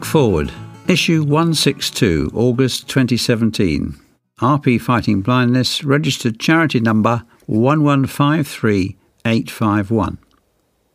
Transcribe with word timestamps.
Look 0.00 0.06
Forward, 0.06 0.50
issue 0.88 1.22
162, 1.22 2.30
August 2.32 2.88
2017. 2.88 3.96
RP 4.40 4.80
Fighting 4.80 5.20
Blindness, 5.20 5.84
registered 5.84 6.40
charity 6.40 6.80
number 6.80 7.22
1153851. 7.46 10.16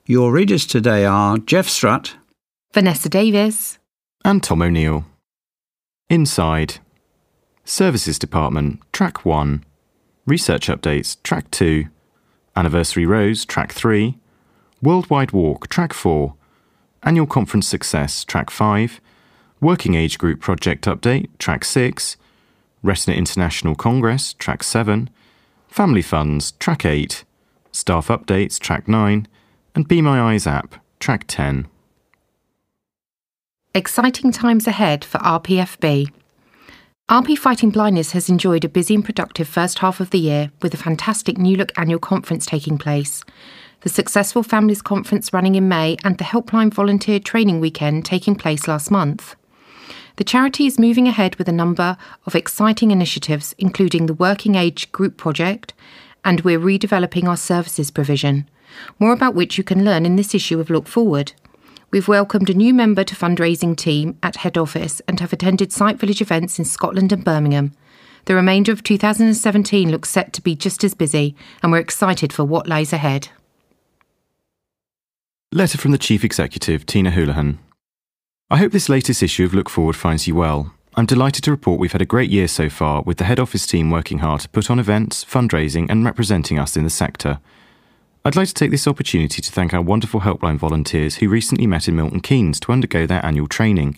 Your 0.07 0.31
readers 0.31 0.65
today 0.65 1.05
are 1.05 1.37
Jeff 1.37 1.69
Strutt, 1.69 2.15
Vanessa 2.73 3.07
Davis, 3.07 3.77
and 4.25 4.41
Tom 4.41 4.63
O'Neill. 4.63 5.05
Inside. 6.09 6.79
Services 7.63 8.17
Department, 8.17 8.81
Track 8.91 9.23
1. 9.23 9.63
Research 10.25 10.67
Updates, 10.67 11.21
Track 11.21 11.51
2. 11.51 11.85
Anniversary 12.55 13.05
Rose, 13.05 13.45
Track 13.45 13.71
3. 13.71 14.17
Worldwide 14.81 15.31
Walk, 15.31 15.69
Track 15.69 15.93
4. 15.93 16.33
Annual 17.05 17.27
Conference 17.27 17.67
Success, 17.67 18.25
Track 18.25 18.49
5. 18.49 18.99
Working 19.61 19.93
Age 19.93 20.17
Group 20.17 20.41
Project 20.41 20.85
Update, 20.85 21.29
Track 21.37 21.63
6. 21.63 22.17
Retina 22.85 23.15
International 23.17 23.73
Congress, 23.73 24.33
Track 24.33 24.61
7, 24.61 25.09
Family 25.67 26.03
Funds, 26.03 26.51
Track 26.53 26.85
8, 26.85 27.23
Staff 27.71 28.09
Updates, 28.09 28.59
Track 28.59 28.87
9, 28.87 29.27
and 29.73 29.87
Be 29.87 30.01
My 30.01 30.21
Eyes 30.21 30.45
app, 30.45 30.75
Track 30.99 31.25
10. 31.27 31.67
Exciting 33.73 34.31
times 34.31 34.67
ahead 34.67 35.03
for 35.03 35.17
RPFB. 35.17 36.11
RP 37.09 37.37
Fighting 37.37 37.71
Blindness 37.71 38.11
has 38.11 38.29
enjoyed 38.29 38.63
a 38.63 38.69
busy 38.69 38.93
and 38.93 39.03
productive 39.03 39.47
first 39.47 39.79
half 39.79 39.99
of 39.99 40.11
the 40.11 40.19
year 40.19 40.51
with 40.61 40.73
a 40.75 40.77
fantastic 40.77 41.37
New 41.39 41.57
Look 41.57 41.71
annual 41.77 41.99
conference 41.99 42.45
taking 42.45 42.77
place. 42.77 43.23
The 43.85 43.91
successful 43.91 44.41
Families 44.41 44.81
Conference 44.81 45.31
running 45.31 45.53
in 45.53 45.69
May 45.69 45.95
and 46.03 46.17
the 46.17 46.23
Helpline 46.23 46.73
Volunteer 46.73 47.19
Training 47.19 47.59
Weekend 47.59 48.03
taking 48.03 48.33
place 48.33 48.67
last 48.67 48.89
month. 48.89 49.35
The 50.15 50.23
charity 50.23 50.65
is 50.65 50.79
moving 50.79 51.07
ahead 51.07 51.35
with 51.35 51.47
a 51.47 51.51
number 51.51 51.95
of 52.25 52.33
exciting 52.33 52.89
initiatives, 52.89 53.53
including 53.59 54.07
the 54.07 54.15
Working 54.15 54.55
Age 54.55 54.91
Group 54.91 55.17
Project, 55.17 55.75
and 56.23 56.41
we're 56.41 56.57
redeveloping 56.57 57.27
our 57.27 57.37
services 57.37 57.91
provision, 57.91 58.49
more 58.97 59.13
about 59.13 59.35
which 59.35 59.55
you 59.55 59.63
can 59.63 59.85
learn 59.85 60.03
in 60.03 60.15
this 60.15 60.33
issue 60.33 60.59
of 60.59 60.71
Look 60.71 60.87
Forward. 60.87 61.33
We've 61.91 62.07
welcomed 62.07 62.49
a 62.49 62.55
new 62.55 62.73
member 62.73 63.03
to 63.03 63.15
fundraising 63.15 63.77
team 63.77 64.17
at 64.23 64.37
head 64.37 64.57
office 64.57 64.99
and 65.07 65.19
have 65.19 65.31
attended 65.31 65.71
Sight 65.71 65.99
Village 65.99 66.21
events 66.21 66.57
in 66.57 66.65
Scotland 66.65 67.11
and 67.11 67.23
Birmingham. 67.23 67.71
The 68.25 68.33
remainder 68.33 68.71
of 68.71 68.81
2017 68.81 69.91
looks 69.91 70.09
set 70.09 70.33
to 70.33 70.41
be 70.41 70.55
just 70.55 70.83
as 70.83 70.95
busy, 70.95 71.35
and 71.61 71.71
we're 71.71 71.77
excited 71.77 72.33
for 72.33 72.43
what 72.43 72.65
lies 72.65 72.91
ahead. 72.91 73.29
Letter 75.55 75.77
from 75.77 75.91
the 75.91 75.97
Chief 75.97 76.25
Executive, 76.25 76.85
Tina 76.85 77.11
Houlihan. 77.11 77.59
I 78.49 78.57
hope 78.57 78.73
this 78.73 78.89
latest 78.89 79.23
issue 79.23 79.45
of 79.45 79.53
Look 79.53 79.69
Forward 79.69 79.95
finds 79.95 80.27
you 80.27 80.35
well. 80.35 80.73
I'm 80.95 81.05
delighted 81.05 81.45
to 81.45 81.51
report 81.51 81.79
we've 81.79 81.93
had 81.93 82.01
a 82.01 82.05
great 82.05 82.29
year 82.29 82.49
so 82.49 82.67
far, 82.69 83.03
with 83.03 83.19
the 83.19 83.23
head 83.23 83.39
office 83.39 83.65
team 83.65 83.89
working 83.89 84.19
hard 84.19 84.41
to 84.41 84.49
put 84.49 84.69
on 84.69 84.79
events, 84.79 85.23
fundraising, 85.23 85.89
and 85.89 86.03
representing 86.03 86.59
us 86.59 86.75
in 86.75 86.83
the 86.83 86.89
sector. 86.89 87.39
I'd 88.25 88.35
like 88.35 88.49
to 88.49 88.53
take 88.53 88.69
this 88.69 88.85
opportunity 88.85 89.41
to 89.41 89.49
thank 89.49 89.73
our 89.73 89.81
wonderful 89.81 90.19
helpline 90.19 90.57
volunteers 90.57 91.15
who 91.15 91.29
recently 91.29 91.67
met 91.67 91.87
in 91.87 91.95
Milton 91.95 92.19
Keynes 92.19 92.59
to 92.59 92.73
undergo 92.73 93.05
their 93.05 93.25
annual 93.25 93.47
training. 93.47 93.97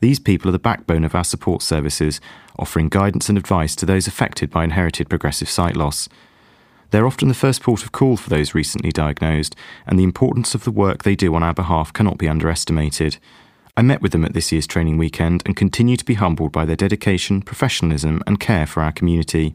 These 0.00 0.18
people 0.18 0.50
are 0.50 0.52
the 0.52 0.58
backbone 0.58 1.04
of 1.04 1.14
our 1.14 1.24
support 1.24 1.62
services, 1.62 2.20
offering 2.58 2.90
guidance 2.90 3.30
and 3.30 3.38
advice 3.38 3.74
to 3.76 3.86
those 3.86 4.06
affected 4.06 4.50
by 4.50 4.64
inherited 4.64 5.08
progressive 5.08 5.48
sight 5.48 5.78
loss. 5.78 6.10
They're 6.90 7.06
often 7.06 7.28
the 7.28 7.34
first 7.34 7.62
port 7.62 7.82
of 7.82 7.92
call 7.92 8.16
for 8.16 8.30
those 8.30 8.54
recently 8.54 8.90
diagnosed, 8.90 9.54
and 9.86 9.98
the 9.98 10.04
importance 10.04 10.54
of 10.54 10.64
the 10.64 10.72
work 10.72 11.02
they 11.02 11.14
do 11.14 11.34
on 11.34 11.42
our 11.42 11.54
behalf 11.54 11.92
cannot 11.92 12.18
be 12.18 12.28
underestimated. 12.28 13.18
I 13.76 13.82
met 13.82 14.02
with 14.02 14.12
them 14.12 14.24
at 14.24 14.34
this 14.34 14.50
year's 14.50 14.66
training 14.66 14.98
weekend 14.98 15.42
and 15.46 15.56
continue 15.56 15.96
to 15.96 16.04
be 16.04 16.14
humbled 16.14 16.52
by 16.52 16.64
their 16.64 16.76
dedication, 16.76 17.42
professionalism, 17.42 18.22
and 18.26 18.40
care 18.40 18.66
for 18.66 18.82
our 18.82 18.92
community. 18.92 19.54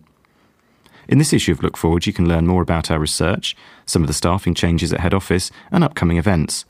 In 1.07 1.19
this 1.19 1.33
issue 1.33 1.51
of 1.51 1.61
Look 1.61 1.77
Forward, 1.77 2.07
you 2.07 2.13
can 2.13 2.27
learn 2.27 2.47
more 2.47 2.61
about 2.61 2.89
our 2.89 2.97
research, 2.97 3.55
some 3.85 4.01
of 4.01 4.07
the 4.07 4.13
staffing 4.13 4.55
changes 4.55 4.91
at 4.91 5.01
head 5.01 5.13
office, 5.13 5.51
and 5.71 5.83
upcoming 5.83 6.17
events. 6.17 6.65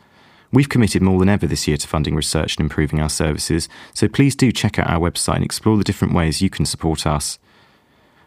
We've 0.52 0.68
committed 0.68 1.02
more 1.02 1.20
than 1.20 1.30
ever 1.30 1.48
this 1.48 1.68
year 1.68 1.78
to 1.78 1.88
funding 1.88 2.16
research 2.16 2.58
and 2.58 2.66
improving 2.66 3.00
our 3.00 3.10
services, 3.10 3.70
so 3.94 4.08
please 4.08 4.36
do 4.36 4.52
check 4.52 4.80
out 4.80 4.90
our 4.90 5.00
website 5.00 5.36
and 5.36 5.46
explore 5.46 5.78
the 5.78 5.84
different 5.84 6.14
ways 6.14 6.42
you 6.42 6.50
can 6.50 6.66
support 6.66 7.06
us. 7.06 7.38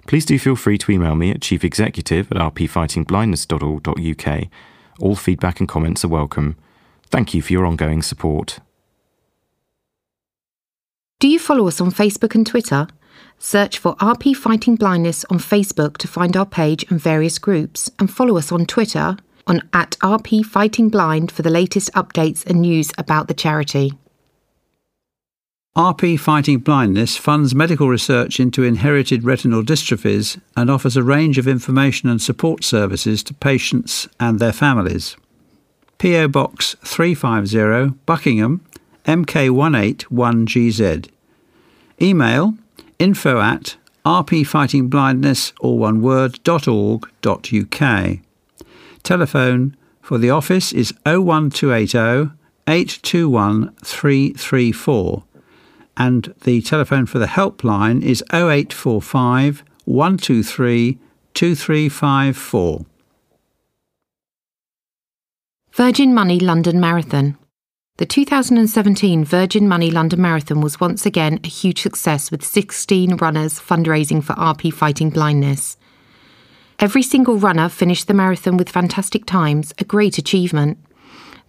Please 0.08 0.24
do 0.24 0.36
feel 0.38 0.56
free 0.56 0.78
to 0.78 0.91
email 0.91 1.14
me 1.14 1.30
at 1.30 1.41
chiefexecutive 1.41 2.30
at 2.30 2.38
rpfightingblindness.org.uk. 2.54 4.48
All 5.00 5.14
feedback 5.14 5.60
and 5.60 5.69
comments 5.69 6.02
are 6.02 6.08
welcome. 6.08 6.56
Thank 7.10 7.34
you 7.34 7.42
for 7.42 7.52
your 7.52 7.66
ongoing 7.66 8.00
support. 8.00 8.60
Do 11.20 11.28
you 11.28 11.38
follow 11.38 11.69
us 11.69 11.78
on 11.78 11.91
Facebook 11.91 12.34
and 12.34 12.46
Twitter? 12.46 12.88
Search 13.38 13.76
for 13.78 13.96
RP 13.96 14.34
Fighting 14.34 14.76
Blindness 14.76 15.26
on 15.26 15.38
Facebook 15.38 15.98
to 15.98 16.08
find 16.08 16.38
our 16.38 16.46
page 16.46 16.86
and 16.90 16.98
various 16.98 17.38
groups, 17.38 17.90
and 17.98 18.10
follow 18.10 18.38
us 18.38 18.50
on 18.50 18.64
Twitter 18.64 19.19
on 19.46 19.69
at 19.75 19.90
RP 20.02 20.42
Fighting 20.42 20.88
Blind 20.88 21.30
for 21.30 21.42
the 21.42 21.50
latest 21.50 21.92
updates 21.92 22.46
and 22.46 22.62
news 22.62 22.92
about 22.96 23.28
the 23.28 23.34
charity. 23.34 23.92
RP 25.78 26.18
Fighting 26.18 26.58
Blindness 26.58 27.16
funds 27.16 27.54
medical 27.54 27.88
research 27.88 28.40
into 28.40 28.64
inherited 28.64 29.22
retinal 29.22 29.62
dystrophies 29.62 30.40
and 30.56 30.68
offers 30.68 30.96
a 30.96 31.04
range 31.04 31.38
of 31.38 31.46
information 31.46 32.08
and 32.08 32.20
support 32.20 32.64
services 32.64 33.22
to 33.22 33.32
patients 33.32 34.08
and 34.18 34.40
their 34.40 34.52
families. 34.52 35.16
PO 35.98 36.26
Box 36.26 36.74
350, 36.82 37.96
Buckingham, 38.06 38.60
MK181GZ. 39.04 41.08
Email 42.02 42.54
info 42.98 43.40
at 43.40 43.76
rpfightingblindness, 44.04 45.52
all 45.60 45.78
one 45.78 46.02
word, 46.02 46.40
.org.uk. 46.48 48.18
Telephone 49.04 49.76
for 50.02 50.18
the 50.18 50.30
office 50.30 50.72
is 50.72 50.92
01280 51.06 52.32
821 52.66 53.76
334 53.84 55.22
and 55.98 56.32
the 56.44 56.62
telephone 56.62 57.04
for 57.04 57.19
the 57.19 57.26
helpline 57.26 58.03
is 58.03 58.22
0845 58.32 59.64
123 59.84 60.98
2354. 61.34 62.86
Virgin 65.72 66.14
Money 66.14 66.41
London 66.41 66.81
Marathon. 66.81 67.37
The 67.98 68.06
2017 68.06 69.25
Virgin 69.25 69.69
Money 69.69 69.91
London 69.91 70.20
Marathon 70.20 70.60
was 70.60 70.81
once 70.81 71.04
again 71.04 71.40
a 71.43 71.49
huge 71.49 71.82
success 71.82 72.31
with 72.31 72.44
16 72.44 73.17
runners 73.17 73.58
fundraising 73.58 74.22
for 74.22 74.34
RP 74.34 74.72
Fighting 74.72 75.11
Blindness. 75.11 75.76
Every 76.81 77.02
single 77.02 77.38
runner 77.38 77.69
finished 77.69 78.06
the 78.06 78.14
marathon 78.14 78.56
with 78.56 78.69
fantastic 78.69 79.25
times, 79.25 79.75
a 79.78 79.84
great 79.84 80.17
achievement. 80.17 80.78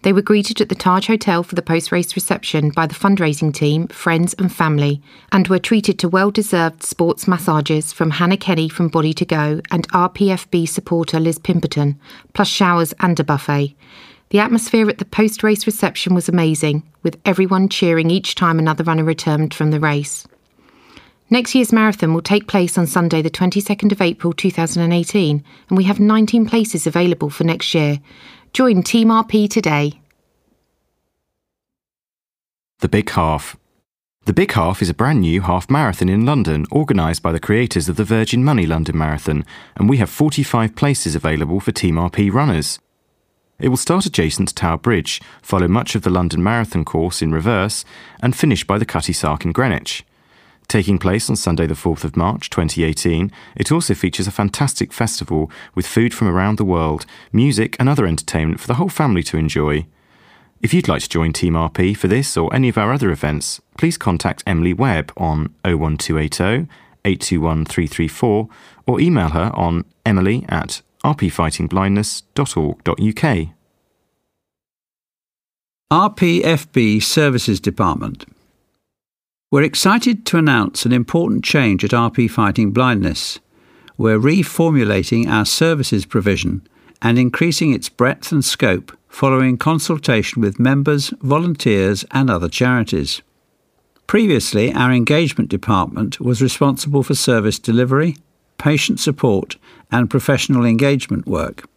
They 0.02 0.14
were 0.14 0.22
greeted 0.22 0.62
at 0.62 0.70
the 0.70 0.74
Taj 0.74 1.08
Hotel 1.08 1.42
for 1.42 1.54
the 1.54 1.62
post 1.62 1.92
race 1.92 2.16
reception 2.16 2.70
by 2.70 2.86
the 2.86 2.94
fundraising 2.94 3.52
team, 3.52 3.86
friends, 3.88 4.34
and 4.38 4.50
family, 4.50 5.02
and 5.30 5.46
were 5.48 5.58
treated 5.58 5.98
to 5.98 6.08
well 6.08 6.30
deserved 6.30 6.82
sports 6.82 7.28
massages 7.28 7.92
from 7.92 8.12
Hannah 8.12 8.38
Kenny 8.38 8.70
from 8.70 8.88
Body 8.88 9.12
to 9.12 9.26
Go 9.26 9.60
and 9.70 9.86
RPFB 9.90 10.66
supporter 10.66 11.20
Liz 11.20 11.38
Pimperton, 11.38 11.96
plus 12.32 12.48
showers 12.48 12.94
and 13.00 13.20
a 13.20 13.24
buffet. 13.24 13.76
The 14.30 14.38
atmosphere 14.38 14.88
at 14.88 14.98
the 14.98 15.04
post 15.04 15.42
race 15.42 15.66
reception 15.66 16.14
was 16.14 16.30
amazing, 16.30 16.82
with 17.02 17.20
everyone 17.26 17.68
cheering 17.68 18.10
each 18.10 18.34
time 18.34 18.58
another 18.58 18.84
runner 18.84 19.04
returned 19.04 19.52
from 19.52 19.70
the 19.70 19.80
race. 19.80 20.26
Next 21.32 21.54
year's 21.54 21.72
marathon 21.72 22.12
will 22.12 22.22
take 22.22 22.48
place 22.48 22.76
on 22.76 22.88
Sunday, 22.88 23.22
the 23.22 23.30
22nd 23.30 23.92
of 23.92 24.00
April 24.00 24.32
2018, 24.32 25.44
and 25.68 25.76
we 25.76 25.84
have 25.84 26.00
19 26.00 26.46
places 26.46 26.88
available 26.88 27.30
for 27.30 27.44
next 27.44 27.72
year. 27.72 28.00
Join 28.52 28.82
Team 28.82 29.08
RP 29.08 29.48
today. 29.48 30.00
The 32.80 32.88
Big 32.88 33.08
Half. 33.10 33.56
The 34.24 34.32
Big 34.32 34.52
Half 34.52 34.82
is 34.82 34.90
a 34.90 34.94
brand 34.94 35.20
new 35.20 35.42
half 35.42 35.70
marathon 35.70 36.08
in 36.08 36.26
London 36.26 36.66
organised 36.72 37.22
by 37.22 37.30
the 37.30 37.38
creators 37.38 37.88
of 37.88 37.94
the 37.94 38.02
Virgin 38.02 38.42
Money 38.42 38.66
London 38.66 38.98
Marathon, 38.98 39.44
and 39.76 39.88
we 39.88 39.98
have 39.98 40.10
45 40.10 40.74
places 40.74 41.14
available 41.14 41.60
for 41.60 41.70
Team 41.70 41.94
RP 41.94 42.32
runners. 42.32 42.80
It 43.60 43.68
will 43.68 43.76
start 43.76 44.04
adjacent 44.04 44.48
to 44.48 44.54
Tower 44.54 44.78
Bridge, 44.78 45.22
follow 45.42 45.68
much 45.68 45.94
of 45.94 46.02
the 46.02 46.10
London 46.10 46.42
Marathon 46.42 46.84
course 46.84 47.22
in 47.22 47.32
reverse, 47.32 47.84
and 48.20 48.34
finish 48.34 48.66
by 48.66 48.78
the 48.78 48.84
Cutty 48.84 49.12
Sark 49.12 49.44
in 49.44 49.52
Greenwich. 49.52 50.04
Taking 50.70 50.98
place 51.00 51.28
on 51.28 51.34
Sunday, 51.34 51.66
the 51.66 51.74
4th 51.74 52.04
of 52.04 52.16
March 52.16 52.48
2018, 52.48 53.32
it 53.56 53.72
also 53.72 53.92
features 53.92 54.28
a 54.28 54.30
fantastic 54.30 54.92
festival 54.92 55.50
with 55.74 55.84
food 55.84 56.14
from 56.14 56.28
around 56.28 56.58
the 56.58 56.64
world, 56.64 57.06
music, 57.32 57.74
and 57.80 57.88
other 57.88 58.06
entertainment 58.06 58.60
for 58.60 58.68
the 58.68 58.74
whole 58.74 58.88
family 58.88 59.24
to 59.24 59.36
enjoy. 59.36 59.84
If 60.62 60.72
you'd 60.72 60.86
like 60.86 61.02
to 61.02 61.08
join 61.08 61.32
Team 61.32 61.54
RP 61.54 61.96
for 61.96 62.06
this 62.06 62.36
or 62.36 62.54
any 62.54 62.68
of 62.68 62.78
our 62.78 62.92
other 62.92 63.10
events, 63.10 63.60
please 63.78 63.98
contact 63.98 64.44
Emily 64.46 64.72
Webb 64.72 65.12
on 65.16 65.52
01280 65.64 66.68
821 67.04 67.64
334 67.64 68.48
or 68.86 69.00
email 69.00 69.30
her 69.30 69.50
on 69.54 69.84
emily 70.06 70.44
at 70.48 70.82
rpfightingblindness.org.uk. 71.02 73.48
RPFB 75.90 77.02
Services 77.02 77.58
Department. 77.58 78.24
We're 79.52 79.62
excited 79.64 80.24
to 80.26 80.38
announce 80.38 80.86
an 80.86 80.92
important 80.92 81.42
change 81.42 81.82
at 81.82 81.90
RP 81.90 82.30
Fighting 82.30 82.70
Blindness. 82.70 83.40
We're 83.98 84.20
reformulating 84.20 85.26
our 85.26 85.44
services 85.44 86.06
provision 86.06 86.64
and 87.02 87.18
increasing 87.18 87.72
its 87.72 87.88
breadth 87.88 88.30
and 88.30 88.44
scope 88.44 88.96
following 89.08 89.58
consultation 89.58 90.40
with 90.40 90.60
members, 90.60 91.12
volunteers, 91.20 92.04
and 92.12 92.30
other 92.30 92.48
charities. 92.48 93.22
Previously, 94.06 94.72
our 94.72 94.92
engagement 94.92 95.50
department 95.50 96.20
was 96.20 96.40
responsible 96.40 97.02
for 97.02 97.16
service 97.16 97.58
delivery, 97.58 98.18
patient 98.56 99.00
support, 99.00 99.56
and 99.90 100.08
professional 100.08 100.64
engagement 100.64 101.26
work. 101.26 101.68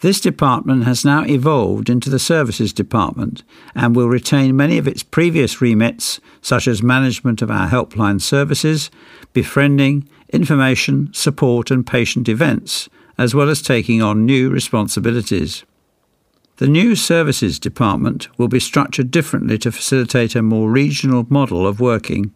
This 0.00 0.20
department 0.20 0.84
has 0.84 1.04
now 1.04 1.24
evolved 1.24 1.90
into 1.90 2.08
the 2.08 2.20
Services 2.20 2.72
Department 2.72 3.42
and 3.74 3.96
will 3.96 4.08
retain 4.08 4.56
many 4.56 4.78
of 4.78 4.86
its 4.86 5.02
previous 5.02 5.60
remits, 5.60 6.20
such 6.40 6.68
as 6.68 6.84
management 6.84 7.42
of 7.42 7.50
our 7.50 7.68
helpline 7.68 8.20
services, 8.20 8.90
befriending, 9.32 10.08
information, 10.32 11.12
support, 11.12 11.72
and 11.72 11.84
patient 11.84 12.28
events, 12.28 12.88
as 13.16 13.34
well 13.34 13.48
as 13.48 13.60
taking 13.60 14.00
on 14.00 14.24
new 14.24 14.50
responsibilities. 14.50 15.64
The 16.58 16.68
new 16.68 16.94
Services 16.94 17.58
Department 17.58 18.28
will 18.38 18.48
be 18.48 18.60
structured 18.60 19.10
differently 19.10 19.58
to 19.58 19.72
facilitate 19.72 20.36
a 20.36 20.42
more 20.42 20.70
regional 20.70 21.26
model 21.28 21.66
of 21.66 21.80
working. 21.80 22.32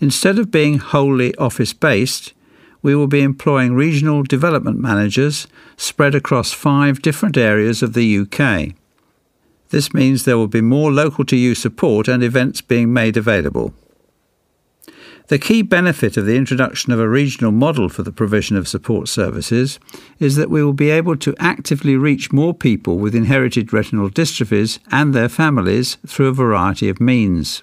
Instead 0.00 0.40
of 0.40 0.50
being 0.50 0.78
wholly 0.78 1.36
office 1.36 1.72
based, 1.72 2.32
we 2.82 2.94
will 2.94 3.06
be 3.06 3.22
employing 3.22 3.74
regional 3.74 4.22
development 4.22 4.78
managers 4.78 5.46
spread 5.76 6.14
across 6.14 6.52
five 6.52 7.02
different 7.02 7.36
areas 7.36 7.82
of 7.82 7.92
the 7.92 8.18
UK. 8.18 8.74
This 9.70 9.94
means 9.94 10.24
there 10.24 10.38
will 10.38 10.48
be 10.48 10.60
more 10.60 10.90
local 10.90 11.24
to 11.26 11.36
you 11.36 11.54
support 11.54 12.08
and 12.08 12.22
events 12.22 12.60
being 12.60 12.92
made 12.92 13.16
available. 13.16 13.72
The 15.28 15.38
key 15.38 15.62
benefit 15.62 16.16
of 16.16 16.26
the 16.26 16.34
introduction 16.34 16.92
of 16.92 16.98
a 16.98 17.08
regional 17.08 17.52
model 17.52 17.88
for 17.88 18.02
the 18.02 18.10
provision 18.10 18.56
of 18.56 18.66
support 18.66 19.08
services 19.08 19.78
is 20.18 20.34
that 20.34 20.50
we 20.50 20.64
will 20.64 20.72
be 20.72 20.90
able 20.90 21.16
to 21.18 21.36
actively 21.38 21.96
reach 21.96 22.32
more 22.32 22.52
people 22.52 22.98
with 22.98 23.14
inherited 23.14 23.72
retinal 23.72 24.10
dystrophies 24.10 24.80
and 24.90 25.14
their 25.14 25.28
families 25.28 25.98
through 26.04 26.26
a 26.26 26.32
variety 26.32 26.88
of 26.88 27.00
means. 27.00 27.62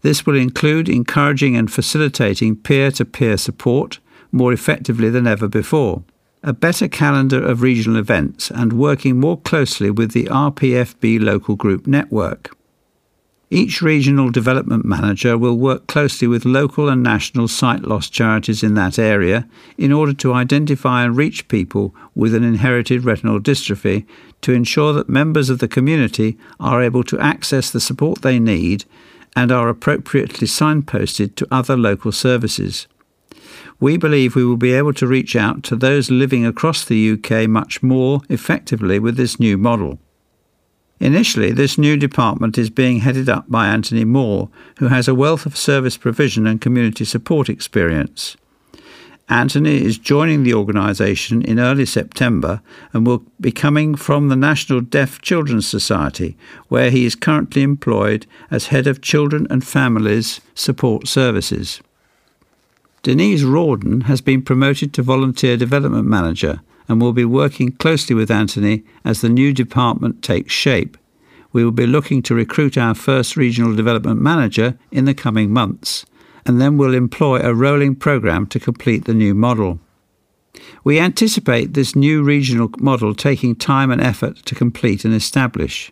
This 0.00 0.26
will 0.26 0.36
include 0.36 0.88
encouraging 0.88 1.56
and 1.56 1.72
facilitating 1.72 2.56
peer 2.56 2.90
to 2.90 3.04
peer 3.04 3.36
support, 3.36 4.00
more 4.32 4.52
effectively 4.52 5.10
than 5.10 5.26
ever 5.26 5.46
before. 5.46 6.02
A 6.42 6.52
better 6.52 6.88
calendar 6.88 7.40
of 7.40 7.62
regional 7.62 7.98
events 7.98 8.50
and 8.50 8.72
working 8.72 9.20
more 9.20 9.38
closely 9.38 9.90
with 9.90 10.10
the 10.10 10.24
RPFB 10.24 11.22
local 11.22 11.54
group 11.54 11.86
network. 11.86 12.56
Each 13.52 13.82
regional 13.82 14.30
development 14.30 14.86
manager 14.86 15.36
will 15.36 15.58
work 15.58 15.86
closely 15.86 16.26
with 16.26 16.46
local 16.46 16.88
and 16.88 17.02
national 17.02 17.48
sight 17.48 17.82
loss 17.82 18.08
charities 18.08 18.62
in 18.62 18.72
that 18.74 18.98
area 18.98 19.46
in 19.76 19.92
order 19.92 20.14
to 20.14 20.32
identify 20.32 21.04
and 21.04 21.14
reach 21.14 21.48
people 21.48 21.94
with 22.14 22.34
an 22.34 22.44
inherited 22.44 23.04
retinal 23.04 23.38
dystrophy 23.38 24.06
to 24.40 24.54
ensure 24.54 24.94
that 24.94 25.10
members 25.10 25.50
of 25.50 25.58
the 25.58 25.68
community 25.68 26.38
are 26.58 26.82
able 26.82 27.04
to 27.04 27.20
access 27.20 27.70
the 27.70 27.78
support 27.78 28.22
they 28.22 28.38
need 28.38 28.86
and 29.36 29.52
are 29.52 29.68
appropriately 29.68 30.46
signposted 30.46 31.34
to 31.34 31.46
other 31.50 31.76
local 31.76 32.10
services 32.10 32.86
we 33.82 33.96
believe 33.96 34.36
we 34.36 34.44
will 34.44 34.56
be 34.56 34.72
able 34.72 34.94
to 34.94 35.08
reach 35.08 35.34
out 35.34 35.64
to 35.64 35.74
those 35.74 36.08
living 36.08 36.46
across 36.46 36.84
the 36.84 37.10
UK 37.10 37.48
much 37.48 37.82
more 37.82 38.20
effectively 38.28 39.00
with 39.00 39.16
this 39.16 39.40
new 39.40 39.58
model. 39.58 39.98
Initially, 41.00 41.50
this 41.50 41.76
new 41.76 41.96
department 41.96 42.56
is 42.56 42.70
being 42.70 43.00
headed 43.00 43.28
up 43.28 43.50
by 43.50 43.66
Anthony 43.66 44.04
Moore, 44.04 44.48
who 44.78 44.86
has 44.86 45.08
a 45.08 45.16
wealth 45.16 45.46
of 45.46 45.56
service 45.56 45.96
provision 45.96 46.46
and 46.46 46.60
community 46.60 47.04
support 47.04 47.48
experience. 47.48 48.36
Anthony 49.28 49.84
is 49.84 49.98
joining 49.98 50.44
the 50.44 50.54
organisation 50.54 51.42
in 51.42 51.58
early 51.58 51.86
September 51.86 52.62
and 52.92 53.04
will 53.04 53.24
be 53.40 53.50
coming 53.50 53.96
from 53.96 54.28
the 54.28 54.36
National 54.36 54.80
Deaf 54.80 55.20
Children's 55.20 55.66
Society, 55.66 56.36
where 56.68 56.92
he 56.92 57.04
is 57.04 57.16
currently 57.16 57.62
employed 57.62 58.26
as 58.48 58.68
Head 58.68 58.86
of 58.86 59.02
Children 59.02 59.48
and 59.50 59.66
Families 59.66 60.40
Support 60.54 61.08
Services. 61.08 61.82
Denise 63.02 63.42
Rawdon 63.42 64.02
has 64.02 64.20
been 64.20 64.42
promoted 64.42 64.94
to 64.94 65.02
Volunteer 65.02 65.56
Development 65.56 66.06
Manager 66.06 66.60
and 66.86 67.02
will 67.02 67.12
be 67.12 67.24
working 67.24 67.72
closely 67.72 68.14
with 68.14 68.30
Anthony 68.30 68.84
as 69.04 69.20
the 69.20 69.28
new 69.28 69.52
department 69.52 70.22
takes 70.22 70.52
shape. 70.52 70.96
We 71.52 71.64
will 71.64 71.72
be 71.72 71.86
looking 71.86 72.22
to 72.22 72.34
recruit 72.34 72.78
our 72.78 72.94
first 72.94 73.36
Regional 73.36 73.74
Development 73.74 74.20
Manager 74.20 74.78
in 74.92 75.04
the 75.04 75.14
coming 75.14 75.52
months, 75.52 76.06
and 76.46 76.60
then 76.60 76.78
we'll 76.78 76.94
employ 76.94 77.40
a 77.40 77.52
rolling 77.52 77.96
programme 77.96 78.46
to 78.46 78.60
complete 78.60 79.04
the 79.04 79.14
new 79.14 79.34
model. 79.34 79.80
We 80.84 81.00
anticipate 81.00 81.74
this 81.74 81.96
new 81.96 82.22
regional 82.22 82.70
model 82.78 83.16
taking 83.16 83.56
time 83.56 83.90
and 83.90 84.00
effort 84.00 84.36
to 84.44 84.54
complete 84.54 85.04
and 85.04 85.12
establish. 85.12 85.90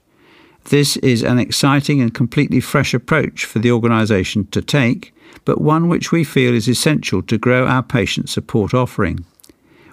This 0.66 0.96
is 0.98 1.24
an 1.24 1.40
exciting 1.40 2.00
and 2.00 2.14
completely 2.14 2.60
fresh 2.60 2.94
approach 2.94 3.44
for 3.44 3.58
the 3.58 3.72
organisation 3.72 4.46
to 4.52 4.62
take, 4.62 5.12
but 5.44 5.60
one 5.60 5.88
which 5.88 6.12
we 6.12 6.24
feel 6.24 6.54
is 6.54 6.68
essential 6.68 7.22
to 7.22 7.38
grow 7.38 7.66
our 7.66 7.82
patient 7.82 8.28
support 8.28 8.74
offering. 8.74 9.24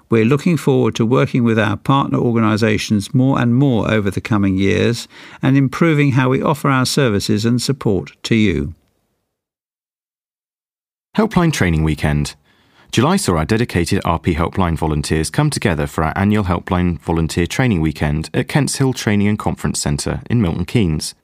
We're 0.09 0.25
looking 0.25 0.55
forward 0.55 0.95
to 0.95 1.05
working 1.05 1.43
with 1.43 1.59
our 1.59 1.75
partner 1.75 2.17
organisations 2.17 3.13
more 3.13 3.39
and 3.39 3.55
more 3.55 3.91
over 3.91 4.09
the 4.09 4.21
coming 4.21 4.57
years 4.57 5.07
and 5.41 5.57
improving 5.57 6.13
how 6.13 6.29
we 6.29 6.41
offer 6.41 6.69
our 6.69 6.85
services 6.85 7.43
and 7.43 7.61
support 7.61 8.11
to 8.23 8.35
you. 8.35 8.73
Helpline 11.17 11.51
Training 11.51 11.83
Weekend. 11.83 12.35
July 12.91 13.17
saw 13.17 13.35
our 13.35 13.45
dedicated 13.45 14.01
RP 14.03 14.35
Helpline 14.35 14.77
volunteers 14.77 15.29
come 15.29 15.49
together 15.49 15.87
for 15.87 16.03
our 16.03 16.13
annual 16.15 16.45
Helpline 16.45 16.99
Volunteer 16.99 17.45
Training 17.45 17.81
Weekend 17.81 18.29
at 18.33 18.47
Kents 18.47 18.77
Hill 18.77 18.93
Training 18.93 19.27
and 19.27 19.37
Conference 19.37 19.81
Centre 19.81 20.21
in 20.29 20.41
Milton 20.41 20.63
Keynes. 20.63 21.15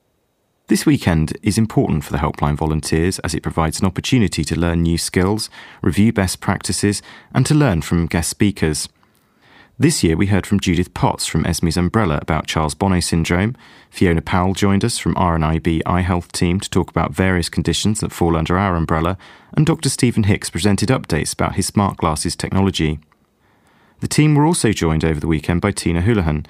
This 0.68 0.86
weekend 0.86 1.38
is 1.44 1.58
important 1.58 2.06
for 2.06 2.14
the 2.14 2.20
Helpline 2.20 2.56
volunteers 2.56 3.20
as 3.20 3.34
it 3.34 3.44
provides 3.44 3.82
an 3.82 3.86
opportunity 3.86 4.46
to 4.46 4.58
learn 4.58 4.82
new 4.82 4.98
skills, 4.98 5.50
review 5.82 6.14
best 6.14 6.40
practices, 6.40 7.02
and 7.34 7.46
to 7.46 7.54
learn 7.54 7.82
from 7.82 8.08
guest 8.08 8.30
speakers. 8.30 8.88
This 9.78 10.06
year 10.06 10.16
we 10.16 10.28
heard 10.28 10.48
from 10.48 10.62
Judith 10.62 10.94
Potts 10.94 11.26
from 11.26 11.44
Esme's 11.44 11.76
Umbrella 11.76 12.18
about 12.22 12.48
Charles 12.48 12.76
Bonnet 12.76 13.02
syndrome. 13.02 13.58
Fiona 13.90 14.22
Powell 14.22 14.54
joined 14.54 14.86
us 14.86 14.98
from 14.98 15.16
RNIB 15.16 15.82
Eye 15.86 16.00
Health 16.02 16.32
team 16.32 16.62
to 16.62 16.70
talk 16.70 16.90
about 16.90 17.14
various 17.14 17.50
conditions 17.50 18.00
that 18.00 18.14
fall 18.14 18.38
under 18.38 18.58
our 18.58 18.78
umbrella, 18.78 19.18
and 19.58 19.66
Dr. 19.66 19.90
Stephen 19.90 20.24
Hicks 20.24 20.50
presented 20.50 20.88
updates 20.88 21.34
about 21.34 21.56
his 21.56 21.68
smart 21.68 21.98
glasses 21.98 22.38
technology. 22.38 23.00
The 24.00 24.08
team 24.08 24.36
were 24.36 24.46
also 24.46 24.72
joined 24.72 25.04
over 25.04 25.20
the 25.20 25.28
weekend 25.28 25.60
by 25.60 25.72
Tina 25.72 26.02
Houlihan, 26.02 26.46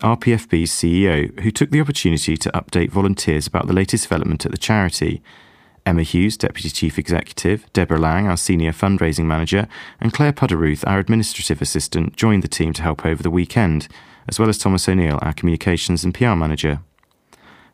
RPFB's 0.00 0.70
CEO, 0.70 1.38
who 1.40 1.50
took 1.50 1.70
the 1.70 1.80
opportunity 1.80 2.36
to 2.36 2.50
update 2.50 2.90
volunteers 2.90 3.46
about 3.46 3.66
the 3.66 3.72
latest 3.72 4.04
development 4.04 4.44
at 4.44 4.52
the 4.52 4.58
charity. 4.58 5.22
Emma 5.84 6.02
Hughes, 6.02 6.36
Deputy 6.36 6.70
Chief 6.70 6.98
Executive, 6.98 7.70
Deborah 7.72 7.98
Lang, 7.98 8.28
our 8.28 8.36
Senior 8.36 8.72
Fundraising 8.72 9.24
Manager, 9.24 9.66
and 10.00 10.12
Claire 10.12 10.32
Pudderuth, 10.32 10.84
our 10.86 10.98
Administrative 10.98 11.60
Assistant, 11.60 12.16
joined 12.16 12.42
the 12.42 12.48
team 12.48 12.72
to 12.72 12.82
help 12.82 13.04
over 13.04 13.22
the 13.22 13.30
weekend, 13.30 13.88
as 14.28 14.38
well 14.38 14.48
as 14.48 14.58
Thomas 14.58 14.88
O'Neill, 14.88 15.18
our 15.22 15.32
Communications 15.32 16.04
and 16.04 16.14
PR 16.14 16.34
Manager. 16.34 16.80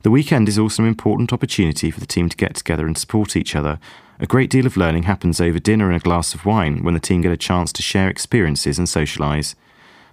The 0.03 0.11
weekend 0.11 0.49
is 0.49 0.59
also 0.59 0.83
an 0.83 0.89
important 0.89 1.33
opportunity 1.33 1.91
for 1.91 2.01
the 2.01 2.07
team 2.07 2.29
to 2.29 2.37
get 2.37 2.55
together 2.55 2.87
and 2.87 2.97
support 2.97 3.37
each 3.37 3.55
other. 3.55 3.79
A 4.21 4.27
great 4.27 4.49
deal 4.49 4.67
of 4.67 4.77
learning 4.77 5.03
happens 5.05 5.41
over 5.41 5.59
dinner 5.59 5.89
and 5.89 5.97
a 5.97 6.05
glass 6.05 6.35
of 6.35 6.47
wine 6.47 6.83
when 6.83 6.95
the 6.95 7.01
team 7.01 7.21
get 7.21 7.33
a 7.33 7.37
chance 7.37 7.73
to 7.75 7.83
share 7.83 8.09
experiences 8.09 8.79
and 8.79 8.87
socialise. 8.87 9.55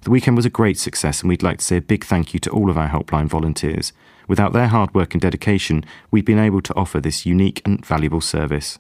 The 0.06 0.12
weekend 0.12 0.38
was 0.38 0.46
a 0.46 0.52
great 0.52 0.78
success, 0.78 1.22
and 1.22 1.30
we'd 1.30 1.42
like 1.42 1.58
to 1.58 1.66
say 1.66 1.78
a 1.78 1.82
big 1.82 2.06
thank 2.06 2.36
you 2.36 2.40
to 2.42 2.52
all 2.52 2.70
of 2.70 2.78
our 2.78 2.90
helpline 2.90 3.26
volunteers. 3.26 3.92
Without 4.28 4.54
their 4.54 4.68
hard 4.68 4.94
work 4.94 5.16
and 5.16 5.22
dedication, 5.22 5.84
we've 6.12 6.24
been 6.24 6.38
able 6.38 6.62
to 6.62 6.76
offer 6.76 7.00
this 7.00 7.26
unique 7.26 7.60
and 7.66 7.84
valuable 7.84 8.22
service. 8.22 8.78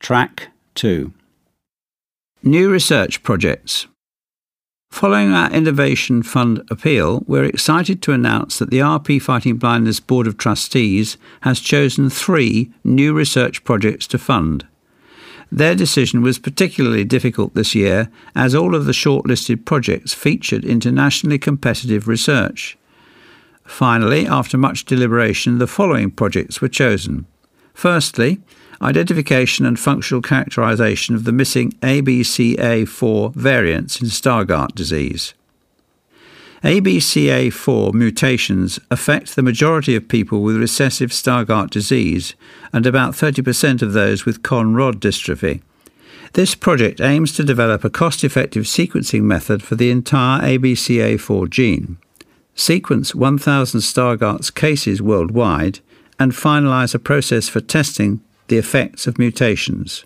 Track 0.00 0.48
2 0.74 1.12
New 2.42 2.68
Research 2.68 3.22
Projects 3.22 3.86
Following 4.90 5.32
our 5.32 5.48
Innovation 5.52 6.24
Fund 6.24 6.66
appeal, 6.68 7.22
we're 7.28 7.44
excited 7.44 8.02
to 8.02 8.12
announce 8.12 8.58
that 8.58 8.70
the 8.70 8.80
RP 8.80 9.22
Fighting 9.22 9.56
Blindness 9.56 10.00
Board 10.00 10.26
of 10.26 10.36
Trustees 10.36 11.16
has 11.42 11.60
chosen 11.60 12.10
three 12.10 12.72
new 12.82 13.14
research 13.14 13.62
projects 13.62 14.08
to 14.08 14.18
fund. 14.18 14.66
Their 15.52 15.74
decision 15.74 16.22
was 16.22 16.38
particularly 16.38 17.04
difficult 17.04 17.52
this 17.52 17.74
year 17.74 18.08
as 18.34 18.54
all 18.54 18.74
of 18.74 18.86
the 18.86 18.92
shortlisted 18.92 19.66
projects 19.66 20.14
featured 20.14 20.64
internationally 20.64 21.38
competitive 21.38 22.08
research. 22.08 22.78
Finally, 23.62 24.26
after 24.26 24.56
much 24.56 24.86
deliberation, 24.86 25.58
the 25.58 25.66
following 25.66 26.10
projects 26.10 26.62
were 26.62 26.68
chosen. 26.68 27.26
Firstly, 27.74 28.40
identification 28.80 29.66
and 29.66 29.78
functional 29.78 30.22
characterization 30.22 31.14
of 31.14 31.24
the 31.24 31.32
missing 31.32 31.72
ABCA4 31.82 33.34
variants 33.34 34.00
in 34.00 34.08
Stargardt 34.08 34.74
disease. 34.74 35.34
ABCA4 36.62 37.92
mutations 37.92 38.78
affect 38.88 39.34
the 39.34 39.42
majority 39.42 39.96
of 39.96 40.06
people 40.06 40.42
with 40.42 40.56
recessive 40.56 41.10
Stargardt 41.10 41.70
disease 41.70 42.36
and 42.72 42.86
about 42.86 43.14
30% 43.14 43.82
of 43.82 43.92
those 43.92 44.24
with 44.24 44.44
Cone-Rod 44.44 45.00
dystrophy. 45.00 45.60
This 46.34 46.54
project 46.54 47.00
aims 47.00 47.32
to 47.32 47.42
develop 47.42 47.82
a 47.82 47.90
cost 47.90 48.22
effective 48.22 48.64
sequencing 48.64 49.22
method 49.22 49.60
for 49.60 49.74
the 49.74 49.90
entire 49.90 50.40
ABCA4 50.40 51.50
gene, 51.50 51.98
sequence 52.54 53.12
1,000 53.12 53.80
Stargardt's 53.80 54.50
cases 54.50 55.02
worldwide, 55.02 55.80
and 56.20 56.30
finalise 56.30 56.94
a 56.94 57.00
process 57.00 57.48
for 57.48 57.60
testing 57.60 58.20
the 58.46 58.58
effects 58.58 59.08
of 59.08 59.18
mutations. 59.18 60.04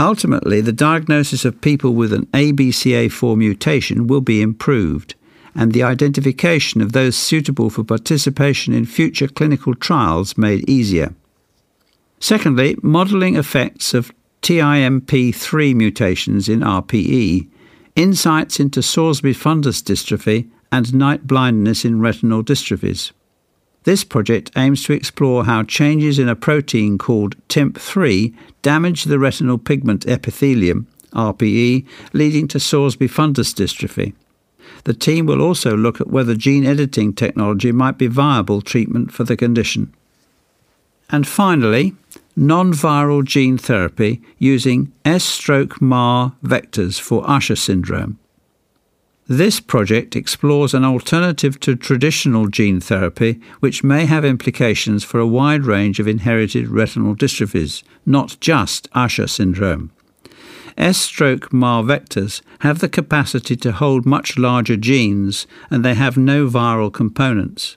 Ultimately, 0.00 0.60
the 0.60 0.72
diagnosis 0.72 1.44
of 1.44 1.60
people 1.60 1.94
with 1.94 2.12
an 2.12 2.26
ABCA4 2.26 3.36
mutation 3.36 4.08
will 4.08 4.20
be 4.20 4.42
improved, 4.42 5.14
and 5.54 5.72
the 5.72 5.82
identification 5.82 6.80
of 6.80 6.92
those 6.92 7.16
suitable 7.16 7.70
for 7.70 7.84
participation 7.84 8.72
in 8.72 8.84
future 8.86 9.28
clinical 9.28 9.74
trials 9.74 10.38
made 10.38 10.68
easier. 10.68 11.14
Secondly, 12.20 12.76
modelling 12.82 13.36
effects 13.36 13.94
of 13.94 14.12
TIMP3 14.42 15.74
mutations 15.74 16.48
in 16.48 16.60
RPE, 16.60 17.48
insights 17.96 18.60
into 18.60 18.80
Sorsby 18.80 19.34
fundus 19.34 19.82
dystrophy, 19.82 20.48
and 20.72 20.94
night 20.94 21.26
blindness 21.26 21.84
in 21.84 22.00
retinal 22.00 22.44
dystrophies. 22.44 23.12
This 23.84 24.04
project 24.04 24.50
aims 24.56 24.84
to 24.84 24.92
explore 24.92 25.44
how 25.44 25.62
changes 25.62 26.18
in 26.18 26.28
a 26.28 26.36
protein 26.36 26.98
called 26.98 27.36
TIMP3 27.48 28.34
damage 28.62 29.04
the 29.04 29.18
retinal 29.18 29.58
pigment 29.58 30.06
epithelium, 30.06 30.86
RPE, 31.12 31.86
leading 32.12 32.46
to 32.48 32.58
Sorsby 32.58 33.08
fundus 33.08 33.54
dystrophy. 33.54 34.14
The 34.84 34.94
team 34.94 35.26
will 35.26 35.40
also 35.40 35.76
look 35.76 36.00
at 36.00 36.10
whether 36.10 36.34
gene 36.34 36.64
editing 36.64 37.12
technology 37.12 37.72
might 37.72 37.98
be 37.98 38.06
viable 38.06 38.62
treatment 38.62 39.12
for 39.12 39.24
the 39.24 39.36
condition. 39.36 39.94
And 41.10 41.26
finally, 41.26 41.94
non 42.36 42.72
viral 42.72 43.24
gene 43.24 43.58
therapy 43.58 44.22
using 44.38 44.92
S 45.04 45.24
stroke 45.24 45.80
MAR 45.80 46.34
vectors 46.44 47.00
for 47.00 47.28
Usher 47.28 47.56
syndrome. 47.56 48.18
This 49.26 49.60
project 49.60 50.16
explores 50.16 50.74
an 50.74 50.84
alternative 50.84 51.60
to 51.60 51.76
traditional 51.76 52.48
gene 52.48 52.80
therapy, 52.80 53.40
which 53.60 53.84
may 53.84 54.04
have 54.06 54.24
implications 54.24 55.04
for 55.04 55.20
a 55.20 55.26
wide 55.26 55.64
range 55.66 56.00
of 56.00 56.08
inherited 56.08 56.66
retinal 56.66 57.14
dystrophies, 57.14 57.84
not 58.04 58.36
just 58.40 58.88
Usher 58.92 59.28
syndrome. 59.28 59.92
S-stroke 60.80 61.52
MAR 61.52 61.82
vectors 61.82 62.40
have 62.60 62.78
the 62.78 62.88
capacity 62.88 63.54
to 63.56 63.72
hold 63.72 64.06
much 64.06 64.38
larger 64.38 64.76
genes 64.76 65.46
and 65.68 65.84
they 65.84 65.94
have 65.94 66.16
no 66.16 66.48
viral 66.48 66.92
components. 66.92 67.76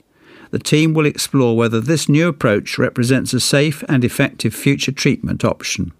The 0.52 0.60
team 0.60 0.94
will 0.94 1.06
explore 1.06 1.58
whether 1.58 1.82
this 1.82 2.08
new 2.08 2.28
approach 2.28 2.78
represents 2.78 3.34
a 3.34 3.40
safe 3.40 3.84
and 3.90 4.06
effective 4.06 4.56
future 4.56 4.92
treatment 4.92 5.44
option. 5.44 5.92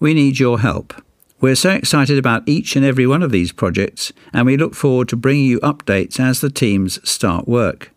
We 0.00 0.14
need 0.14 0.38
your 0.38 0.60
help. 0.60 0.94
We're 1.40 1.56
so 1.56 1.70
excited 1.70 2.16
about 2.16 2.48
each 2.48 2.74
and 2.74 2.84
every 2.84 3.06
one 3.06 3.22
of 3.22 3.30
these 3.30 3.52
projects, 3.52 4.12
and 4.32 4.46
we 4.46 4.56
look 4.56 4.74
forward 4.74 5.08
to 5.10 5.16
bringing 5.16 5.44
you 5.44 5.60
updates 5.60 6.18
as 6.18 6.40
the 6.40 6.50
teams 6.50 7.06
start 7.08 7.46
work. 7.46 7.90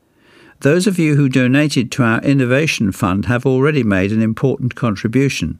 Those 0.61 0.87
of 0.87 0.99
you 0.99 1.15
who 1.15 1.29
donated 1.29 1.91
to 1.93 2.03
our 2.03 2.21
Innovation 2.23 2.91
Fund 2.91 3.25
have 3.25 3.45
already 3.45 3.83
made 3.83 4.11
an 4.11 4.21
important 4.21 4.75
contribution, 4.75 5.59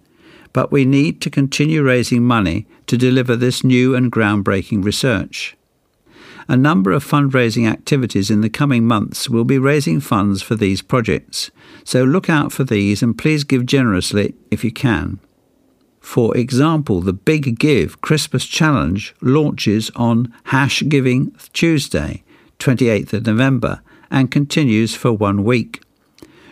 but 0.58 0.72
we 0.72 0.86
need 0.86 1.22
to 1.22 1.30
continue 1.30 1.84
raising 1.84 2.24
money 2.24 2.66
to 2.88 2.98
deliver 2.98 3.36
this 3.36 3.64
new 3.64 3.94
and 3.94 4.12
groundbreaking 4.12 4.84
research. 4.84 5.56
A 6.48 6.58
number 6.58 6.92
of 6.92 7.06
fundraising 7.06 7.70
activities 7.70 8.32
in 8.32 8.42
the 8.42 8.50
coming 8.50 8.84
months 8.84 9.30
will 9.30 9.44
be 9.44 9.60
raising 9.60 10.00
funds 10.00 10.42
for 10.42 10.56
these 10.56 10.82
projects, 10.82 11.52
so 11.84 12.04
look 12.04 12.28
out 12.28 12.52
for 12.52 12.64
these 12.64 13.04
and 13.04 13.16
please 13.16 13.44
give 13.44 13.68
generously 13.68 14.34
if 14.50 14.64
you 14.64 14.72
can. 14.72 15.20
For 16.00 16.36
example, 16.36 17.02
the 17.02 17.14
Big 17.14 17.60
Give 17.60 18.02
Christmas 18.02 18.44
Challenge 18.48 19.14
launches 19.22 19.92
on 19.96 20.34
Hash 20.46 20.82
Giving 20.90 21.36
Tuesday, 21.54 22.24
28th 22.58 23.14
of 23.14 23.28
November, 23.28 23.82
and 24.10 24.32
continues 24.32 24.96
for 24.96 25.12
one 25.12 25.44
week. 25.44 25.84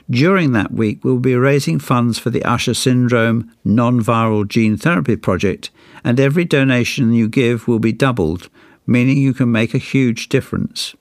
During 0.10 0.52
that 0.52 0.72
week, 0.72 1.04
we'll 1.04 1.18
be 1.18 1.36
raising 1.36 1.80
funds 1.80 2.20
for 2.20 2.30
the 2.30 2.44
Usher 2.44 2.76
Syndrome 2.76 3.52
Non 3.64 4.02
Viral 4.02 4.48
Gene 4.48 4.78
Therapy 4.78 5.16
Project, 5.16 5.72
and 6.04 6.20
every 6.20 6.46
donation 6.46 7.12
you 7.12 7.28
give 7.28 7.68
will 7.68 7.80
be 7.80 7.92
doubled, 7.92 8.50
meaning 8.86 9.18
you 9.18 9.34
can 9.34 9.52
make 9.52 9.74
a 9.74 9.80
huge 9.80 10.30
difference. 10.30 10.96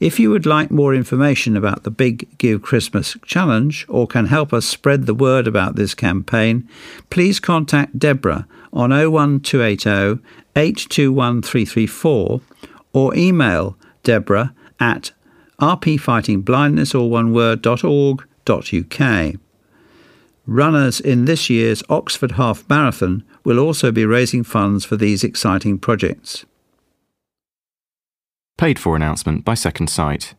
If 0.00 0.18
you 0.18 0.30
would 0.30 0.44
like 0.44 0.70
more 0.70 0.94
information 0.94 1.56
about 1.56 1.84
the 1.84 1.90
Big 1.90 2.36
Give 2.36 2.60
Christmas 2.60 3.16
Challenge 3.24 3.86
or 3.88 4.06
can 4.06 4.26
help 4.26 4.52
us 4.52 4.66
spread 4.66 5.06
the 5.06 5.14
word 5.14 5.46
about 5.46 5.76
this 5.76 5.94
campaign, 5.94 6.68
please 7.10 7.40
contact 7.40 7.98
Deborah 7.98 8.46
on 8.72 8.90
01280 8.90 10.20
821334 10.56 12.40
or 12.92 13.14
email 13.16 13.76
Deborah 14.02 14.54
at 14.78 15.12
rpfightingblindness 15.64 16.98
or 16.98 17.10
one 17.10 17.32
word.org.uk. 17.32 19.34
Runners 20.46 21.00
in 21.00 21.24
this 21.24 21.48
year's 21.48 21.82
Oxford 21.88 22.32
Half 22.32 22.68
Marathon 22.68 23.24
will 23.44 23.58
also 23.58 23.90
be 23.90 24.04
raising 24.04 24.44
funds 24.44 24.84
for 24.84 24.96
these 24.96 25.24
exciting 25.24 25.78
projects. 25.78 26.44
Paid 28.58 28.78
for 28.78 28.94
announcement 28.94 29.44
by 29.44 29.54
Second 29.54 29.88
Sight. 29.88 30.34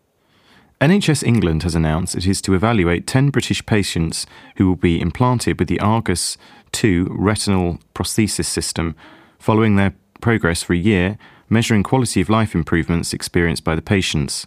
NHS 0.80 1.24
England 1.24 1.64
has 1.64 1.74
announced 1.74 2.16
it 2.16 2.28
is 2.28 2.42
to 2.42 2.54
evaluate 2.54 3.08
10 3.08 3.30
British 3.30 3.66
patients 3.66 4.28
who 4.58 4.68
will 4.68 4.76
be 4.76 5.02
implanted 5.02 5.58
with 5.58 5.68
the 5.68 5.80
Argus 5.80 6.38
2 6.74 7.08
retinal 7.10 7.80
prosthesis 7.96 8.46
system 8.46 8.96
following 9.40 9.76
their 9.76 9.96
progress 10.22 10.62
for 10.62 10.74
a 10.74 10.78
year, 10.78 11.18
measuring 11.50 11.82
quality 11.82 12.22
of 12.22 12.30
life 12.30 12.54
improvements 12.54 13.14
experienced 13.14 13.64
by 13.64 13.76
the 13.76 13.82
patients. 13.82 14.46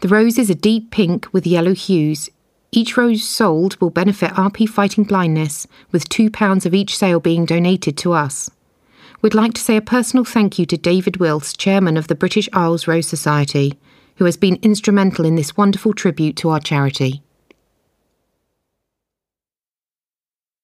The 0.04 0.10
roses 0.10 0.52
are 0.52 0.56
deep 0.56 0.92
pink 0.92 1.32
with 1.32 1.48
yellow 1.48 1.74
hues. 1.74 2.30
Each 2.74 2.98
rose 2.98 3.24
sold 3.24 3.80
will 3.80 3.90
benefit 3.90 4.32
RP 4.32 4.68
Fighting 4.68 5.06
Blindness, 5.06 5.66
with 5.94 6.10
£2 6.10 6.66
of 6.66 6.74
each 6.74 6.98
sale 6.98 7.22
being 7.22 7.46
donated 7.46 7.96
to 8.00 8.12
us. 8.12 8.52
We'd 9.22 9.34
like 9.34 9.54
to 9.54 9.62
say 9.62 9.78
a 9.78 9.82
personal 9.82 10.26
thank 10.26 10.60
you 10.60 10.66
to 10.66 10.76
David 10.76 11.22
Wills, 11.22 11.54
chairman 11.54 11.96
of 11.96 12.10
the 12.10 12.16
British 12.16 12.50
Isles 12.52 12.86
Rose 12.86 13.08
Society, 13.08 13.80
who 14.18 14.26
has 14.26 14.36
been 14.36 14.60
instrumental 14.62 15.24
in 15.24 15.36
this 15.36 15.56
wonderful 15.56 15.94
tribute 15.94 16.36
to 16.36 16.50
our 16.50 16.60
charity. 16.60 17.24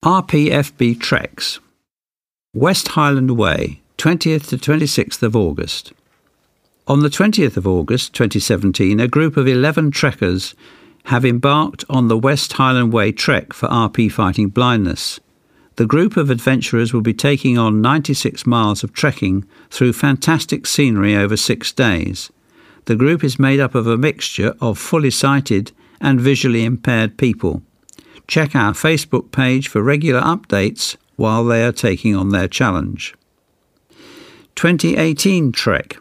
RPFB 0.03 0.99
Treks 0.99 1.61
West 2.53 2.89
Highland 2.89 3.37
Way, 3.37 3.79
20th 3.97 4.49
to 4.49 4.57
26th 4.57 5.23
of 5.23 5.33
August. 5.37 5.93
On 6.89 7.01
the 7.01 7.09
20th 7.09 7.55
of 7.55 7.67
August 7.67 8.15
2017, 8.15 8.99
a 8.99 9.07
group 9.07 9.37
of 9.37 9.47
11 9.47 9.91
trekkers 9.91 10.55
have 11.03 11.23
embarked 11.23 11.85
on 11.87 12.07
the 12.07 12.17
West 12.17 12.53
Highland 12.53 12.91
Way 12.91 13.11
trek 13.11 13.53
for 13.53 13.69
RP 13.69 14.11
Fighting 14.11 14.49
Blindness. 14.49 15.19
The 15.75 15.85
group 15.85 16.17
of 16.17 16.31
adventurers 16.31 16.91
will 16.91 17.01
be 17.01 17.13
taking 17.13 17.59
on 17.59 17.79
96 17.79 18.47
miles 18.47 18.83
of 18.83 18.91
trekking 18.91 19.45
through 19.69 19.93
fantastic 19.93 20.65
scenery 20.65 21.15
over 21.15 21.37
six 21.37 21.71
days. 21.71 22.31
The 22.85 22.95
group 22.95 23.23
is 23.23 23.37
made 23.37 23.59
up 23.59 23.75
of 23.75 23.85
a 23.85 23.95
mixture 23.95 24.55
of 24.59 24.79
fully 24.79 25.11
sighted 25.11 25.71
and 26.01 26.19
visually 26.19 26.65
impaired 26.65 27.19
people. 27.19 27.61
Check 28.27 28.55
our 28.55 28.73
Facebook 28.73 29.31
page 29.31 29.67
for 29.67 29.83
regular 29.83 30.21
updates 30.21 30.97
while 31.17 31.45
they 31.45 31.63
are 31.63 31.71
taking 31.71 32.15
on 32.15 32.29
their 32.29 32.47
challenge. 32.47 33.13
2018 34.55 35.51
Trek 35.51 35.99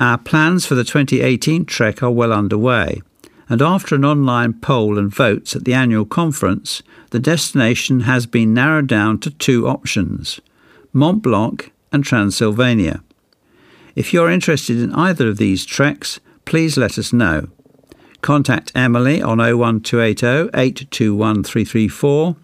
Our 0.00 0.16
plans 0.16 0.64
for 0.64 0.76
the 0.76 0.84
2018 0.84 1.64
Trek 1.64 2.04
are 2.04 2.10
well 2.10 2.32
underway, 2.32 3.02
and 3.48 3.60
after 3.60 3.96
an 3.96 4.04
online 4.04 4.52
poll 4.52 4.96
and 4.96 5.12
votes 5.12 5.56
at 5.56 5.64
the 5.64 5.74
annual 5.74 6.04
conference, 6.04 6.82
the 7.10 7.18
destination 7.18 8.00
has 8.00 8.24
been 8.24 8.54
narrowed 8.54 8.86
down 8.86 9.18
to 9.20 9.30
two 9.30 9.66
options 9.66 10.40
Mont 10.92 11.20
Blanc 11.22 11.72
and 11.90 12.04
Transylvania. 12.04 13.02
If 13.96 14.12
you're 14.12 14.30
interested 14.30 14.78
in 14.78 14.94
either 14.94 15.26
of 15.28 15.38
these 15.38 15.66
treks, 15.66 16.20
please 16.44 16.76
let 16.76 16.96
us 16.96 17.12
know. 17.12 17.48
Contact 18.22 18.70
Emily 18.76 19.20
on 19.20 19.38
01280 19.38 20.50
821 20.54 21.42
334 21.42 22.36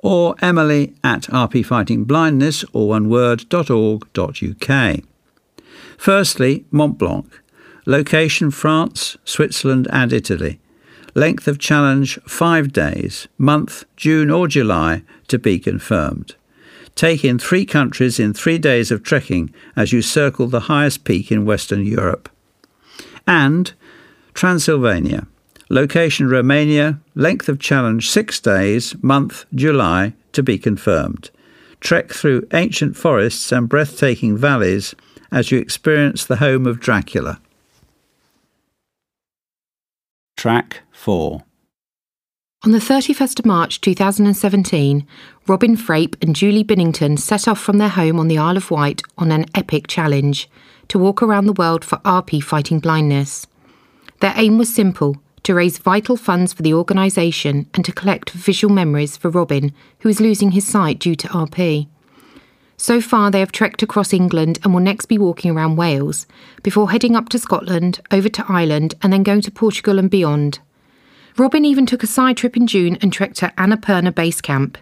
or 0.00 0.34
emily 0.42 0.94
at 1.02 1.22
rpfightingblindness 1.22 2.64
or. 2.72 3.00
Firstly, 5.96 6.64
Mont 6.70 6.98
Blanc. 6.98 7.26
Location 7.86 8.50
France, 8.50 9.16
Switzerland, 9.24 9.88
and 9.90 10.12
Italy. 10.12 10.60
Length 11.14 11.48
of 11.48 11.58
challenge 11.58 12.18
5 12.26 12.72
days, 12.72 13.28
month 13.38 13.84
June 13.96 14.30
or 14.30 14.46
July 14.46 15.02
to 15.28 15.38
be 15.38 15.58
confirmed. 15.58 16.36
Take 16.94 17.24
in 17.24 17.38
three 17.38 17.64
countries 17.64 18.20
in 18.20 18.34
three 18.34 18.58
days 18.58 18.90
of 18.90 19.02
trekking 19.02 19.54
as 19.74 19.92
you 19.92 20.02
circle 20.02 20.48
the 20.48 20.68
highest 20.68 21.04
peak 21.04 21.32
in 21.32 21.44
Western 21.44 21.86
Europe. 21.86 22.28
And 23.26 23.72
Transylvania. 24.34 25.26
Location 25.70 26.28
Romania, 26.28 27.00
length 27.14 27.48
of 27.48 27.58
challenge 27.58 28.10
6 28.10 28.40
days, 28.40 28.94
month 29.02 29.44
July 29.54 30.14
to 30.32 30.42
be 30.42 30.58
confirmed. 30.58 31.30
Trek 31.80 32.12
through 32.12 32.46
ancient 32.52 32.96
forests 32.96 33.52
and 33.52 33.68
breathtaking 33.68 34.36
valleys 34.36 34.94
as 35.30 35.50
you 35.50 35.58
experience 35.58 36.24
the 36.24 36.36
home 36.36 36.66
of 36.66 36.80
Dracula. 36.80 37.40
Track 40.36 40.82
4 40.92 41.42
On 42.64 42.72
the 42.72 42.78
31st 42.78 43.40
of 43.40 43.46
March 43.46 43.80
2017, 43.80 45.06
Robin 45.46 45.76
Frape 45.76 46.16
and 46.22 46.36
Julie 46.36 46.64
Binnington 46.64 47.18
set 47.18 47.48
off 47.48 47.60
from 47.60 47.78
their 47.78 47.88
home 47.88 48.20
on 48.20 48.28
the 48.28 48.38
Isle 48.38 48.56
of 48.56 48.70
Wight 48.70 49.02
on 49.16 49.32
an 49.32 49.46
epic 49.54 49.88
challenge 49.88 50.48
to 50.88 50.98
walk 50.98 51.22
around 51.22 51.46
the 51.46 51.52
world 51.52 51.84
for 51.84 51.98
RP 51.98 52.42
fighting 52.42 52.78
blindness. 52.78 53.46
Their 54.20 54.34
aim 54.36 54.58
was 54.58 54.72
simple 54.72 55.16
to 55.42 55.54
raise 55.54 55.78
vital 55.78 56.16
funds 56.16 56.52
for 56.52 56.62
the 56.62 56.74
organisation 56.74 57.68
and 57.74 57.84
to 57.84 57.92
collect 57.92 58.30
visual 58.30 58.72
memories 58.72 59.16
for 59.16 59.30
Robin, 59.30 59.72
who 60.00 60.08
is 60.08 60.20
losing 60.20 60.50
his 60.50 60.66
sight 60.66 60.98
due 60.98 61.14
to 61.14 61.28
RP. 61.28 61.88
So 62.80 63.00
far, 63.00 63.30
they 63.30 63.40
have 63.40 63.50
trekked 63.50 63.82
across 63.82 64.12
England 64.12 64.60
and 64.62 64.72
will 64.72 64.80
next 64.80 65.06
be 65.06 65.18
walking 65.18 65.50
around 65.50 65.76
Wales, 65.76 66.26
before 66.62 66.92
heading 66.92 67.16
up 67.16 67.28
to 67.30 67.38
Scotland, 67.38 68.00
over 68.12 68.28
to 68.28 68.44
Ireland, 68.48 68.94
and 69.02 69.12
then 69.12 69.24
going 69.24 69.40
to 69.42 69.50
Portugal 69.50 69.98
and 69.98 70.08
beyond. 70.08 70.60
Robin 71.36 71.64
even 71.64 71.86
took 71.86 72.04
a 72.04 72.06
side 72.06 72.36
trip 72.36 72.56
in 72.56 72.68
June 72.68 72.96
and 73.02 73.12
trekked 73.12 73.36
to 73.38 73.52
Annapurna 73.58 74.14
Base 74.14 74.40
Camp. 74.40 74.78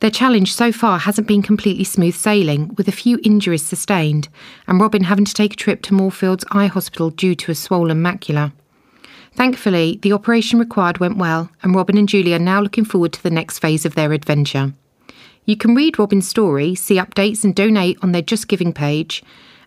Their 0.00 0.10
challenge 0.10 0.54
so 0.54 0.72
far 0.72 0.98
hasn't 0.98 1.26
been 1.26 1.42
completely 1.42 1.84
smooth 1.84 2.14
sailing, 2.14 2.74
with 2.76 2.86
a 2.86 2.92
few 2.92 3.18
injuries 3.22 3.66
sustained, 3.66 4.28
and 4.68 4.78
Robin 4.78 5.04
having 5.04 5.24
to 5.24 5.34
take 5.34 5.54
a 5.54 5.56
trip 5.56 5.80
to 5.82 5.94
Moorfields 5.94 6.44
Eye 6.50 6.66
Hospital 6.66 7.08
due 7.08 7.34
to 7.34 7.50
a 7.50 7.54
swollen 7.54 8.02
macula. 8.02 8.52
Thankfully, 9.34 9.98
the 10.02 10.12
operation 10.12 10.58
required 10.58 10.98
went 10.98 11.16
well, 11.16 11.50
and 11.62 11.74
Robin 11.74 11.96
and 11.96 12.08
Julie 12.08 12.34
are 12.34 12.38
now 12.38 12.60
looking 12.60 12.84
forward 12.84 13.14
to 13.14 13.22
the 13.22 13.30
next 13.30 13.58
phase 13.58 13.86
of 13.86 13.94
their 13.94 14.12
adventure. 14.12 14.74
You 15.44 15.56
can 15.56 15.74
read 15.74 15.98
Robin's 15.98 16.28
story, 16.28 16.74
see 16.74 16.96
updates, 16.96 17.44
and 17.44 17.54
donate 17.54 17.98
on 18.02 18.12
their 18.12 18.22
Just 18.22 18.48
Giving 18.48 18.72
page 18.72 19.22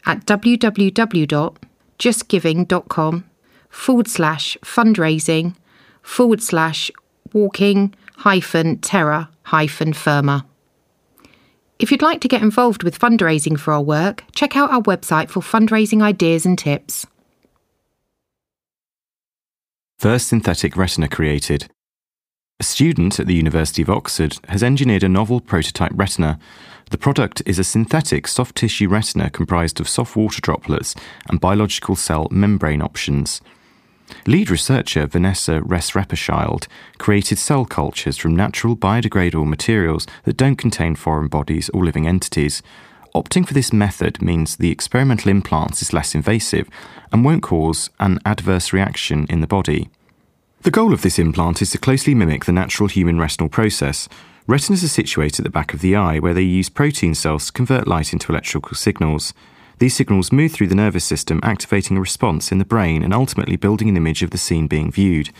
at 0.05 0.25
www.justgiving.com 0.25 3.23
forward 3.69 4.07
slash 4.07 4.57
fundraising 4.61 5.55
forward 6.01 6.41
slash 6.41 6.89
walking 7.33 7.93
hyphen 8.17 8.79
terror 8.79 9.27
hyphen 9.43 9.93
firma. 9.93 10.45
If 11.79 11.91
you'd 11.91 12.01
like 12.01 12.21
to 12.21 12.27
get 12.27 12.41
involved 12.41 12.83
with 12.83 12.97
fundraising 12.97 13.59
for 13.59 13.73
our 13.73 13.81
work, 13.81 14.23
check 14.33 14.55
out 14.55 14.71
our 14.71 14.81
website 14.81 15.29
for 15.29 15.41
fundraising 15.41 16.01
ideas 16.01 16.45
and 16.45 16.57
tips. 16.57 17.05
First 19.97 20.27
synthetic 20.27 20.77
retina 20.77 21.07
created. 21.07 21.69
A 22.63 22.65
student 22.65 23.19
at 23.19 23.27
the 23.27 23.35
University 23.35 23.81
of 23.81 23.89
Oxford 23.89 24.37
has 24.47 24.63
engineered 24.63 25.03
a 25.03 25.09
novel 25.09 25.41
prototype 25.41 25.91
retina. 25.93 26.39
The 26.91 26.97
product 26.97 27.41
is 27.45 27.59
a 27.59 27.63
synthetic 27.65 28.25
soft 28.25 28.55
tissue 28.55 28.87
retina 28.87 29.29
comprised 29.29 29.81
of 29.81 29.89
soft 29.89 30.15
water 30.15 30.39
droplets 30.39 30.95
and 31.27 31.41
biological 31.41 31.97
cell 31.97 32.29
membrane 32.31 32.81
options. 32.81 33.41
Lead 34.25 34.49
researcher 34.49 35.05
Vanessa 35.05 35.59
Restrepo-Schild 35.59 36.69
created 36.99 37.37
cell 37.37 37.65
cultures 37.65 38.17
from 38.17 38.33
natural 38.33 38.77
biodegradable 38.77 39.45
materials 39.45 40.07
that 40.23 40.37
don't 40.37 40.55
contain 40.55 40.95
foreign 40.95 41.27
bodies 41.27 41.67
or 41.73 41.83
living 41.83 42.07
entities. 42.07 42.63
Opting 43.13 43.45
for 43.45 43.53
this 43.53 43.73
method 43.73 44.21
means 44.21 44.55
the 44.55 44.71
experimental 44.71 45.31
implant 45.31 45.81
is 45.81 45.91
less 45.91 46.15
invasive 46.15 46.69
and 47.11 47.25
won't 47.25 47.43
cause 47.43 47.89
an 47.99 48.19
adverse 48.25 48.71
reaction 48.71 49.27
in 49.29 49.41
the 49.41 49.47
body. 49.47 49.89
The 50.63 50.71
goal 50.71 50.93
of 50.93 51.01
this 51.01 51.19
implant 51.19 51.61
is 51.61 51.71
to 51.71 51.77
closely 51.77 52.15
mimic 52.15 52.45
the 52.45 52.53
natural 52.53 52.87
human 52.87 53.19
retinal 53.19 53.49
process. 53.49 54.07
Retinas 54.47 54.81
are 54.81 54.87
situated 54.87 55.41
at 55.41 55.43
the 55.43 55.49
back 55.49 55.73
of 55.73 55.81
the 55.81 55.93
eye, 55.93 56.19
where 56.19 56.33
they 56.33 56.41
use 56.41 56.69
protein 56.69 57.15
cells 57.15 57.47
to 57.47 57.51
convert 57.51 57.85
light 57.85 58.13
into 58.13 58.31
electrical 58.31 58.73
signals. 58.73 59.33
These 59.79 59.93
signals 59.93 60.31
move 60.31 60.53
through 60.53 60.67
the 60.67 60.75
nervous 60.75 61.03
system, 61.03 61.41
activating 61.43 61.97
a 61.97 61.99
response 61.99 62.49
in 62.49 62.59
the 62.59 62.65
brain 62.65 63.03
and 63.03 63.13
ultimately 63.13 63.57
building 63.57 63.89
an 63.89 63.97
image 63.97 64.23
of 64.23 64.29
the 64.29 64.37
scene 64.37 64.67
being 64.67 64.89
viewed. 64.89 65.31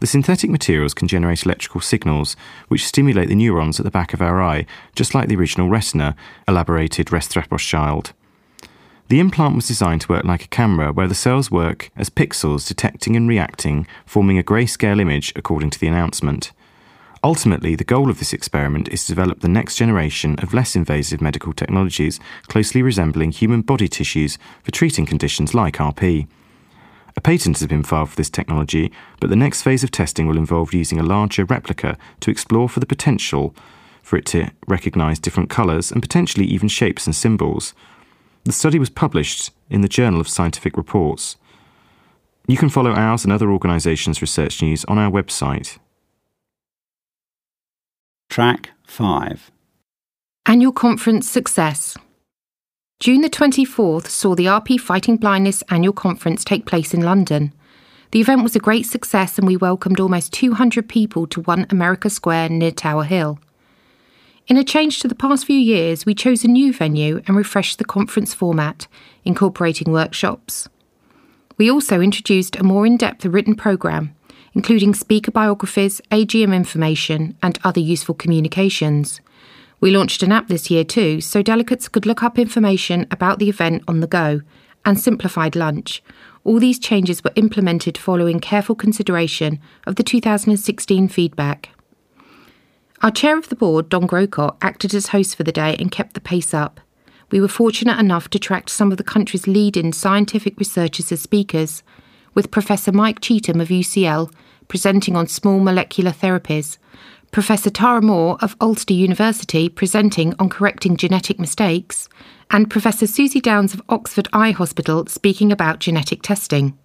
The 0.00 0.08
synthetic 0.08 0.50
materials 0.50 0.92
can 0.92 1.06
generate 1.06 1.46
electrical 1.46 1.80
signals, 1.80 2.34
which 2.66 2.84
stimulate 2.84 3.28
the 3.28 3.36
neurons 3.36 3.78
at 3.78 3.84
the 3.84 3.92
back 3.92 4.12
of 4.12 4.20
our 4.20 4.42
eye, 4.42 4.66
just 4.96 5.14
like 5.14 5.28
the 5.28 5.36
original 5.36 5.68
retina, 5.68 6.16
elaborated 6.48 7.06
Restrepo-Schild. 7.12 8.12
The 9.08 9.20
implant 9.20 9.56
was 9.56 9.66
designed 9.66 10.02
to 10.02 10.12
work 10.12 10.24
like 10.24 10.44
a 10.44 10.48
camera, 10.48 10.92
where 10.92 11.06
the 11.06 11.14
cells 11.14 11.50
work 11.50 11.90
as 11.96 12.10
pixels 12.10 12.68
detecting 12.68 13.16
and 13.16 13.26
reacting, 13.26 13.86
forming 14.04 14.38
a 14.38 14.42
grayscale 14.42 15.00
image 15.00 15.32
according 15.34 15.70
to 15.70 15.78
the 15.78 15.86
announcement. 15.86 16.52
Ultimately, 17.24 17.74
the 17.74 17.84
goal 17.84 18.10
of 18.10 18.18
this 18.18 18.34
experiment 18.34 18.86
is 18.88 19.06
to 19.06 19.12
develop 19.12 19.40
the 19.40 19.48
next 19.48 19.76
generation 19.76 20.38
of 20.40 20.52
less 20.52 20.76
invasive 20.76 21.22
medical 21.22 21.54
technologies 21.54 22.20
closely 22.48 22.82
resembling 22.82 23.32
human 23.32 23.62
body 23.62 23.88
tissues 23.88 24.36
for 24.62 24.72
treating 24.72 25.06
conditions 25.06 25.54
like 25.54 25.78
RP. 25.78 26.28
A 27.16 27.20
patent 27.22 27.58
has 27.58 27.66
been 27.66 27.82
filed 27.82 28.10
for 28.10 28.16
this 28.16 28.30
technology, 28.30 28.92
but 29.20 29.30
the 29.30 29.36
next 29.36 29.62
phase 29.62 29.82
of 29.82 29.90
testing 29.90 30.26
will 30.26 30.36
involve 30.36 30.74
using 30.74 31.00
a 31.00 31.02
larger 31.02 31.46
replica 31.46 31.96
to 32.20 32.30
explore 32.30 32.68
for 32.68 32.78
the 32.78 32.86
potential 32.86 33.54
for 34.02 34.18
it 34.18 34.26
to 34.26 34.50
recognize 34.68 35.18
different 35.18 35.48
colors 35.48 35.90
and 35.90 36.02
potentially 36.02 36.46
even 36.46 36.68
shapes 36.68 37.06
and 37.06 37.16
symbols. 37.16 37.74
The 38.44 38.52
study 38.52 38.78
was 38.78 38.90
published 38.90 39.50
in 39.68 39.82
the 39.82 39.88
Journal 39.88 40.20
of 40.20 40.28
Scientific 40.28 40.76
Reports. 40.76 41.36
You 42.46 42.56
can 42.56 42.70
follow 42.70 42.92
ours 42.92 43.24
and 43.24 43.32
other 43.32 43.50
organisations' 43.50 44.22
research 44.22 44.62
news 44.62 44.84
on 44.86 44.98
our 44.98 45.10
website. 45.10 45.78
Track 48.30 48.70
5 48.84 49.50
Annual 50.46 50.72
Conference 50.72 51.28
Success. 51.28 51.96
June 53.00 53.20
the 53.20 53.30
24th 53.30 54.06
saw 54.06 54.34
the 54.34 54.46
RP 54.46 54.80
Fighting 54.80 55.16
Blindness 55.18 55.62
Annual 55.68 55.92
Conference 55.92 56.42
take 56.42 56.64
place 56.66 56.94
in 56.94 57.02
London. 57.02 57.52
The 58.12 58.20
event 58.20 58.42
was 58.42 58.56
a 58.56 58.60
great 58.60 58.86
success 58.86 59.38
and 59.38 59.46
we 59.46 59.56
welcomed 59.56 60.00
almost 60.00 60.32
200 60.32 60.88
people 60.88 61.26
to 61.26 61.42
One 61.42 61.66
America 61.68 62.08
Square 62.08 62.48
near 62.48 62.70
Tower 62.70 63.04
Hill. 63.04 63.38
In 64.48 64.56
a 64.56 64.64
change 64.64 65.00
to 65.00 65.08
the 65.08 65.14
past 65.14 65.44
few 65.44 65.58
years, 65.58 66.06
we 66.06 66.14
chose 66.14 66.42
a 66.42 66.48
new 66.48 66.72
venue 66.72 67.20
and 67.26 67.36
refreshed 67.36 67.76
the 67.78 67.84
conference 67.84 68.32
format, 68.32 68.86
incorporating 69.22 69.92
workshops. 69.92 70.70
We 71.58 71.70
also 71.70 72.00
introduced 72.00 72.56
a 72.56 72.64
more 72.64 72.86
in 72.86 72.96
depth 72.96 73.26
written 73.26 73.56
programme, 73.56 74.14
including 74.54 74.94
speaker 74.94 75.30
biographies, 75.30 76.00
AGM 76.10 76.56
information, 76.56 77.36
and 77.42 77.58
other 77.62 77.80
useful 77.80 78.14
communications. 78.14 79.20
We 79.82 79.94
launched 79.94 80.22
an 80.22 80.32
app 80.32 80.48
this 80.48 80.70
year 80.70 80.82
too, 80.82 81.20
so 81.20 81.42
delegates 81.42 81.86
could 81.86 82.06
look 82.06 82.22
up 82.22 82.38
information 82.38 83.06
about 83.10 83.38
the 83.38 83.50
event 83.50 83.82
on 83.86 84.00
the 84.00 84.06
go 84.06 84.40
and 84.82 84.98
simplified 84.98 85.56
lunch. 85.56 86.02
All 86.44 86.58
these 86.58 86.78
changes 86.78 87.22
were 87.22 87.32
implemented 87.36 87.98
following 87.98 88.40
careful 88.40 88.74
consideration 88.74 89.60
of 89.86 89.96
the 89.96 90.02
2016 90.02 91.08
feedback. 91.08 91.68
Our 93.00 93.12
chair 93.12 93.38
of 93.38 93.48
the 93.48 93.54
board, 93.54 93.88
Don 93.88 94.06
Grocott, 94.06 94.56
acted 94.60 94.92
as 94.92 95.08
host 95.08 95.36
for 95.36 95.44
the 95.44 95.52
day 95.52 95.76
and 95.78 95.90
kept 95.90 96.14
the 96.14 96.20
pace 96.20 96.52
up. 96.52 96.80
We 97.30 97.40
were 97.40 97.46
fortunate 97.46 98.00
enough 98.00 98.28
to 98.30 98.38
attract 98.38 98.70
some 98.70 98.90
of 98.90 98.98
the 98.98 99.04
country's 99.04 99.46
leading 99.46 99.92
scientific 99.92 100.58
researchers 100.58 101.12
as 101.12 101.20
speakers, 101.20 101.84
with 102.34 102.50
Professor 102.50 102.90
Mike 102.90 103.20
Cheetham 103.20 103.60
of 103.60 103.68
UCL 103.68 104.32
presenting 104.66 105.16
on 105.16 105.28
small 105.28 105.60
molecular 105.60 106.10
therapies, 106.10 106.76
Professor 107.30 107.70
Tara 107.70 108.02
Moore 108.02 108.36
of 108.40 108.56
Ulster 108.60 108.94
University 108.94 109.68
presenting 109.68 110.34
on 110.40 110.48
correcting 110.48 110.96
genetic 110.96 111.38
mistakes, 111.38 112.08
and 112.50 112.70
Professor 112.70 113.06
Susie 113.06 113.40
Downes 113.40 113.74
of 113.74 113.82
Oxford 113.88 114.26
Eye 114.32 114.50
Hospital 114.50 115.06
speaking 115.06 115.52
about 115.52 115.78
genetic 115.78 116.22
testing. 116.22 116.76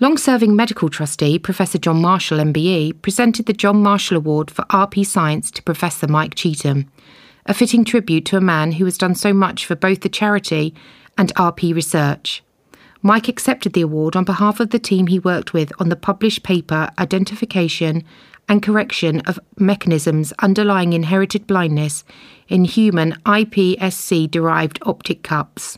Long 0.00 0.16
serving 0.16 0.54
medical 0.54 0.88
trustee 0.88 1.40
Professor 1.40 1.76
John 1.76 2.00
Marshall 2.00 2.38
MBE 2.38 3.02
presented 3.02 3.46
the 3.46 3.52
John 3.52 3.82
Marshall 3.82 4.16
Award 4.16 4.48
for 4.48 4.62
RP 4.66 5.04
Science 5.04 5.50
to 5.50 5.62
Professor 5.64 6.06
Mike 6.06 6.36
Cheetham, 6.36 6.86
a 7.46 7.52
fitting 7.52 7.84
tribute 7.84 8.24
to 8.26 8.36
a 8.36 8.40
man 8.40 8.70
who 8.70 8.84
has 8.84 8.96
done 8.96 9.16
so 9.16 9.32
much 9.32 9.66
for 9.66 9.74
both 9.74 10.02
the 10.02 10.08
charity 10.08 10.72
and 11.16 11.34
RP 11.34 11.74
research. 11.74 12.44
Mike 13.02 13.26
accepted 13.26 13.72
the 13.72 13.80
award 13.80 14.14
on 14.14 14.22
behalf 14.22 14.60
of 14.60 14.70
the 14.70 14.78
team 14.78 15.08
he 15.08 15.18
worked 15.18 15.52
with 15.52 15.72
on 15.80 15.88
the 15.88 15.96
published 15.96 16.44
paper 16.44 16.90
Identification 17.00 18.04
and 18.48 18.62
Correction 18.62 19.18
of 19.22 19.40
Mechanisms 19.56 20.32
Underlying 20.38 20.92
Inherited 20.92 21.44
Blindness 21.44 22.04
in 22.46 22.64
Human 22.66 23.14
iPSC 23.26 24.30
Derived 24.30 24.78
Optic 24.86 25.24
Cups. 25.24 25.76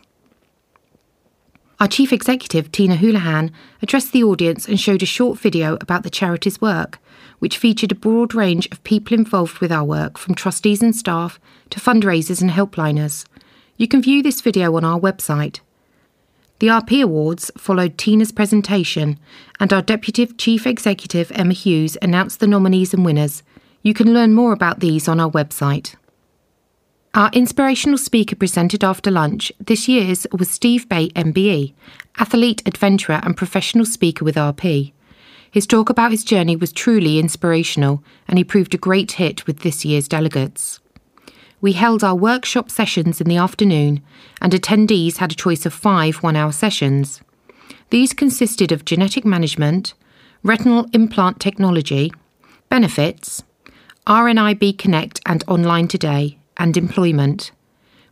Our 1.80 1.88
Chief 1.88 2.12
Executive, 2.12 2.70
Tina 2.70 2.96
Houlihan, 2.96 3.50
addressed 3.80 4.12
the 4.12 4.22
audience 4.22 4.68
and 4.68 4.78
showed 4.78 5.02
a 5.02 5.06
short 5.06 5.38
video 5.38 5.78
about 5.80 6.02
the 6.02 6.10
charity's 6.10 6.60
work, 6.60 6.98
which 7.38 7.56
featured 7.56 7.90
a 7.90 7.94
broad 7.94 8.34
range 8.34 8.68
of 8.70 8.84
people 8.84 9.16
involved 9.16 9.60
with 9.60 9.72
our 9.72 9.82
work, 9.84 10.18
from 10.18 10.34
trustees 10.34 10.82
and 10.82 10.94
staff 10.94 11.40
to 11.70 11.80
fundraisers 11.80 12.42
and 12.42 12.50
helpliners. 12.50 13.24
You 13.78 13.88
can 13.88 14.02
view 14.02 14.22
this 14.22 14.42
video 14.42 14.76
on 14.76 14.84
our 14.84 15.00
website. 15.00 15.60
The 16.58 16.66
RP 16.66 17.02
Awards 17.02 17.50
followed 17.56 17.96
Tina's 17.96 18.30
presentation, 18.30 19.18
and 19.58 19.72
our 19.72 19.80
Deputy 19.80 20.26
Chief 20.26 20.66
Executive, 20.66 21.32
Emma 21.34 21.54
Hughes, 21.54 21.96
announced 22.02 22.40
the 22.40 22.46
nominees 22.46 22.92
and 22.92 23.06
winners. 23.06 23.42
You 23.82 23.94
can 23.94 24.12
learn 24.12 24.34
more 24.34 24.52
about 24.52 24.80
these 24.80 25.08
on 25.08 25.18
our 25.18 25.30
website. 25.30 25.94
Our 27.14 27.30
inspirational 27.32 27.98
speaker 27.98 28.36
presented 28.36 28.84
after 28.84 29.10
lunch 29.10 29.52
this 29.58 29.88
year's 29.88 30.26
was 30.32 30.48
Steve 30.48 30.88
Bate, 30.88 31.12
MBE, 31.14 31.74
athlete, 32.18 32.62
adventurer, 32.66 33.20
and 33.22 33.36
professional 33.36 33.84
speaker 33.84 34.24
with 34.24 34.36
RP. 34.36 34.92
His 35.50 35.66
talk 35.66 35.90
about 35.90 36.12
his 36.12 36.22
journey 36.22 36.54
was 36.54 36.72
truly 36.72 37.18
inspirational, 37.18 38.04
and 38.28 38.38
he 38.38 38.44
proved 38.44 38.74
a 38.74 38.78
great 38.78 39.12
hit 39.12 39.46
with 39.46 39.60
this 39.60 39.84
year's 39.84 40.06
delegates 40.06 40.78
we 41.60 41.72
held 41.72 42.02
our 42.02 42.14
workshop 42.14 42.70
sessions 42.70 43.20
in 43.20 43.28
the 43.28 43.36
afternoon, 43.36 44.02
and 44.40 44.52
attendees 44.52 45.18
had 45.18 45.32
a 45.32 45.36
choice 45.36 45.66
of 45.66 45.74
five 45.74 46.16
one 46.16 46.36
hour 46.36 46.52
sessions. 46.52 47.20
These 47.90 48.14
consisted 48.14 48.72
of 48.72 48.84
genetic 48.84 49.24
management, 49.24 49.94
retinal 50.42 50.86
implant 50.92 51.38
technology, 51.40 52.12
benefits, 52.68 53.42
RNIB 54.06 54.78
Connect 54.78 55.20
and 55.26 55.44
Online 55.46 55.86
Today, 55.86 56.38
and 56.60 56.76
employment. 56.76 57.50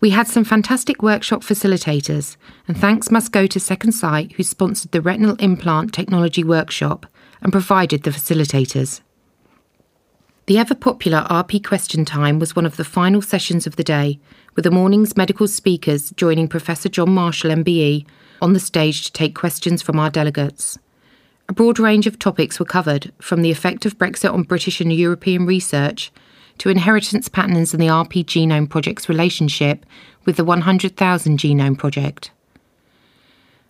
We 0.00 0.10
had 0.10 0.26
some 0.26 0.44
fantastic 0.44 1.02
workshop 1.02 1.42
facilitators, 1.42 2.36
and 2.66 2.76
thanks 2.76 3.10
must 3.10 3.30
go 3.30 3.46
to 3.46 3.60
Second 3.60 3.92
Sight, 3.92 4.32
who 4.32 4.42
sponsored 4.42 4.92
the 4.92 5.02
retinal 5.02 5.36
implant 5.36 5.92
technology 5.92 6.42
workshop 6.42 7.06
and 7.42 7.52
provided 7.52 8.02
the 8.02 8.10
facilitators. 8.10 9.02
The 10.46 10.58
ever 10.58 10.74
popular 10.74 11.26
RP 11.28 11.62
Question 11.62 12.06
Time 12.06 12.38
was 12.38 12.56
one 12.56 12.64
of 12.64 12.78
the 12.78 12.84
final 12.84 13.20
sessions 13.20 13.66
of 13.66 13.76
the 13.76 13.84
day, 13.84 14.18
with 14.56 14.64
the 14.64 14.70
morning's 14.70 15.16
medical 15.16 15.46
speakers 15.46 16.10
joining 16.12 16.48
Professor 16.48 16.88
John 16.88 17.10
Marshall 17.10 17.50
MBE 17.50 18.06
on 18.40 18.54
the 18.54 18.60
stage 18.60 19.04
to 19.04 19.12
take 19.12 19.34
questions 19.34 19.82
from 19.82 19.98
our 19.98 20.10
delegates. 20.10 20.78
A 21.50 21.52
broad 21.52 21.78
range 21.78 22.06
of 22.06 22.18
topics 22.18 22.58
were 22.58 22.66
covered, 22.66 23.12
from 23.20 23.42
the 23.42 23.50
effect 23.50 23.84
of 23.84 23.98
Brexit 23.98 24.32
on 24.32 24.42
British 24.44 24.80
and 24.80 24.92
European 24.92 25.44
research 25.44 26.10
to 26.58 26.68
inheritance 26.68 27.28
patterns 27.28 27.72
and 27.72 27.82
the 27.82 27.86
RP 27.86 28.24
Genome 28.24 28.68
Project's 28.68 29.08
relationship 29.08 29.84
with 30.24 30.36
the 30.36 30.44
100,000 30.44 31.38
Genome 31.38 31.78
Project. 31.78 32.30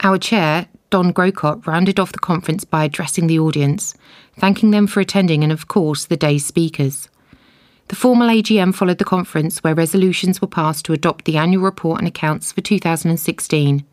Our 0.01 0.19
chair, 0.19 0.67
Don 0.91 1.13
Grocott 1.13 1.67
rounded 1.67 1.99
off 1.99 2.13
the 2.13 2.19
conference 2.19 2.65
by 2.65 2.85
addressing 2.85 3.27
the 3.27 3.39
audience, 3.39 3.95
thanking 4.39 4.71
them 4.71 4.87
for 4.87 5.01
attending 5.01 5.43
and, 5.43 5.53
of 5.53 5.69
course, 5.69 6.07
the 6.07 6.17
day's 6.17 6.47
speakers. 6.47 7.09
The 7.89 7.97
formal 7.97 8.29
AGM 8.29 8.75
followed 8.75 8.99
the 8.99 9.05
conference, 9.05 9.65
where 9.65 9.75
resolutions 9.75 10.41
were 10.41 10.49
passed 10.49 10.85
to 10.85 10.93
adopt 10.93 11.25
the 11.25 11.37
annual 11.37 11.63
report 11.63 11.99
and 11.99 12.07
accounts 12.07 12.53
for 12.53 12.61
2016, 12.61 13.85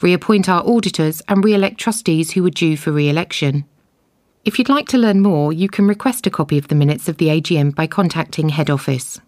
reappoint 0.00 0.48
our 0.48 0.66
auditors, 0.66 1.20
and 1.28 1.44
re 1.44 1.54
elect 1.54 1.78
trustees 1.78 2.32
who 2.32 2.42
were 2.42 2.50
due 2.50 2.76
for 2.76 2.92
re 2.92 3.08
election. 3.08 3.64
If 4.44 4.58
you'd 4.58 4.68
like 4.68 4.88
to 4.88 4.98
learn 4.98 5.22
more, 5.22 5.54
you 5.54 5.70
can 5.70 5.86
request 5.86 6.26
a 6.26 6.30
copy 6.30 6.58
of 6.58 6.68
the 6.68 6.74
minutes 6.74 7.08
of 7.08 7.16
the 7.16 7.28
AGM 7.28 7.74
by 7.74 7.86
contacting 7.86 8.50
Head 8.50 8.68
Office. 8.68 9.18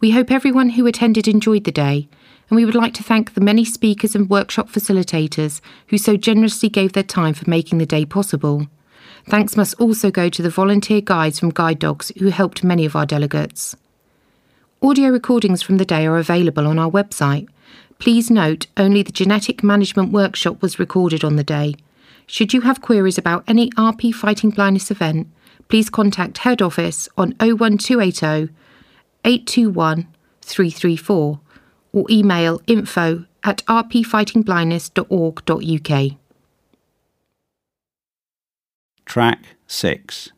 We 0.00 0.12
hope 0.12 0.30
everyone 0.30 0.70
who 0.70 0.86
attended 0.86 1.28
enjoyed 1.28 1.64
the 1.64 1.72
day 1.72 2.08
and 2.48 2.56
we 2.56 2.64
would 2.64 2.74
like 2.74 2.94
to 2.94 3.02
thank 3.02 3.34
the 3.34 3.42
many 3.42 3.62
speakers 3.62 4.14
and 4.14 4.30
workshop 4.30 4.70
facilitators 4.70 5.60
who 5.88 5.98
so 5.98 6.16
generously 6.16 6.70
gave 6.70 6.94
their 6.94 7.02
time 7.02 7.34
for 7.34 7.48
making 7.50 7.76
the 7.76 7.84
day 7.84 8.06
possible. 8.06 8.66
Thanks 9.28 9.54
must 9.54 9.74
also 9.74 10.10
go 10.10 10.30
to 10.30 10.42
the 10.42 10.48
volunteer 10.48 11.02
guides 11.02 11.38
from 11.38 11.50
Guide 11.50 11.78
Dogs 11.78 12.10
who 12.18 12.28
helped 12.28 12.64
many 12.64 12.86
of 12.86 12.96
our 12.96 13.04
delegates. 13.04 13.76
Audio 14.80 15.10
recordings 15.10 15.60
from 15.60 15.76
the 15.76 15.84
day 15.84 16.06
are 16.06 16.16
available 16.16 16.66
on 16.66 16.78
our 16.78 16.90
website. 16.90 17.48
Please 17.98 18.30
note 18.30 18.66
only 18.78 19.02
the 19.02 19.12
genetic 19.12 19.62
management 19.62 20.10
workshop 20.10 20.62
was 20.62 20.78
recorded 20.78 21.22
on 21.22 21.36
the 21.36 21.44
day. 21.44 21.74
Should 22.26 22.52
you 22.52 22.62
have 22.62 22.82
queries 22.82 23.18
about 23.18 23.44
any 23.46 23.70
RP 23.70 24.12
Fighting 24.12 24.50
Blindness 24.50 24.90
event, 24.90 25.28
please 25.68 25.88
contact 25.88 26.38
head 26.38 26.60
office 26.60 27.08
on 27.16 27.36
01280 27.40 28.52
821 29.24 30.08
334 30.42 31.40
or 31.92 32.04
email 32.10 32.60
info 32.66 33.24
at 33.44 33.64
rpfightingblindness.org.uk. 33.66 36.18
Track 39.04 39.44
6 39.68 40.32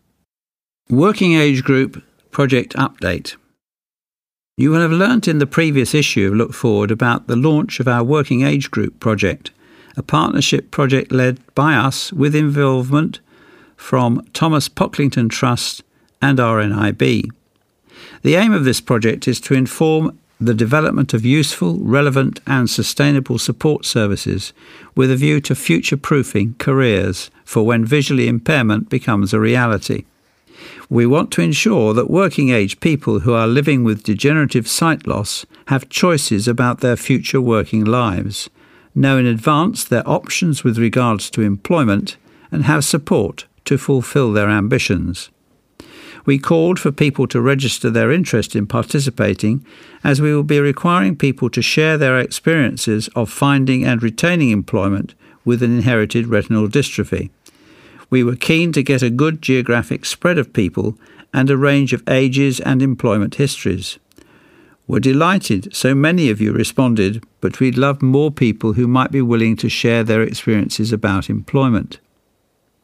Working 0.91 1.35
Age 1.35 1.65
Group 1.65 2.03
Project 2.31 2.75
Update. 2.75 3.37
You 4.59 4.71
will 4.71 4.81
have 4.81 4.93
learnt 4.93 5.27
in 5.27 5.39
the 5.39 5.47
previous 5.47 5.95
issue 5.95 6.29
of 6.29 6.35
Look 6.35 6.53
Forward 6.53 6.91
about 6.91 7.29
the 7.29 7.37
launch 7.37 7.81
of 7.81 7.89
our 7.89 8.05
Working 8.05 8.43
Age 8.43 8.71
Group 8.71 9.01
project, 9.01 9.53
a 9.99 10.03
partnership 10.03 10.71
project 10.71 11.11
led 11.11 11.41
by 11.57 11.75
us 11.75 12.13
with 12.13 12.35
involvement 12.35 13.19
from 13.77 14.25
Thomas 14.33 14.69
Pocklington 14.69 15.29
Trust 15.29 15.83
and 16.23 16.39
RNIB. 16.39 17.29
The 18.23 18.37
aim 18.37 18.53
of 18.53 18.65
this 18.65 18.81
project 18.81 19.27
is 19.27 19.41
to 19.41 19.55
inform 19.55 20.17
the 20.41 20.55
development 20.55 21.15
of 21.15 21.27
useful, 21.27 21.79
relevant, 21.81 22.39
and 22.47 22.71
sustainable 22.71 23.39
support 23.39 23.85
services 23.85 24.53
with 24.95 25.11
a 25.11 25.17
view 25.17 25.41
to 25.41 25.57
future 25.57 25.97
proofing 25.97 26.55
careers 26.59 27.29
for 27.45 27.67
when 27.67 27.85
visually 27.85 28.29
impairment 28.29 28.89
becomes 28.89 29.35
a 29.35 29.41
reality. 29.41 30.05
We 30.89 31.07
want 31.07 31.33
to 31.33 31.43
ensure 31.43 31.93
that 31.95 32.09
working 32.09 32.51
age 32.51 32.79
people 32.79 33.21
who 33.21 33.33
are 33.33 33.49
living 33.49 33.83
with 33.83 34.05
degenerative 34.05 34.69
sight 34.69 35.09
loss 35.09 35.45
have 35.67 35.89
choices 35.89 36.47
about 36.47 36.81
their 36.81 36.97
future 36.97 37.41
working 37.41 37.85
lives, 37.85 38.49
know 38.99 39.19
in 39.19 39.27
advance 39.27 39.85
their 39.85 40.09
options 40.09 40.65
with 40.65 40.79
regards 40.79 41.31
to 41.31 41.43
employment, 41.43 42.17
and 42.51 42.65
have 42.65 42.85
support 42.85 43.47
to 43.65 43.79
fulfil 43.79 44.33
their 44.33 44.49
ambitions. 44.49 45.31
We 46.25 46.39
called 46.39 46.79
for 46.79 46.93
people 46.93 47.27
to 47.29 47.41
register 47.41 47.89
their 47.89 48.13
interest 48.13 48.55
in 48.55 48.67
participating, 48.67 49.65
as 50.05 50.21
we 50.21 50.35
will 50.35 50.43
be 50.43 50.61
requiring 50.61 51.17
people 51.17 51.49
to 51.51 51.63
share 51.63 51.97
their 51.97 52.19
experiences 52.19 53.09
of 53.17 53.31
finding 53.31 53.85
and 53.85 54.03
retaining 54.03 54.51
employment 54.51 55.15
with 55.45 55.63
an 55.63 55.75
inherited 55.75 56.27
retinal 56.27 56.69
dystrophy. 56.69 57.31
We 58.11 58.23
were 58.25 58.37
keen 58.37 58.73
to 58.73 58.83
get 58.83 59.03
a 59.03 59.11
good 59.11 59.41
geographic 59.41 60.05
spread 60.05 60.39
of 60.39 60.53
people 60.53 60.99
and 61.33 61.49
a 61.49 61.57
range 61.57 61.93
of 61.93 62.07
ages 62.09 62.61
and 62.61 62.83
employment 62.83 63.37
histories. 63.37 63.99
We're 64.89 65.01
delighted 65.01 65.77
so 65.77 65.95
many 65.95 66.31
of 66.31 66.41
you 66.41 66.51
responded, 66.55 67.23
but 67.43 67.61
we'd 67.61 67.77
love 67.77 68.01
more 68.01 68.31
people 68.31 68.73
who 68.73 68.89
might 68.89 69.13
be 69.13 69.21
willing 69.21 69.55
to 69.57 69.69
share 69.69 70.03
their 70.03 70.23
experiences 70.23 70.93
about 70.93 71.29
employment. 71.29 71.99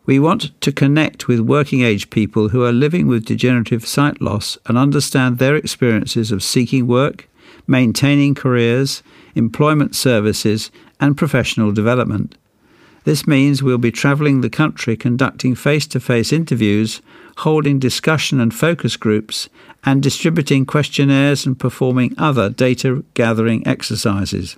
We 0.05 0.19
want 0.19 0.61
to 0.61 0.71
connect 0.71 1.29
with 1.29 1.41
working 1.41 1.81
age 1.81 2.11
people 2.11 2.51
who 2.51 2.63
are 2.63 2.73
living 2.73 3.07
with 3.07 3.25
degenerative 3.25 3.87
sight 3.87 4.21
loss 4.21 4.59
and 4.67 4.77
understand 4.77 5.39
their 5.39 5.57
experiences 5.57 6.31
of 6.31 6.43
seeking 6.43 6.87
work, 6.87 7.27
maintaining 7.67 8.35
careers, 8.35 9.03
employment 9.35 9.97
services, 9.97 10.71
and 11.01 11.17
professional 11.17 11.73
development. 11.73 12.37
This 13.05 13.27
means 13.27 13.63
we'll 13.63 13.79
be 13.79 13.91
travelling 13.91 14.43
the 14.43 14.51
country 14.51 14.95
conducting 14.95 15.55
face 15.55 15.87
to 15.87 16.01
face 16.01 16.35
interviews, 16.35 17.01
holding 17.39 17.79
discussion 17.79 18.41
and 18.41 18.55
focus 18.55 18.97
groups, 18.97 19.49
and 19.85 20.03
distributing 20.03 20.65
questionnaires 20.65 21.45
and 21.47 21.59
performing 21.59 22.15
other 22.17 22.49
data 22.49 23.05
gathering 23.15 23.67
exercises. 23.67 24.57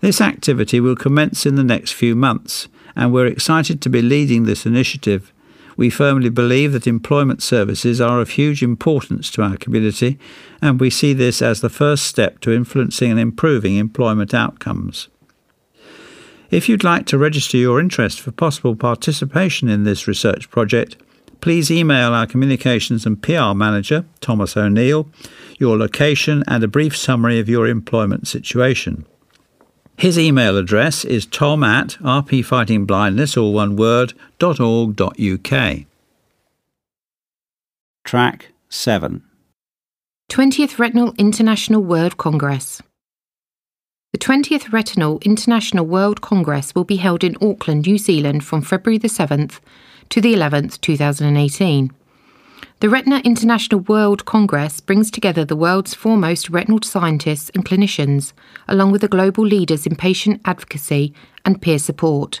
This 0.00 0.20
activity 0.20 0.80
will 0.80 0.96
commence 0.96 1.44
in 1.44 1.56
the 1.56 1.64
next 1.64 1.92
few 1.92 2.14
months, 2.14 2.68
and 2.96 3.12
we're 3.12 3.26
excited 3.26 3.82
to 3.82 3.90
be 3.90 4.02
leading 4.02 4.44
this 4.44 4.64
initiative. 4.64 5.32
We 5.76 5.90
firmly 5.90 6.30
believe 6.30 6.72
that 6.72 6.86
employment 6.86 7.42
services 7.42 8.00
are 8.00 8.20
of 8.20 8.30
huge 8.30 8.62
importance 8.62 9.30
to 9.32 9.42
our 9.42 9.56
community, 9.56 10.18
and 10.60 10.80
we 10.80 10.90
see 10.90 11.12
this 11.12 11.42
as 11.42 11.60
the 11.60 11.68
first 11.68 12.04
step 12.04 12.40
to 12.40 12.52
influencing 12.52 13.10
and 13.10 13.20
improving 13.20 13.76
employment 13.76 14.34
outcomes. 14.34 15.08
If 16.50 16.68
you'd 16.68 16.84
like 16.84 17.06
to 17.06 17.18
register 17.18 17.56
your 17.56 17.78
interest 17.78 18.20
for 18.20 18.32
possible 18.32 18.74
participation 18.74 19.68
in 19.68 19.84
this 19.84 20.08
research 20.08 20.50
project, 20.50 20.96
please 21.40 21.70
email 21.70 22.12
our 22.12 22.26
Communications 22.26 23.06
and 23.06 23.22
PR 23.22 23.54
Manager, 23.54 24.04
Thomas 24.20 24.56
O'Neill, 24.56 25.08
your 25.58 25.76
location 25.76 26.44
and 26.46 26.62
a 26.62 26.68
brief 26.68 26.96
summary 26.96 27.38
of 27.38 27.48
your 27.48 27.66
employment 27.66 28.28
situation. 28.28 29.06
His 29.96 30.18
email 30.18 30.56
address 30.56 31.04
is 31.04 31.26
tom 31.26 31.62
at 31.62 31.98
rpfightingblindness, 32.00 33.36
all 33.36 33.52
one 33.52 33.76
word, 33.76 34.14
.org.uk. 34.40 35.76
Track 38.04 38.48
7 38.70 39.22
20th 40.30 40.78
Retinal 40.78 41.12
International 41.18 41.82
World 41.82 42.16
Congress. 42.16 42.80
The 44.12 44.18
20th 44.18 44.72
Retinal 44.72 45.18
International 45.22 45.84
World 45.84 46.20
Congress 46.20 46.74
will 46.74 46.84
be 46.84 46.96
held 46.96 47.22
in 47.22 47.36
Auckland, 47.42 47.86
New 47.86 47.98
Zealand 47.98 48.44
from 48.44 48.62
February 48.62 48.98
the 48.98 49.08
7th 49.08 49.60
to 50.10 50.20
the 50.20 50.34
11th, 50.34 50.80
2018. 50.80 51.92
The 52.80 52.88
Retina 52.88 53.20
International 53.20 53.80
World 53.80 54.24
Congress 54.24 54.80
brings 54.80 55.08
together 55.08 55.44
the 55.44 55.54
world's 55.54 55.94
foremost 55.94 56.50
retinal 56.50 56.80
scientists 56.82 57.48
and 57.54 57.64
clinicians, 57.64 58.32
along 58.66 58.90
with 58.90 59.02
the 59.02 59.08
global 59.08 59.46
leaders 59.46 59.86
in 59.86 59.94
patient 59.94 60.40
advocacy 60.44 61.14
and 61.44 61.62
peer 61.62 61.78
support. 61.78 62.40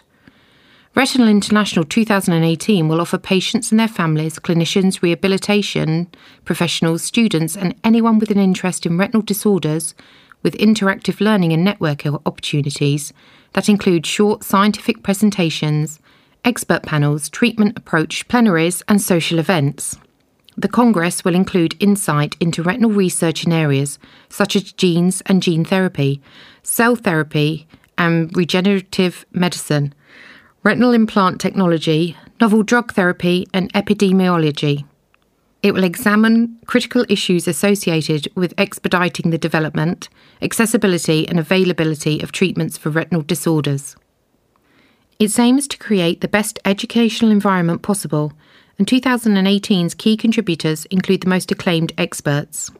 Retinal 0.96 1.28
International 1.28 1.84
2018 1.84 2.88
will 2.88 3.00
offer 3.00 3.18
patients 3.18 3.70
and 3.70 3.78
their 3.78 3.86
families, 3.86 4.40
clinicians, 4.40 5.00
rehabilitation 5.00 6.08
professionals, 6.44 7.04
students, 7.04 7.56
and 7.56 7.76
anyone 7.84 8.18
with 8.18 8.32
an 8.32 8.38
interest 8.38 8.84
in 8.84 8.98
retinal 8.98 9.22
disorders 9.22 9.94
with 10.42 10.58
interactive 10.58 11.20
learning 11.20 11.52
and 11.52 11.64
networking 11.64 12.20
opportunities 12.26 13.12
that 13.52 13.68
include 13.68 14.06
short 14.06 14.42
scientific 14.42 15.04
presentations, 15.04 16.00
expert 16.44 16.82
panels, 16.82 17.28
treatment 17.28 17.76
approach 17.76 18.26
plenaries, 18.28 18.82
and 18.88 19.00
social 19.00 19.38
events. 19.38 19.96
The 20.56 20.68
Congress 20.68 21.24
will 21.24 21.34
include 21.34 21.76
insight 21.80 22.36
into 22.40 22.62
retinal 22.62 22.90
research 22.90 23.44
in 23.44 23.52
areas 23.52 23.98
such 24.28 24.56
as 24.56 24.72
genes 24.72 25.22
and 25.26 25.42
gene 25.42 25.64
therapy, 25.64 26.20
cell 26.62 26.96
therapy, 26.96 27.66
and 27.96 28.34
regenerative 28.36 29.24
medicine, 29.32 29.94
retinal 30.62 30.92
implant 30.92 31.40
technology, 31.40 32.16
novel 32.40 32.62
drug 32.62 32.92
therapy, 32.92 33.46
and 33.54 33.72
epidemiology. 33.72 34.84
It 35.62 35.74
will 35.74 35.84
examine 35.84 36.58
critical 36.66 37.04
issues 37.08 37.46
associated 37.46 38.28
with 38.34 38.54
expediting 38.56 39.30
the 39.30 39.38
development, 39.38 40.08
accessibility, 40.40 41.28
and 41.28 41.38
availability 41.38 42.20
of 42.20 42.32
treatments 42.32 42.78
for 42.78 42.88
retinal 42.88 43.22
disorders. 43.22 43.94
It 45.20 45.38
aims 45.38 45.68
to 45.68 45.76
create 45.76 46.22
the 46.22 46.28
best 46.28 46.58
educational 46.64 47.30
environment 47.30 47.82
possible, 47.82 48.32
and 48.78 48.86
2018's 48.86 49.92
key 49.92 50.16
contributors 50.16 50.86
include 50.86 51.20
the 51.20 51.28
most 51.28 51.52
acclaimed 51.52 51.92
experts. 51.98 52.70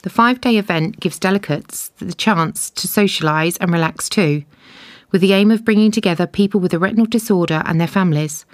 The 0.00 0.08
five 0.08 0.40
day 0.40 0.56
event 0.56 1.00
gives 1.00 1.18
delegates 1.18 1.90
the 1.98 2.14
chance 2.14 2.70
to 2.70 2.88
socialise 2.88 3.58
and 3.60 3.70
relax 3.70 4.08
too, 4.08 4.42
with 5.10 5.20
the 5.20 5.34
aim 5.34 5.50
of 5.50 5.66
bringing 5.66 5.90
together 5.90 6.26
people 6.26 6.60
with 6.60 6.72
a 6.72 6.78
retinal 6.78 7.04
disorder 7.04 7.62
and 7.66 7.78
their 7.78 7.86
families, 7.86 8.46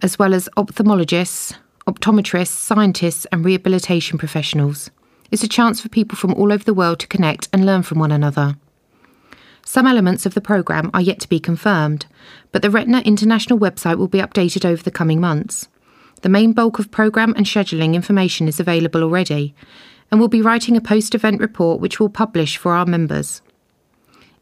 as 0.00 0.18
well 0.18 0.32
as 0.32 0.48
ophthalmologists, 0.56 1.54
optometrists, 1.86 2.56
scientists, 2.56 3.26
and 3.30 3.44
rehabilitation 3.44 4.16
professionals. 4.16 4.90
It's 5.30 5.44
a 5.44 5.48
chance 5.48 5.78
for 5.78 5.90
people 5.90 6.16
from 6.16 6.32
all 6.32 6.54
over 6.54 6.64
the 6.64 6.72
world 6.72 7.00
to 7.00 7.06
connect 7.06 7.50
and 7.52 7.66
learn 7.66 7.82
from 7.82 7.98
one 7.98 8.12
another. 8.12 8.56
Some 9.66 9.86
elements 9.86 10.24
of 10.24 10.32
the 10.32 10.40
programme 10.40 10.90
are 10.94 11.02
yet 11.02 11.20
to 11.20 11.28
be 11.28 11.38
confirmed, 11.38 12.06
but 12.52 12.62
the 12.62 12.70
Retina 12.70 13.00
International 13.00 13.58
website 13.58 13.98
will 13.98 14.08
be 14.08 14.18
updated 14.18 14.64
over 14.64 14.82
the 14.82 14.90
coming 14.90 15.20
months. 15.20 15.68
The 16.22 16.28
main 16.28 16.52
bulk 16.52 16.78
of 16.78 16.90
programme 16.90 17.34
and 17.36 17.46
scheduling 17.46 17.94
information 17.94 18.48
is 18.48 18.60
available 18.60 19.02
already, 19.02 19.54
and 20.10 20.20
we'll 20.20 20.28
be 20.28 20.42
writing 20.42 20.76
a 20.76 20.80
post 20.80 21.14
event 21.14 21.40
report 21.40 21.80
which 21.80 21.98
we'll 21.98 22.08
publish 22.08 22.56
for 22.56 22.72
our 22.74 22.86
members. 22.86 23.42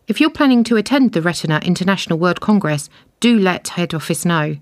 If 0.08 0.20
you're 0.20 0.30
planning 0.30 0.64
to 0.64 0.76
attend 0.76 1.12
the 1.12 1.22
Retina 1.22 1.60
International 1.62 2.18
World 2.18 2.40
Congress, 2.40 2.88
do 3.20 3.38
let 3.38 3.68
head 3.68 3.92
office 3.92 4.24
know. 4.24 4.56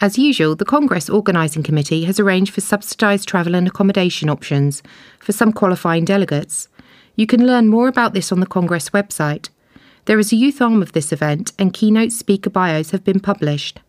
As 0.00 0.18
usual, 0.18 0.56
the 0.56 0.64
Congress 0.64 1.08
Organising 1.08 1.62
Committee 1.62 2.04
has 2.04 2.18
arranged 2.18 2.52
for 2.52 2.60
subsidised 2.60 3.28
travel 3.28 3.54
and 3.54 3.68
accommodation 3.68 4.28
options 4.28 4.82
for 5.20 5.32
some 5.32 5.52
qualifying 5.52 6.04
delegates. 6.04 6.68
You 7.14 7.26
can 7.26 7.46
learn 7.46 7.68
more 7.68 7.86
about 7.88 8.12
this 8.12 8.32
on 8.32 8.40
the 8.40 8.46
Congress 8.46 8.90
website. 8.90 9.50
There 10.06 10.18
is 10.18 10.32
a 10.32 10.36
youth 10.36 10.60
arm 10.60 10.82
of 10.82 10.92
this 10.92 11.12
event, 11.12 11.52
and 11.58 11.72
keynote 11.72 12.12
speaker 12.12 12.50
bios 12.50 12.90
have 12.90 13.04
been 13.04 13.20
published. 13.20 13.80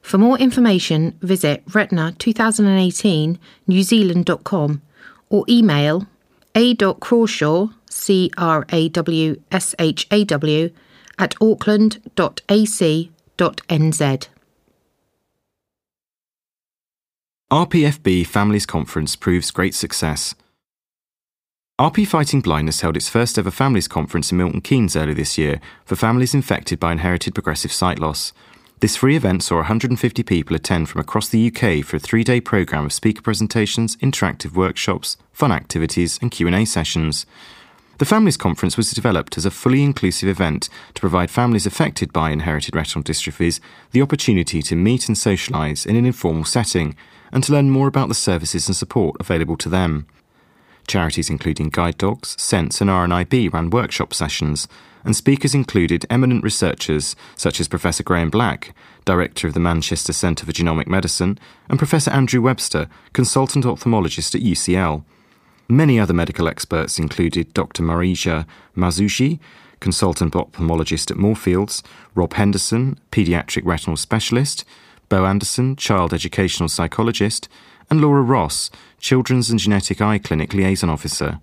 For 0.00 0.18
more 0.18 0.38
information, 0.38 1.18
visit 1.20 1.66
retina2018 1.66 3.38
newzealand.com 3.68 4.82
or 5.28 5.44
email 5.48 6.06
a.crawshaw, 6.54 7.72
C 7.90 8.30
R 8.36 8.64
A 8.70 8.88
W 8.88 9.40
S 9.50 9.74
H 9.78 10.06
A 10.10 10.24
W, 10.24 10.70
at 11.18 11.34
auckland.ac.nz. 11.40 14.28
RPFB 17.50 18.26
Families 18.26 18.66
Conference 18.66 19.16
proves 19.16 19.50
great 19.50 19.74
success. 19.74 20.34
RP 21.78 22.08
Fighting 22.08 22.40
Blindness 22.40 22.80
held 22.80 22.96
its 22.96 23.08
first 23.08 23.38
ever 23.38 23.52
Families 23.52 23.86
Conference 23.86 24.32
in 24.32 24.38
Milton 24.38 24.60
Keynes 24.60 24.96
earlier 24.96 25.14
this 25.14 25.38
year 25.38 25.60
for 25.84 25.94
families 25.94 26.34
infected 26.34 26.80
by 26.80 26.90
inherited 26.90 27.36
progressive 27.36 27.70
sight 27.70 28.00
loss. 28.00 28.32
This 28.80 28.96
free 28.96 29.14
event 29.14 29.44
saw 29.44 29.58
150 29.58 30.24
people 30.24 30.56
attend 30.56 30.88
from 30.88 31.00
across 31.00 31.28
the 31.28 31.46
UK 31.46 31.84
for 31.84 31.94
a 31.94 32.00
three-day 32.00 32.40
programme 32.40 32.86
of 32.86 32.92
speaker 32.92 33.22
presentations, 33.22 33.94
interactive 33.98 34.56
workshops, 34.56 35.18
fun 35.32 35.52
activities 35.52 36.18
and 36.20 36.32
Q&A 36.32 36.64
sessions. 36.64 37.26
The 37.98 38.04
Families 38.04 38.36
Conference 38.36 38.76
was 38.76 38.90
developed 38.90 39.38
as 39.38 39.46
a 39.46 39.50
fully 39.52 39.84
inclusive 39.84 40.28
event 40.28 40.68
to 40.94 41.00
provide 41.00 41.30
families 41.30 41.64
affected 41.64 42.12
by 42.12 42.30
inherited 42.30 42.74
retinal 42.74 43.04
dystrophies 43.04 43.60
the 43.92 44.02
opportunity 44.02 44.62
to 44.62 44.74
meet 44.74 45.06
and 45.06 45.16
socialise 45.16 45.86
in 45.86 45.94
an 45.94 46.06
informal 46.06 46.44
setting– 46.44 46.96
and 47.32 47.44
to 47.44 47.52
learn 47.52 47.70
more 47.70 47.88
about 47.88 48.08
the 48.08 48.14
services 48.14 48.68
and 48.68 48.76
support 48.76 49.16
available 49.20 49.56
to 49.56 49.68
them. 49.68 50.06
Charities 50.88 51.30
including 51.30 51.68
Guide 51.68 51.98
Dogs, 51.98 52.34
Sense, 52.40 52.80
and 52.80 52.90
RNIB 52.90 53.52
ran 53.52 53.70
workshop 53.70 54.12
sessions, 54.14 54.66
and 55.04 55.14
speakers 55.14 55.54
included 55.54 56.06
eminent 56.10 56.42
researchers 56.42 57.14
such 57.36 57.60
as 57.60 57.68
Professor 57.68 58.02
Graham 58.02 58.30
Black, 58.30 58.74
Director 59.04 59.46
of 59.46 59.54
the 59.54 59.60
Manchester 59.60 60.12
Centre 60.12 60.44
for 60.44 60.52
Genomic 60.52 60.86
Medicine, 60.86 61.38
and 61.68 61.78
Professor 61.78 62.10
Andrew 62.10 62.40
Webster, 62.40 62.88
Consultant 63.12 63.64
Ophthalmologist 63.64 64.34
at 64.34 64.42
UCL. 64.42 65.04
Many 65.68 66.00
other 66.00 66.14
medical 66.14 66.48
experts 66.48 66.98
included 66.98 67.52
Dr. 67.54 67.82
Mariya 67.82 68.46
Moosajee, 68.76 69.38
Consultant 69.80 70.32
Ophthalmologist 70.34 71.10
at 71.10 71.16
Moorfields, 71.16 71.82
Rob 72.14 72.32
Henderson, 72.32 72.98
Paediatric 73.12 73.64
Retinal 73.64 73.96
Specialist, 73.96 74.64
Bo 75.08 75.24
Anderson, 75.24 75.76
child 75.76 76.12
educational 76.12 76.68
psychologist, 76.68 77.48
and 77.90 78.00
Laura 78.00 78.22
Ross, 78.22 78.70
Children's 78.98 79.50
and 79.50 79.58
Genetic 79.58 80.00
Eye 80.00 80.18
Clinic 80.18 80.52
liaison 80.52 80.90
officer. 80.90 81.40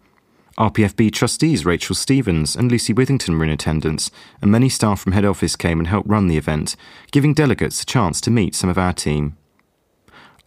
RPFB 0.57 1.11
trustees 1.11 1.65
Rachel 1.65 1.95
Stevens 1.95 2.55
and 2.55 2.71
Lucy 2.71 2.93
Withington 2.93 3.37
were 3.37 3.43
in 3.43 3.49
attendance, 3.49 4.09
and 4.41 4.51
many 4.51 4.69
staff 4.69 5.01
from 5.01 5.11
head 5.11 5.25
office 5.25 5.55
came 5.55 5.79
and 5.79 5.87
helped 5.87 6.09
run 6.09 6.27
the 6.27 6.37
event, 6.37 6.75
giving 7.11 7.33
delegates 7.33 7.81
a 7.81 7.85
chance 7.85 8.21
to 8.21 8.31
meet 8.31 8.55
some 8.55 8.69
of 8.69 8.77
our 8.77 8.93
team. 8.93 9.35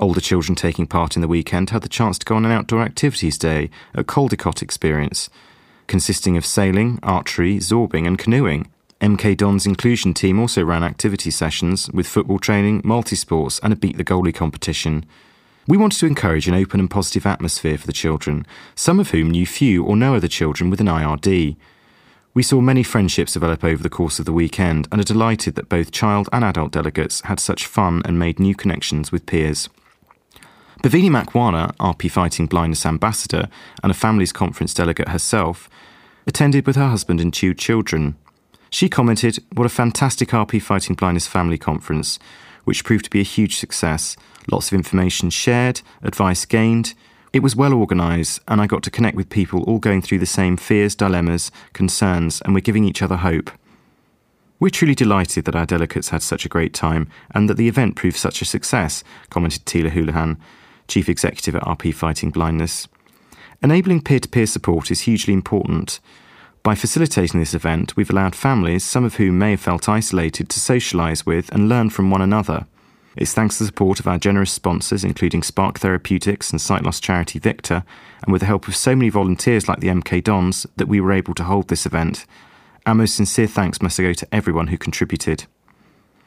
Older 0.00 0.20
children 0.20 0.54
taking 0.54 0.87
part 0.87 1.16
in 1.16 1.22
the 1.22 1.28
weekend 1.28 1.70
had 1.70 1.82
the 1.82 1.88
chance 1.88 2.18
to 2.18 2.26
go 2.26 2.37
on 2.37 2.44
an 2.44 2.52
outdoor 2.52 2.82
activities 2.82 3.37
day 3.37 3.68
at 3.94 4.06
Caldecotte 4.06 4.62
Experience, 4.62 5.28
consisting 5.87 6.37
of 6.37 6.46
sailing, 6.46 6.98
archery, 7.02 7.58
zorbing, 7.58 8.06
and 8.06 8.18
canoeing, 8.18 8.70
MK 9.00 9.37
Dons 9.37 9.64
inclusion 9.64 10.12
team 10.12 10.40
also 10.40 10.64
ran 10.64 10.82
activity 10.82 11.30
sessions 11.30 11.88
with 11.92 12.08
football 12.08 12.40
training, 12.40 12.82
multi-sports 12.84 13.61
and 13.62 13.72
a 13.72 13.76
Beat 13.76 13.96
the 13.96 14.04
Goalie 14.04 14.34
competition. 14.34 15.06
We 15.68 15.76
wanted 15.76 15.98
to 15.98 16.07
encourage 16.07 16.48
an 16.48 16.54
open 16.54 16.81
and 16.81 16.90
positive 16.90 17.26
atmosphere 17.26 17.76
for 17.76 17.87
the 17.87 17.92
children, 17.92 18.46
some 18.74 18.98
of 18.98 19.11
whom 19.11 19.31
knew 19.31 19.44
few 19.44 19.85
or 19.85 19.98
no 19.98 20.14
other 20.14 20.26
children 20.26 20.70
with 20.70 20.81
an 20.81 20.87
IRD. 20.87 21.57
We 22.33 22.42
saw 22.42 22.62
many 22.62 22.83
friendships 22.83 23.35
develop 23.35 23.62
over 23.62 23.83
the 23.83 23.90
course 23.90 24.18
of 24.18 24.24
the 24.24 24.33
weekend 24.33 24.88
and 24.90 24.98
are 24.98 25.04
delighted 25.04 25.57
that 25.57 25.68
both 25.68 25.92
child 25.92 26.26
and 26.33 26.42
adult 26.42 26.72
delegates 26.72 27.20
had 27.20 27.38
such 27.38 27.66
fun 27.66 28.00
and 28.07 28.18
made 28.18 28.40
new 28.40 28.54
connections 28.54 29.12
with 29.12 29.26
peers. 29.26 29.68
Bavini 30.83 31.11
Makwana, 31.11 31.76
RP 31.76 32.11
Fighting 32.11 32.46
Blindness 32.46 32.87
Ambassador 32.87 33.50
and 33.83 33.92
a 33.92 33.94
Families 33.94 34.33
Conference 34.33 34.72
delegate 34.72 35.11
herself, 35.11 35.68
attended 36.26 36.66
with 36.66 36.76
her 36.76 36.88
husband 36.88 37.20
and 37.20 37.35
two 37.35 37.52
children. 37.52 38.16
She 38.70 38.88
commented, 38.88 39.44
What 39.52 39.66
a 39.66 39.68
fantastic 39.68 40.31
RP 40.31 40.62
Fighting 40.62 40.96
Blindness 40.96 41.26
family 41.26 41.59
conference, 41.59 42.18
which 42.64 42.85
proved 42.85 43.04
to 43.04 43.11
be 43.11 43.20
a 43.20 43.24
huge 43.24 43.59
success. 43.59 44.16
Lots 44.50 44.68
of 44.68 44.74
information 44.74 45.30
shared, 45.30 45.82
advice 46.02 46.44
gained. 46.44 46.94
It 47.32 47.42
was 47.42 47.54
well 47.54 47.74
organised, 47.74 48.40
and 48.48 48.61
I 48.61 48.66
got 48.66 48.82
to 48.84 48.90
connect 48.90 49.16
with 49.16 49.28
people 49.28 49.62
all 49.64 49.78
going 49.78 50.00
through 50.00 50.20
the 50.20 50.26
same 50.26 50.56
fears, 50.56 50.94
dilemmas, 50.94 51.50
concerns, 51.74 52.40
and 52.40 52.54
we're 52.54 52.61
giving 52.61 52.84
each 52.84 53.02
other 53.02 53.16
hope. 53.16 53.50
We're 54.61 54.70
truly 54.70 54.94
delighted 54.94 55.44
that 55.44 55.54
our 55.54 55.66
delegates 55.66 56.08
had 56.08 56.22
such 56.22 56.44
a 56.44 56.48
great 56.48 56.74
time 56.74 57.08
and 57.30 57.48
that 57.48 57.56
the 57.56 57.68
event 57.68 57.94
proved 57.94 58.16
such 58.16 58.42
a 58.42 58.46
success, 58.46 59.04
commented 59.30 59.66
Tina 59.66 59.90
Houlihan, 59.90 60.38
Chief 60.88 61.08
Executive 61.08 61.54
at 61.54 61.62
RP 61.62 61.94
Fighting 61.94 62.30
Blindness. 62.30 62.88
Enabling 63.62 64.02
peer 64.02 64.18
to 64.18 64.28
peer 64.28 64.46
support 64.46 64.90
is 64.90 65.02
hugely 65.02 65.34
important. 65.34 66.00
By 66.62 66.74
facilitating 66.74 67.38
this 67.38 67.54
event, 67.54 67.96
we've 67.96 68.11
allowed 68.11 68.34
families, 68.34 68.82
some 68.82 69.04
of 69.04 69.16
whom 69.16 69.38
may 69.38 69.52
have 69.52 69.61
felt 69.61 69.88
isolated, 69.88 70.48
to 70.48 70.58
socialise 70.58 71.24
with 71.24 71.52
and 71.52 71.68
learn 71.68 71.90
from 71.90 72.11
one 72.11 72.22
another. 72.22 72.66
It's 73.18 73.35
thanks 73.35 73.59
to 73.59 73.64
the 73.64 73.66
support 73.66 73.98
of 73.98 74.07
our 74.07 74.16
generous 74.16 74.52
sponsors, 74.52 75.02
including 75.02 75.42
Spark 75.42 75.81
Therapeutics 75.81 76.52
and 76.52 76.61
sight 76.61 76.85
loss 76.85 77.00
charity 77.00 77.40
VICTA, 77.40 77.85
and 78.22 78.33
with 78.33 78.40
the 78.40 78.46
help 78.46 78.68
of 78.68 78.76
so 78.76 78.94
many 78.94 79.09
volunteers 79.09 79.66
like 79.66 79.81
the 79.81 79.88
MK 79.88 80.22
Dons, 80.22 80.68
that 80.76 80.87
we 80.87 81.00
were 81.00 81.11
able 81.11 81.35
to 81.35 81.42
hold 81.42 81.66
this 81.66 81.85
event. 81.85 82.26
Our 82.87 82.94
most 82.94 83.16
sincere 83.16 83.48
thanks 83.48 83.83
must 83.83 83.98
go 83.98 84.12
to 84.12 84.28
everyone 84.33 84.68
who 84.68 84.78
contributed. 84.78 85.46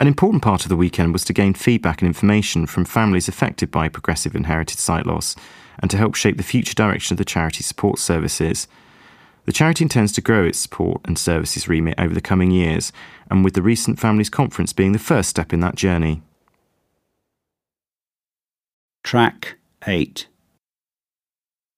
An 0.01 0.07
important 0.07 0.43
part 0.43 0.63
of 0.63 0.69
the 0.69 0.75
weekend 0.75 1.13
was 1.13 1.23
to 1.25 1.33
gain 1.33 1.53
feedback 1.53 2.01
and 2.01 2.07
information 2.07 2.65
from 2.65 2.83
families 2.83 3.29
affected 3.29 3.71
by 3.71 3.87
progressive 3.87 4.35
inherited 4.35 4.77
sight 4.77 5.05
loss 5.05 5.33
and 5.79 5.89
to 5.91 5.97
help 5.97 6.15
shape 6.15 6.35
the 6.35 6.43
future 6.43 6.73
direction 6.73 7.13
of 7.13 7.19
the 7.19 7.23
charity 7.23 7.63
support 7.63 7.99
services. 7.99 8.67
The 9.45 9.53
charity 9.53 9.85
intends 9.85 10.11
to 10.13 10.21
grow 10.21 10.43
its 10.43 10.59
support 10.59 10.99
and 11.05 11.17
services 11.17 11.69
remit 11.69 11.97
over 11.97 12.13
the 12.13 12.19
coming 12.19 12.51
years, 12.51 12.91
and 13.29 13.45
with 13.45 13.53
the 13.53 13.61
recent 13.61 13.97
Families 13.97 14.29
Conference 14.29 14.73
being 14.73 14.91
the 14.91 14.99
first 14.99 15.29
step 15.29 15.53
in 15.53 15.61
that 15.61 15.75
journey. 15.75 16.21
Track 19.03 19.57
8 19.85 20.27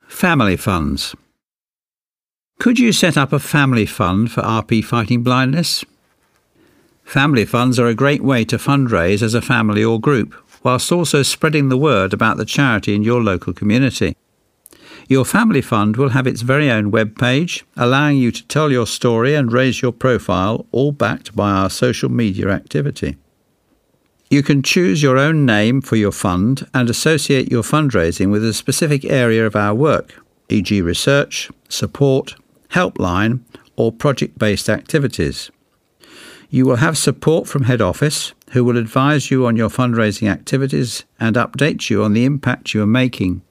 Family 0.07 0.55
Funds. 0.55 1.15
Could 2.59 2.77
you 2.77 2.91
set 2.91 3.17
up 3.17 3.33
a 3.33 3.39
family 3.39 3.87
fund 3.87 4.31
for 4.31 4.41
RP 4.41 4.83
Fighting 4.83 5.23
Blindness? 5.23 5.83
Family 7.03 7.45
funds 7.45 7.79
are 7.79 7.87
a 7.87 7.95
great 7.95 8.21
way 8.21 8.45
to 8.45 8.57
fundraise 8.57 9.23
as 9.23 9.33
a 9.33 9.41
family 9.41 9.83
or 9.83 9.99
group, 9.99 10.35
whilst 10.63 10.91
also 10.91 11.23
spreading 11.23 11.69
the 11.69 11.77
word 11.77 12.13
about 12.13 12.37
the 12.37 12.45
charity 12.45 12.93
in 12.93 13.03
your 13.03 13.23
local 13.23 13.53
community. 13.53 14.15
Your 15.07 15.25
family 15.25 15.61
fund 15.61 15.95
will 15.95 16.09
have 16.09 16.27
its 16.27 16.41
very 16.41 16.69
own 16.69 16.91
web 16.91 17.17
page, 17.17 17.65
allowing 17.75 18.17
you 18.17 18.31
to 18.31 18.47
tell 18.47 18.71
your 18.71 18.85
story 18.85 19.33
and 19.33 19.51
raise 19.51 19.81
your 19.81 19.93
profile, 19.93 20.67
all 20.71 20.91
backed 20.91 21.35
by 21.35 21.51
our 21.51 21.69
social 21.69 22.09
media 22.09 22.49
activity. 22.49 23.15
You 24.33 24.41
can 24.41 24.63
choose 24.63 25.03
your 25.03 25.19
own 25.19 25.45
name 25.45 25.79
for 25.79 25.95
your 25.95 26.11
fund 26.11 26.65
and 26.73 26.89
associate 26.89 27.51
your 27.51 27.61
fundraising 27.61 28.31
with 28.31 28.43
a 28.43 28.51
specific 28.51 29.05
area 29.05 29.45
of 29.45 29.55
our 29.55 29.75
work, 29.75 30.15
e.g., 30.49 30.81
research, 30.81 31.51
support, 31.69 32.33
helpline, 32.69 33.41
or 33.75 33.91
project 33.91 34.39
based 34.39 34.69
activities. 34.69 35.51
You 36.49 36.65
will 36.65 36.77
have 36.77 36.97
support 36.97 37.47
from 37.47 37.65
head 37.65 37.79
office, 37.79 38.33
who 38.53 38.63
will 38.63 38.75
advise 38.77 39.29
you 39.29 39.45
on 39.45 39.55
your 39.55 39.69
fundraising 39.69 40.27
activities 40.27 41.05
and 41.19 41.35
update 41.35 41.91
you 41.91 42.03
on 42.03 42.13
the 42.13 42.25
impact 42.25 42.73
you 42.73 42.81
are 42.81 42.87
making. 42.87 43.43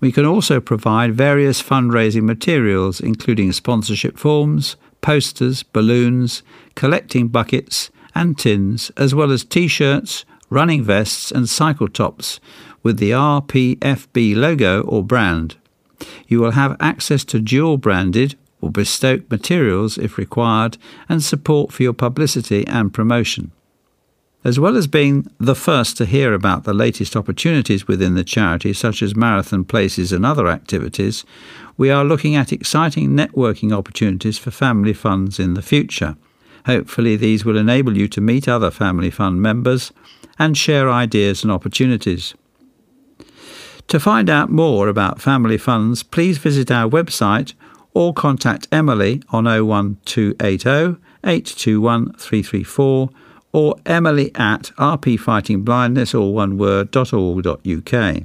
We 0.00 0.10
can 0.10 0.26
also 0.26 0.58
provide 0.58 1.14
various 1.14 1.62
fundraising 1.62 2.24
materials, 2.24 2.98
including 2.98 3.52
sponsorship 3.52 4.18
forms, 4.18 4.74
posters, 5.02 5.62
balloons, 5.62 6.42
collecting 6.74 7.28
buckets, 7.28 7.92
and 8.18 8.36
tins, 8.36 8.90
as 8.96 9.14
well 9.14 9.30
as 9.30 9.44
t 9.44 9.68
shirts, 9.68 10.24
running 10.50 10.82
vests, 10.82 11.30
and 11.30 11.48
cycle 11.48 11.88
tops 11.88 12.40
with 12.82 12.98
the 12.98 13.12
RPFB 13.12 14.34
logo 14.34 14.82
or 14.82 15.04
brand. 15.04 15.56
You 16.26 16.40
will 16.40 16.52
have 16.52 16.76
access 16.80 17.24
to 17.26 17.40
dual 17.40 17.76
branded 17.76 18.34
or 18.60 18.70
bespoke 18.70 19.30
materials 19.30 19.98
if 19.98 20.18
required, 20.18 20.76
and 21.08 21.22
support 21.22 21.72
for 21.72 21.82
your 21.82 21.92
publicity 21.92 22.66
and 22.66 22.92
promotion. 22.92 23.52
As 24.44 24.58
well 24.58 24.76
as 24.76 24.86
being 24.86 25.30
the 25.38 25.54
first 25.54 25.96
to 25.96 26.06
hear 26.06 26.32
about 26.32 26.64
the 26.64 26.72
latest 26.72 27.16
opportunities 27.16 27.88
within 27.88 28.14
the 28.14 28.24
charity, 28.24 28.72
such 28.72 29.02
as 29.02 29.16
marathon 29.16 29.64
places 29.64 30.12
and 30.12 30.24
other 30.24 30.48
activities, 30.48 31.24
we 31.76 31.90
are 31.90 32.04
looking 32.04 32.34
at 32.36 32.52
exciting 32.52 33.10
networking 33.10 33.72
opportunities 33.72 34.38
for 34.38 34.50
family 34.50 34.92
funds 34.92 35.38
in 35.38 35.54
the 35.54 35.62
future. 35.62 36.16
Hopefully, 36.68 37.16
these 37.16 37.46
will 37.46 37.56
enable 37.56 37.96
you 37.96 38.06
to 38.08 38.20
meet 38.20 38.46
other 38.46 38.70
family 38.70 39.08
fund 39.08 39.40
members 39.40 39.90
and 40.38 40.54
share 40.54 40.90
ideas 40.90 41.42
and 41.42 41.50
opportunities. 41.50 42.34
To 43.86 43.98
find 43.98 44.28
out 44.28 44.50
more 44.50 44.86
about 44.86 45.18
family 45.18 45.56
funds, 45.56 46.02
please 46.02 46.36
visit 46.36 46.70
our 46.70 46.86
website 46.86 47.54
or 47.94 48.12
contact 48.12 48.68
Emily 48.70 49.22
on 49.30 49.44
01280 49.44 51.00
821 51.24 52.12
334 52.12 53.08
or 53.52 53.74
emily 53.86 54.30
at 54.34 54.70
rpfightingblindness 54.76 56.14
or 56.14 56.34
one 56.34 56.58
word.org.uk. 56.58 58.22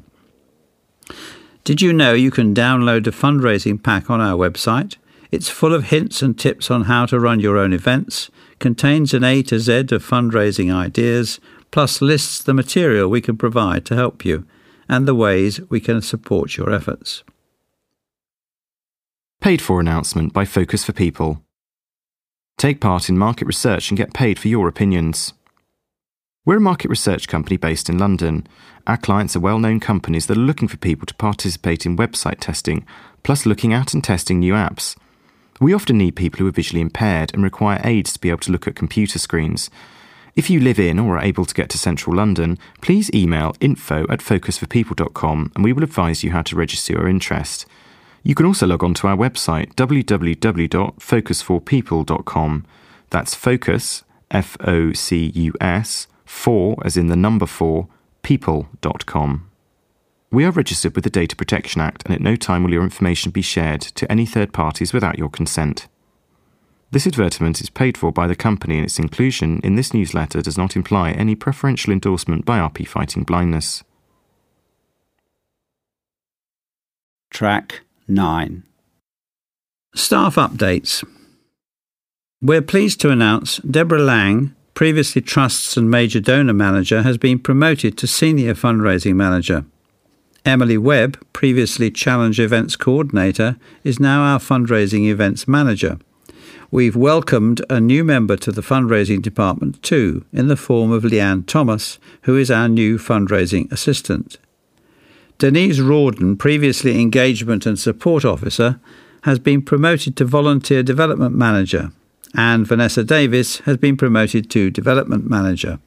Did 1.64 1.82
you 1.82 1.94
know 1.94 2.14
you 2.14 2.30
can 2.30 2.54
download 2.54 3.08
a 3.08 3.12
fundraising 3.12 3.82
pack 3.82 4.10
on 4.10 4.20
our 4.20 4.38
website? 4.38 4.98
It's 5.34 5.50
full 5.50 5.74
of 5.74 5.86
hints 5.86 6.22
and 6.22 6.38
tips 6.38 6.70
on 6.70 6.84
how 6.84 7.08
to 7.08 7.20
run 7.20 7.40
your 7.40 7.58
own 7.58 7.74
events, 7.74 8.30
contains 8.60 9.16
an 9.16 9.24
A 9.24 9.42
to 9.42 9.58
Z 9.58 9.80
of 9.90 10.06
fundraising 10.08 10.72
ideas, 10.72 11.40
plus 11.72 12.04
lists 12.04 12.44
the 12.44 12.54
material 12.54 13.10
we 13.10 13.20
can 13.20 13.36
provide 13.36 13.84
to 13.88 13.96
help 13.96 14.24
you 14.24 14.46
and 14.88 15.08
the 15.08 15.16
ways 15.16 15.60
we 15.72 15.80
can 15.80 16.04
support 16.04 16.56
your 16.56 16.72
efforts. 16.72 17.24
Paid 19.42 19.60
for 19.60 19.80
announcement 19.80 20.34
by 20.34 20.46
Focus 20.46 20.84
for 20.84 20.94
People. 20.94 21.42
Take 22.60 22.80
part 22.80 23.10
in 23.10 23.18
market 23.18 23.46
research 23.46 23.90
and 23.90 23.98
get 23.98 24.14
paid 24.14 24.38
for 24.38 24.50
your 24.50 24.68
opinions. 24.68 25.34
We're 26.46 26.58
a 26.58 26.62
market 26.62 26.90
research 26.90 27.28
company 27.28 27.58
based 27.58 27.90
in 27.90 27.98
London. 27.98 28.46
Our 28.86 28.98
clients 28.98 29.36
are 29.36 29.40
well 29.40 29.58
known 29.58 29.80
companies 29.80 30.28
that 30.28 30.38
are 30.38 30.42
looking 30.42 30.68
for 30.68 30.78
people 30.78 31.08
to 31.08 31.16
participate 31.16 31.88
in 31.88 31.98
website 31.98 32.40
testing, 32.40 32.86
plus 33.24 33.48
looking 33.48 33.74
at 33.74 33.96
and 33.96 34.04
testing 34.04 34.40
new 34.40 34.54
apps. 34.54 34.96
We 35.60 35.74
often 35.74 35.98
need 35.98 36.16
people 36.16 36.40
who 36.40 36.48
are 36.48 36.52
visually 36.52 36.82
impaired 36.82 37.34
and 37.34 37.44
require 37.44 37.82
aids 37.84 38.14
to 38.14 38.20
be 38.20 38.30
able 38.30 38.40
to 38.40 38.52
look 38.52 38.68
at 38.68 38.76
computer 38.76 39.20
screens. 39.20 39.70
If 40.36 40.50
you 40.50 40.60
live 40.60 40.80
in 40.80 40.98
or 41.00 41.18
are 41.18 41.24
able 41.24 41.46
to 41.46 41.54
get 41.54 41.70
to 41.70 41.78
central 41.78 42.16
London, 42.16 42.58
please 42.82 43.14
email 43.14 43.56
info 43.60 44.08
at 44.10 44.20
focusforpeople.com 44.20 45.52
and 45.54 45.64
we 45.64 45.74
will 45.74 45.84
advise 45.84 46.24
you 46.24 46.32
how 46.32 46.42
to 46.42 46.56
register 46.56 46.94
your 46.94 47.08
interest. 47.08 47.68
You 48.24 48.34
can 48.36 48.48
also 48.48 48.66
log 48.66 48.84
on 48.84 48.96
to 48.96 49.08
our 49.08 49.18
website 49.18 49.76
www.focusforpeople.com. 49.76 52.66
That's 53.10 53.36
focus, 53.36 54.04
F 54.32 54.58
O 54.62 54.94
C 54.94 55.32
U 55.36 55.54
S, 55.62 56.08
for 56.26 56.78
as 56.84 56.98
in 56.98 57.06
the 57.08 57.16
number 57.16 57.46
4, 57.46 57.88
people.com. 58.24 59.53
We 60.34 60.46
are 60.46 60.52
registered 60.52 60.96
with 60.96 61.04
the 61.04 61.12
Data 61.12 61.36
Protection 61.36 61.80
Act 61.80 62.02
and 62.06 62.16
at 62.16 62.20
no 62.20 62.36
time 62.36 62.64
will 62.64 62.74
your 62.74 62.82
information 62.82 63.30
be 63.30 63.44
shared 63.44 63.82
to 63.82 64.12
any 64.12 64.26
third 64.26 64.52
parties 64.52 64.92
without 64.92 65.20
your 65.20 65.30
consent. 65.30 65.88
This 66.90 67.06
advertisement 67.06 67.62
is 67.62 67.70
paid 67.70 68.00
for 68.00 68.12
by 68.12 68.26
the 68.26 68.36
company 68.36 68.78
and 68.78 68.84
its 68.84 68.98
inclusion 68.98 69.62
in 69.64 69.76
this 69.76 69.94
newsletter 69.94 70.42
does 70.42 70.58
not 70.58 70.76
imply 70.76 71.12
any 71.12 71.36
preferential 71.36 71.94
endorsement 71.94 72.46
by 72.46 72.58
RP 72.58 72.88
Fighting 72.88 73.22
Blindness. 73.22 73.84
Track 77.30 77.82
9. 78.08 78.64
Staff 79.94 80.34
updates. 80.38 81.08
We're 82.42 82.64
pleased 82.64 83.00
to 83.02 83.12
announce 83.12 83.58
Deborah 83.58 84.02
Lang, 84.02 84.56
previously 84.74 85.22
Trusts 85.22 85.78
and 85.78 85.92
Major 85.92 86.20
Donor 86.20 86.54
Manager, 86.54 87.04
has 87.04 87.20
been 87.20 87.38
promoted 87.38 88.00
to 88.00 88.08
Senior 88.08 88.56
Fundraising 88.56 89.14
Manager. 89.14 89.66
Emily 90.46 90.78
Webb, 90.78 91.18
previously 91.32 91.90
Challenge 91.90 92.38
Events 92.38 92.76
Coordinator, 92.76 93.56
is 93.86 93.98
now 94.00 94.24
our 94.24 94.40
Fundraising 94.40 95.08
Events 95.08 95.48
Manager. 95.48 95.98
We've 96.70 96.98
welcomed 96.98 97.62
a 97.70 97.80
new 97.80 98.04
member 98.04 98.36
to 98.38 98.52
the 98.52 98.62
fundraising 98.62 99.22
department 99.22 99.82
too, 99.82 100.26
in 100.34 100.48
the 100.48 100.58
form 100.58 100.92
of 100.92 101.04
Leanne 101.04 101.48
Thomas, 101.48 101.98
who 102.24 102.36
is 102.36 102.52
our 102.52 102.68
new 102.68 102.98
fundraising 102.98 103.72
assistant. 103.72 104.38
Denise 105.38 105.80
Rawdon, 105.80 106.38
previously 106.38 107.00
Engagement 107.00 107.66
and 107.66 107.80
Support 107.80 108.26
Officer, 108.26 108.82
has 109.22 109.40
been 109.40 109.62
promoted 109.62 110.18
to 110.18 110.26
Volunteer 110.26 110.84
Development 110.84 111.34
Manager, 111.34 111.94
and 112.36 112.68
Vanessa 112.68 113.06
Davis 113.06 113.60
has 113.60 113.78
been 113.78 113.96
promoted 113.96 114.50
to 114.52 114.70
Development 114.70 115.30
Manager. 115.30 115.80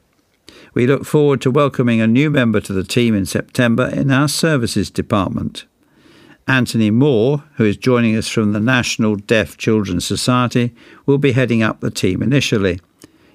We 0.77 0.85
look 0.85 1.05
forward 1.05 1.41
to 1.41 1.49
welcoming 1.49 2.01
a 2.01 2.05
new 2.05 2.29
member 2.29 2.61
to 2.61 2.71
the 2.71 2.83
team 2.83 3.15
in 3.15 3.25
September 3.25 3.87
in 3.87 4.11
our 4.11 4.27
Services 4.27 4.91
Department. 4.91 5.65
Anthony 6.47 6.91
Moore, 6.91 7.43
who 7.55 7.65
is 7.65 7.77
joining 7.77 8.15
us 8.15 8.27
from 8.27 8.53
the 8.53 8.59
National 8.59 9.15
Deaf 9.15 9.57
Children's 9.57 10.05
Society, 10.05 10.75
will 11.07 11.17
be 11.17 11.31
heading 11.31 11.63
up 11.63 11.79
the 11.79 11.89
team 11.89 12.21
initially. 12.21 12.79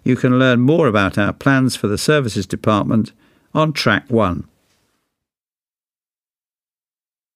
You 0.04 0.14
can 0.14 0.38
learn 0.38 0.60
more 0.60 0.86
about 0.86 1.18
our 1.18 1.32
plans 1.32 1.74
for 1.74 1.88
the 1.88 1.98
Services 1.98 2.46
Department 2.46 3.10
on 3.52 3.72
Track 3.72 4.08
1. 4.08 4.46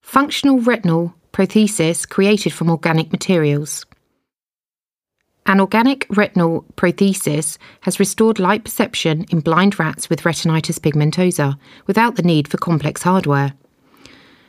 Functional 0.02 0.61
retinal 0.61 1.16
prosthesis 1.32 2.09
created 2.09 2.52
from 2.52 2.70
organic 2.70 3.11
materials. 3.11 3.84
An 5.49 5.61
organic 5.61 6.07
retinal 6.11 6.64
prosthesis 6.76 7.57
has 7.82 8.01
restored 8.01 8.40
light 8.40 8.64
perception 8.64 9.24
in 9.30 9.38
blind 9.38 9.78
rats 9.78 10.11
with 10.11 10.22
retinitis 10.22 10.80
pigmentosa 10.80 11.57
without 11.86 12.16
the 12.16 12.22
need 12.22 12.49
for 12.49 12.57
complex 12.59 13.05
hardware. 13.05 13.53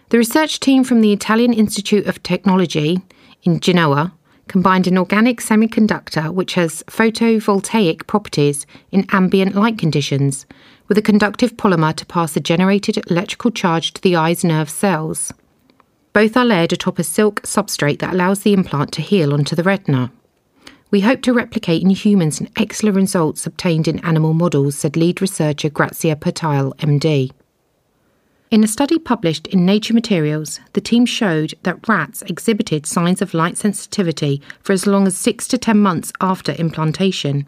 The 0.09 0.17
research 0.17 0.59
team 0.59 0.83
from 0.83 1.01
the 1.01 1.13
Italian 1.13 1.53
Institute 1.53 2.07
of 2.07 2.23
Technology 2.23 2.99
in 3.43 3.59
Genoa 3.59 4.11
combined 4.47 4.87
an 4.87 4.97
organic 4.97 5.39
semiconductor 5.39 6.33
which 6.33 6.55
has 6.55 6.81
photovoltaic 6.87 8.07
properties 8.07 8.65
in 8.91 9.05
ambient 9.11 9.53
light 9.53 9.77
conditions 9.77 10.47
with 10.87 10.97
a 10.97 11.01
conductive 11.03 11.57
polymer 11.57 11.95
to 11.95 12.05
pass 12.07 12.33
the 12.33 12.39
generated 12.39 12.99
electrical 13.11 13.51
charge 13.51 13.93
to 13.93 14.01
the 14.01 14.15
eye's 14.15 14.43
nerve 14.43 14.69
cells. 14.69 15.31
Both 16.13 16.35
are 16.35 16.45
layered 16.45 16.73
atop 16.73 16.97
a 16.97 17.03
silk 17.03 17.41
substrate 17.43 17.99
that 17.99 18.13
allows 18.13 18.39
the 18.39 18.53
implant 18.53 18.93
to 18.93 19.03
heal 19.03 19.31
onto 19.31 19.55
the 19.55 19.63
retina. 19.63 20.11
We 20.89 21.01
hope 21.01 21.21
to 21.23 21.33
replicate 21.33 21.81
in 21.81 21.89
humans 21.89 22.39
an 22.39 22.49
excellent 22.55 22.95
results 22.95 23.45
obtained 23.45 23.89
in 23.89 23.99
animal 24.05 24.33
models, 24.33 24.77
said 24.77 24.95
lead 24.95 25.21
researcher 25.21 25.69
Grazia 25.69 26.15
Pertile, 26.15 26.73
MD. 26.77 27.31
In 28.49 28.63
a 28.63 28.67
study 28.67 28.97
published 28.97 29.47
in 29.47 29.65
Nature 29.65 29.93
Materials, 29.93 30.61
the 30.71 30.79
team 30.79 31.05
showed 31.05 31.53
that 31.63 31.85
rats 31.89 32.21
exhibited 32.21 32.85
signs 32.85 33.21
of 33.21 33.33
light 33.33 33.57
sensitivity 33.57 34.41
for 34.61 34.71
as 34.71 34.87
long 34.87 35.05
as 35.05 35.17
6 35.17 35.49
to 35.49 35.57
10 35.57 35.77
months 35.77 36.13
after 36.21 36.53
implantation. 36.53 37.45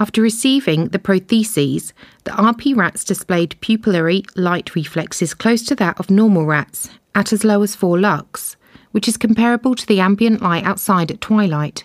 After 0.00 0.20
receiving 0.20 0.88
the 0.88 0.98
protheses, 0.98 1.92
the 2.24 2.32
RP 2.32 2.76
rats 2.76 3.04
displayed 3.04 3.54
pupillary 3.60 4.24
light 4.34 4.74
reflexes 4.74 5.32
close 5.32 5.62
to 5.66 5.76
that 5.76 6.00
of 6.00 6.10
normal 6.10 6.44
rats 6.44 6.90
at 7.14 7.32
as 7.32 7.44
low 7.44 7.62
as 7.62 7.76
4 7.76 8.00
lux, 8.00 8.56
which 8.90 9.06
is 9.06 9.16
comparable 9.16 9.76
to 9.76 9.86
the 9.86 10.00
ambient 10.00 10.42
light 10.42 10.64
outside 10.64 11.12
at 11.12 11.20
twilight. 11.20 11.84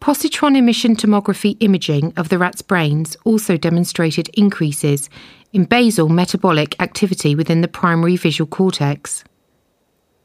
Positron 0.00 0.56
emission 0.56 0.96
tomography 0.96 1.58
imaging 1.60 2.14
of 2.16 2.30
the 2.30 2.38
rats' 2.38 2.62
brains 2.62 3.18
also 3.24 3.58
demonstrated 3.58 4.30
increases 4.30 5.10
in 5.52 5.66
basal 5.66 6.08
metabolic 6.08 6.74
activity 6.80 7.34
within 7.34 7.60
the 7.60 7.68
primary 7.68 8.16
visual 8.16 8.48
cortex. 8.48 9.24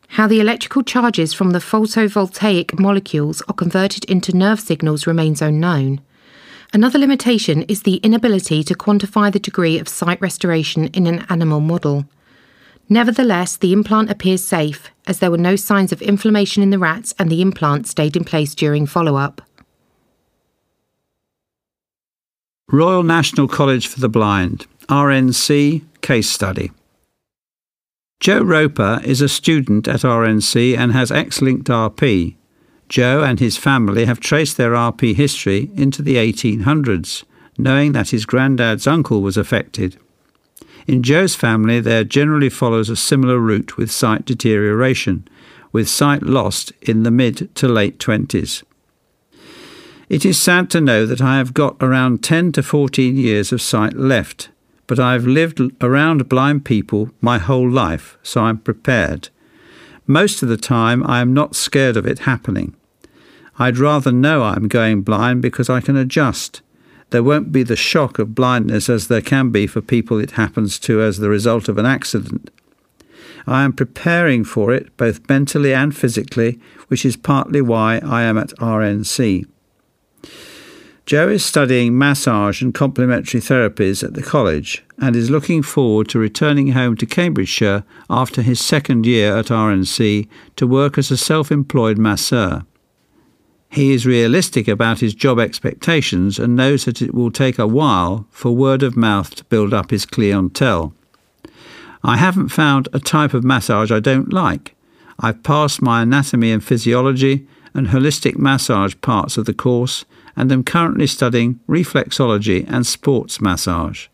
How 0.10 0.28
the 0.28 0.40
electrical 0.40 0.82
charges 0.82 1.34
from 1.34 1.50
the 1.50 1.60
photovoltaic 1.60 2.80
molecules 2.80 3.42
are 3.50 3.54
converted 3.54 4.06
into 4.06 4.36
nerve 4.36 4.62
signals 4.62 5.06
remains 5.06 5.42
unknown. 5.42 6.00
Another 6.72 6.98
limitation 6.98 7.64
is 7.64 7.84
the 7.84 7.98
inability 7.98 8.64
to 8.64 8.76
quantify 8.76 9.30
the 9.30 9.40
degree 9.40 9.78
of 9.78 9.90
sight 9.90 10.22
restoration 10.22 10.88
in 10.88 11.06
an 11.06 11.26
animal 11.28 11.60
model. 11.60 12.06
Nevertheless, 12.88 13.58
the 13.58 13.74
implant 13.74 14.10
appears 14.10 14.42
safe, 14.42 14.90
as 15.06 15.20
there 15.20 15.32
were 15.32 15.38
no 15.38 15.58
signs 15.58 15.92
of 15.92 16.02
inflammation 16.02 16.64
in 16.64 16.70
the 16.70 16.80
rats 16.80 17.14
and 17.20 17.30
the 17.30 17.42
implant 17.42 17.88
stayed 17.88 18.16
in 18.16 18.24
place 18.24 18.56
during 18.56 18.86
follow 18.86 19.18
up. 19.18 19.42
Royal 22.72 23.04
National 23.04 23.48
College 23.48 23.86
for 23.86 24.00
the 24.00 24.10
Blind, 24.10 24.66
RNC 24.90 25.84
Case 26.02 26.28
Study. 26.28 26.72
Joe 28.20 28.42
Roper 28.42 29.02
is 29.04 29.22
a 29.22 29.30
student 29.30 29.88
at 29.88 30.00
RNC 30.00 30.76
and 30.76 30.92
has 30.92 31.12
X-linked 31.12 31.68
RP. 31.68 32.34
Joe 32.90 33.22
and 33.24 33.40
his 33.40 33.56
family 33.56 34.06
have 34.06 34.20
traced 34.20 34.58
their 34.58 34.72
RP 34.72 35.14
history 35.14 35.70
into 35.76 36.02
the 36.02 36.16
1800s, 36.16 37.24
knowing 37.56 37.92
that 37.92 38.10
his 38.10 38.26
granddad's 38.26 38.88
uncle 38.88 39.22
was 39.22 39.38
affected. 39.38 39.98
In 40.88 41.04
Joe's 41.04 41.36
family, 41.36 41.80
there 41.80 42.04
generally 42.04 42.50
follows 42.50 42.90
a 42.90 42.96
similar 42.96 43.38
route 43.38 43.78
with 43.78 43.92
sight 43.92 44.26
deterioration, 44.26 45.28
with 45.72 45.88
sight 45.88 46.24
lost 46.24 46.72
in 46.82 47.04
the 47.04 47.12
mid 47.12 47.54
to 47.58 47.68
late 47.68 48.00
20s. 48.00 48.64
It 50.08 50.26
is 50.26 50.40
sad 50.40 50.70
to 50.72 50.82
know 50.82 51.06
that 51.06 51.22
I 51.22 51.38
have 51.38 51.54
got 51.54 51.78
around 51.82 52.24
10 52.24 52.52
to 52.54 52.64
14 52.64 53.18
years 53.18 53.52
of 53.52 53.62
sight 53.62 53.94
left, 53.94 54.50
but 54.88 55.00
I've 55.00 55.26
lived 55.26 55.60
around 55.82 56.30
blind 56.30 56.66
people 56.66 57.10
my 57.22 57.40
whole 57.40 57.70
life, 57.70 58.18
so 58.22 58.42
I'm 58.42 58.60
prepared. 58.60 59.30
Most 60.06 60.44
of 60.44 60.50
the 60.50 60.58
time, 60.58 61.04
I 61.08 61.22
am 61.22 61.34
not 61.34 61.56
scared 61.56 61.98
of 61.98 62.06
it 62.06 62.20
happening. 62.20 62.76
I'd 63.58 63.78
rather 63.78 64.12
know 64.12 64.44
I'm 64.44 64.68
going 64.68 65.02
blind 65.02 65.42
because 65.42 65.70
I 65.70 65.82
can 65.82 65.96
adjust 65.96 66.62
there 67.12 67.24
won't 67.24 67.52
be 67.52 67.64
the 67.64 67.76
shock 67.76 68.20
of 68.20 68.36
blindness 68.36 68.90
as 68.90 69.08
there 69.08 69.22
can 69.22 69.50
be 69.50 69.68
for 69.68 69.82
people 69.82 70.20
it 70.20 70.32
happens 70.32 70.80
to 70.80 71.02
as 71.02 71.18
the 71.18 71.30
result 71.30 71.70
of 71.70 71.78
an 71.78 71.86
accident. 71.86 72.50
I 73.48 73.64
am 73.64 73.74
preparing 73.74 74.44
for 74.44 74.74
it 74.74 74.96
both 74.98 75.28
mentally 75.30 75.74
and 75.74 75.96
physically, 75.96 76.60
which 76.88 77.06
is 77.06 77.16
partly 77.16 77.62
why 77.62 78.00
I 78.00 78.24
am 78.24 78.38
at 78.38 78.50
RNC. 78.58 79.46
Joe 81.06 81.30
is 81.30 81.46
studying 81.46 81.96
massage 81.96 82.64
and 82.64 82.74
complementary 82.74 83.40
therapies 83.40 84.04
at 84.04 84.16
the 84.16 84.24
college 84.24 84.84
and 84.98 85.16
is 85.16 85.30
looking 85.30 85.62
forward 85.62 86.10
to 86.10 86.18
returning 86.18 86.70
home 86.70 86.98
to 86.98 87.06
Cambridgeshire 87.06 87.84
after 88.10 88.42
his 88.42 88.60
second 88.60 89.06
year 89.06 89.38
at 89.38 89.48
RNC 89.48 90.28
to 90.56 90.66
work 90.66 90.98
as 90.98 91.12
a 91.12 91.18
self 91.18 91.52
employed 91.52 92.00
masseur. 92.00 92.66
He 93.70 93.94
is 93.94 94.08
realistic 94.08 94.68
about 94.68 95.02
his 95.02 95.14
job 95.14 95.38
expectations 95.38 96.40
and 96.40 96.56
knows 96.56 96.86
that 96.86 97.04
it 97.04 97.14
will 97.14 97.30
take 97.30 97.60
a 97.60 97.68
while 97.68 98.26
for 98.32 98.56
word 98.56 98.82
of 98.82 98.98
mouth 98.98 99.36
to 99.36 99.44
build 99.44 99.76
up 99.76 99.92
his 99.92 100.08
clientele. 100.08 100.96
I 102.04 102.18
haven't 102.18 102.50
found 102.50 102.90
a 102.94 103.00
type 103.00 103.36
of 103.36 103.44
massage 103.44 103.92
I 103.92 104.00
don't 104.00 104.34
like. 104.34 104.76
I've 105.20 105.44
passed 105.44 105.84
my 105.84 106.02
anatomy 106.02 106.52
and 106.52 106.64
physiology 106.64 107.46
and 107.76 107.88
holistic 107.88 108.38
massage 108.38 108.96
parts 109.02 109.38
of 109.38 109.46
the 109.46 109.54
course 109.54 110.04
and 110.36 110.52
am 110.52 110.64
currently 110.64 111.08
studying 111.08 111.60
reflexology 111.68 112.66
and 112.70 112.86
sports 112.86 113.40
massage. 113.40 114.08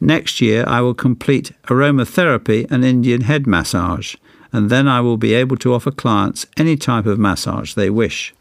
Next 0.00 0.40
year, 0.40 0.64
I 0.66 0.80
will 0.82 0.94
complete 0.94 1.52
aromatherapy 1.64 2.70
and 2.70 2.84
Indian 2.84 3.22
head 3.22 3.46
massage, 3.46 4.14
and 4.52 4.70
then 4.70 4.86
I 4.86 5.00
will 5.00 5.16
be 5.16 5.34
able 5.34 5.56
to 5.58 5.72
offer 5.72 5.90
clients 5.90 6.46
any 6.56 6.76
type 6.76 7.06
of 7.06 7.18
massage 7.18 7.74
they 7.74 7.90
wish. 7.90 8.34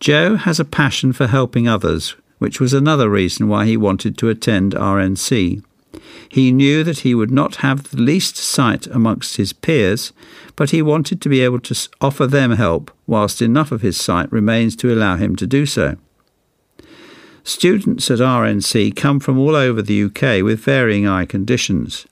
Joe 0.00 0.36
has 0.36 0.60
a 0.60 0.64
passion 0.64 1.12
for 1.12 1.28
helping 1.28 1.68
others, 1.68 2.16
which 2.38 2.60
was 2.60 2.74
another 2.74 3.08
reason 3.08 3.48
why 3.48 3.66
he 3.66 3.76
wanted 3.76 4.18
to 4.18 4.28
attend 4.28 4.74
RNC. 4.74 5.62
He 6.28 6.52
knew 6.52 6.82
that 6.84 7.00
he 7.00 7.14
would 7.14 7.30
not 7.30 7.56
have 7.56 7.90
the 7.90 8.00
least 8.00 8.36
sight 8.36 8.86
amongst 8.86 9.36
his 9.36 9.52
peers, 9.52 10.12
but 10.56 10.70
he 10.70 10.82
wanted 10.82 11.20
to 11.20 11.28
be 11.28 11.40
able 11.40 11.60
to 11.60 11.88
offer 12.00 12.26
them 12.26 12.52
help 12.52 12.90
whilst 13.06 13.42
enough 13.42 13.72
of 13.72 13.82
his 13.82 14.00
sight 14.00 14.30
remains 14.32 14.74
to 14.76 14.92
allow 14.92 15.16
him 15.16 15.36
to 15.36 15.46
do 15.46 15.66
so. 15.66 15.96
Students 17.44 18.10
at 18.10 18.20
RNC 18.20 18.94
come 18.94 19.18
from 19.18 19.38
all 19.38 19.56
over 19.56 19.82
the 19.82 20.04
UK 20.04 20.44
with 20.44 20.60
varying 20.60 21.08
eye 21.08 21.24
conditions. 21.24 22.06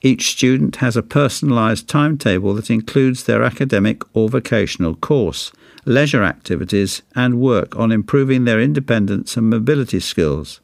Each 0.00 0.30
student 0.30 0.76
has 0.76 0.96
a 0.96 1.02
personalised 1.02 1.86
timetable 1.86 2.54
that 2.54 2.70
includes 2.70 3.24
their 3.24 3.42
academic 3.42 4.02
or 4.16 4.30
vocational 4.30 4.94
course, 4.94 5.52
leisure 5.84 6.24
activities, 6.24 7.02
and 7.14 7.40
work 7.40 7.76
on 7.76 7.92
improving 7.92 8.44
their 8.44 8.60
independence 8.60 9.36
and 9.36 9.50
mobility 9.50 10.00
skills. 10.00 10.60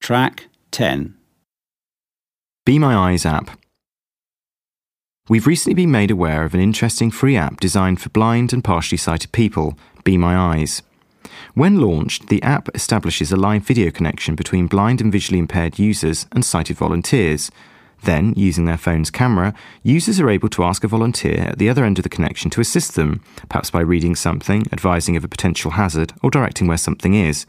Track 0.00 0.48
10 0.72 1.14
Be 2.66 2.80
My 2.80 3.12
Eyes 3.12 3.24
app 3.24 3.56
We've 5.28 5.46
recently 5.46 5.74
been 5.74 5.92
made 5.92 6.10
aware 6.10 6.44
of 6.44 6.54
an 6.54 6.60
interesting 6.60 7.12
free 7.12 7.36
app 7.36 7.60
designed 7.60 8.00
for 8.00 8.08
blind 8.08 8.52
and 8.52 8.64
partially 8.64 8.98
sighted 8.98 9.30
people, 9.30 9.78
Be 10.02 10.18
My 10.18 10.36
Eyes. 10.36 10.82
When 11.54 11.80
launched, 11.80 12.28
the 12.28 12.42
app 12.42 12.68
establishes 12.74 13.32
a 13.32 13.36
live 13.36 13.62
video 13.62 13.90
connection 13.90 14.34
between 14.34 14.66
blind 14.66 15.00
and 15.00 15.12
visually 15.12 15.38
impaired 15.38 15.78
users 15.78 16.26
and 16.32 16.44
sighted 16.44 16.76
volunteers. 16.76 17.50
Then, 18.02 18.34
using 18.36 18.66
their 18.66 18.76
phone's 18.76 19.10
camera, 19.10 19.54
users 19.82 20.20
are 20.20 20.28
able 20.28 20.48
to 20.50 20.64
ask 20.64 20.84
a 20.84 20.88
volunteer 20.88 21.40
at 21.40 21.58
the 21.58 21.68
other 21.70 21.84
end 21.84 21.98
of 21.98 22.02
the 22.02 22.08
connection 22.08 22.50
to 22.50 22.60
assist 22.60 22.96
them, 22.96 23.22
perhaps 23.48 23.70
by 23.70 23.80
reading 23.80 24.14
something, 24.14 24.64
advising 24.72 25.16
of 25.16 25.24
a 25.24 25.28
potential 25.28 25.72
hazard, 25.72 26.12
or 26.22 26.30
directing 26.30 26.66
where 26.66 26.76
something 26.76 27.14
is. 27.14 27.46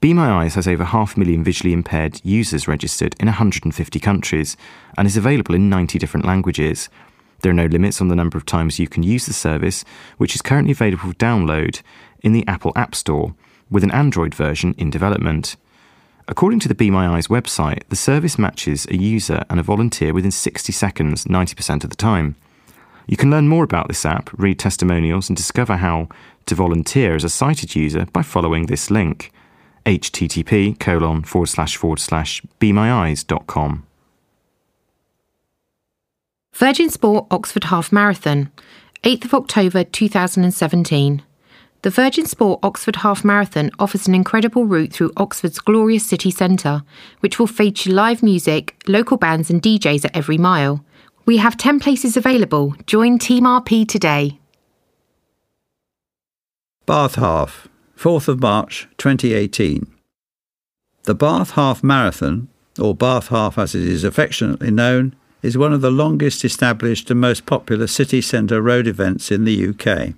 Be 0.00 0.14
My 0.14 0.30
Eyes 0.30 0.54
has 0.54 0.68
over 0.68 0.84
half 0.84 1.16
a 1.16 1.18
million 1.18 1.42
visually 1.42 1.72
impaired 1.72 2.20
users 2.24 2.68
registered 2.68 3.16
in 3.18 3.26
150 3.26 3.98
countries 3.98 4.56
and 4.96 5.06
is 5.06 5.16
available 5.16 5.56
in 5.56 5.68
90 5.68 5.98
different 5.98 6.24
languages. 6.24 6.88
There 7.40 7.50
are 7.50 7.54
no 7.54 7.66
limits 7.66 8.00
on 8.00 8.08
the 8.08 8.16
number 8.16 8.38
of 8.38 8.46
times 8.46 8.78
you 8.78 8.88
can 8.88 9.02
use 9.02 9.26
the 9.26 9.32
service, 9.32 9.84
which 10.16 10.34
is 10.34 10.42
currently 10.42 10.72
available 10.72 11.08
for 11.08 11.14
download 11.14 11.82
in 12.22 12.32
the 12.32 12.46
Apple 12.46 12.72
App 12.76 12.94
Store, 12.94 13.34
with 13.70 13.84
an 13.84 13.90
Android 13.90 14.34
version 14.34 14.74
in 14.78 14.90
development. 14.90 15.56
According 16.26 16.60
to 16.60 16.68
the 16.68 16.74
Be 16.74 16.90
My 16.90 17.08
Eyes 17.08 17.28
website, 17.28 17.82
the 17.88 17.96
service 17.96 18.38
matches 18.38 18.86
a 18.86 18.96
user 18.96 19.44
and 19.48 19.58
a 19.58 19.62
volunteer 19.62 20.12
within 20.12 20.30
60 20.30 20.72
seconds 20.72 21.24
90% 21.24 21.84
of 21.84 21.90
the 21.90 21.96
time. 21.96 22.36
You 23.06 23.16
can 23.16 23.30
learn 23.30 23.48
more 23.48 23.64
about 23.64 23.88
this 23.88 24.04
app, 24.04 24.30
read 24.38 24.58
testimonials, 24.58 25.30
and 25.30 25.36
discover 25.36 25.76
how 25.76 26.08
to 26.46 26.54
volunteer 26.54 27.14
as 27.14 27.24
a 27.24 27.30
sighted 27.30 27.74
user 27.74 28.06
by 28.12 28.22
following 28.22 28.66
this 28.66 28.90
link 28.90 29.32
http 29.88 30.78
colon 30.78 31.22
forward 31.22 31.46
slash 31.46 31.76
forward 31.76 31.98
slash 31.98 32.42
bemyeyes.com. 32.60 33.84
Virgin 36.54 36.90
Sport 36.90 37.26
Oxford 37.30 37.64
Half 37.64 37.92
Marathon, 37.92 38.50
8th 39.04 39.26
of 39.26 39.34
October 39.34 39.84
2017. 39.84 41.22
The 41.82 41.90
Virgin 41.90 42.26
Sport 42.26 42.58
Oxford 42.64 42.96
Half 42.96 43.24
Marathon 43.24 43.70
offers 43.78 44.08
an 44.08 44.14
incredible 44.14 44.64
route 44.64 44.92
through 44.92 45.12
Oxford's 45.16 45.60
glorious 45.60 46.04
city 46.04 46.32
centre, 46.32 46.82
which 47.20 47.38
will 47.38 47.46
feature 47.46 47.92
live 47.92 48.20
music, 48.20 48.82
local 48.88 49.16
bands, 49.16 49.48
and 49.48 49.62
DJs 49.62 50.04
at 50.04 50.16
every 50.16 50.38
mile. 50.38 50.84
We 51.24 51.36
have 51.36 51.56
10 51.56 51.78
places 51.78 52.16
available. 52.16 52.74
Join 52.86 53.18
Team 53.18 53.44
RP 53.44 53.86
today. 53.86 54.40
Bath 56.84 57.14
Half, 57.14 57.68
4th 57.96 58.26
of 58.26 58.40
March 58.40 58.88
2018. 58.96 59.86
The 61.04 61.14
Bath 61.14 61.52
Half 61.52 61.84
Marathon, 61.84 62.48
or 62.76 62.92
Bath 62.92 63.28
Half 63.28 63.56
as 63.56 63.76
it 63.76 63.82
is 63.82 64.02
affectionately 64.02 64.72
known, 64.72 65.14
is 65.42 65.56
one 65.56 65.72
of 65.72 65.80
the 65.80 65.92
longest 65.92 66.44
established 66.44 67.08
and 67.08 67.20
most 67.20 67.46
popular 67.46 67.86
city 67.86 68.20
centre 68.20 68.60
road 68.60 68.88
events 68.88 69.30
in 69.30 69.44
the 69.44 69.68
UK. 69.68 70.14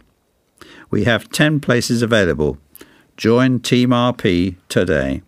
We 0.91 1.05
have 1.05 1.31
10 1.31 1.61
places 1.61 2.03
available. 2.03 2.59
Join 3.17 3.61
Team 3.61 3.91
RP 3.91 4.57
today. 4.69 5.23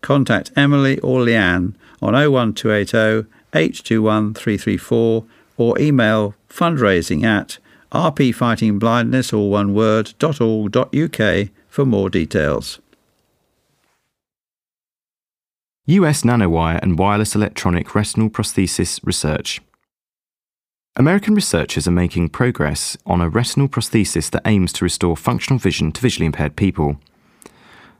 Contact 0.00 0.52
Emily 0.56 0.98
or 1.00 1.20
Leanne 1.20 1.74
on 2.00 2.14
01280 2.14 3.28
821 3.54 4.34
334 4.34 5.24
or 5.56 5.78
email 5.78 6.34
fundraising 6.48 7.24
at 7.24 7.58
rpfightingblindness 7.92 9.32
all 9.32 9.50
one 9.50 9.72
word 9.72 10.12
.org.uk 10.22 11.48
for 11.68 11.84
more 11.86 12.10
details. 12.10 12.80
US 15.86 16.22
nanowire 16.22 16.80
and 16.82 16.98
wireless 16.98 17.34
electronic 17.34 17.94
retinal 17.94 18.30
prosthesis 18.30 19.00
research. 19.04 19.60
American 20.96 21.34
researchers 21.34 21.88
are 21.88 21.92
making 21.92 22.28
progress 22.28 22.96
on 23.04 23.20
a 23.20 23.28
retinal 23.28 23.66
prosthesis 23.66 24.30
that 24.30 24.46
aims 24.46 24.72
to 24.72 24.84
restore 24.84 25.16
functional 25.16 25.58
vision 25.58 25.90
to 25.90 26.00
visually 26.00 26.26
impaired 26.26 26.54
people. 26.54 27.00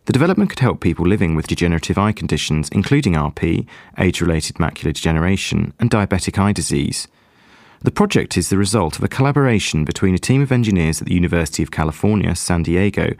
The 0.05 0.13
development 0.13 0.51
could 0.51 0.61
help 0.61 0.81
people 0.81 1.05
living 1.05 1.35
with 1.35 1.49
degenerative 1.49 1.99
eye 1.99 2.13
conditions, 2.13 2.69
including 2.69 3.15
RP, 3.15 3.67
age 3.99 4.21
related 4.21 4.57
macular 4.57 4.93
degeneration, 4.93 5.73
and 5.81 5.91
diabetic 5.91 6.39
eye 6.39 6.53
disease. 6.53 7.09
The 7.83 7.91
project 7.91 8.37
is 8.37 8.49
the 8.49 8.59
result 8.59 8.97
of 8.97 9.03
a 9.03 9.09
collaboration 9.09 9.85
between 9.85 10.15
a 10.15 10.19
team 10.19 10.41
of 10.41 10.53
engineers 10.53 11.01
at 11.01 11.09
the 11.09 11.15
University 11.15 11.65
of 11.65 11.73
California, 11.73 12.37
San 12.37 12.63
Diego, 12.63 13.15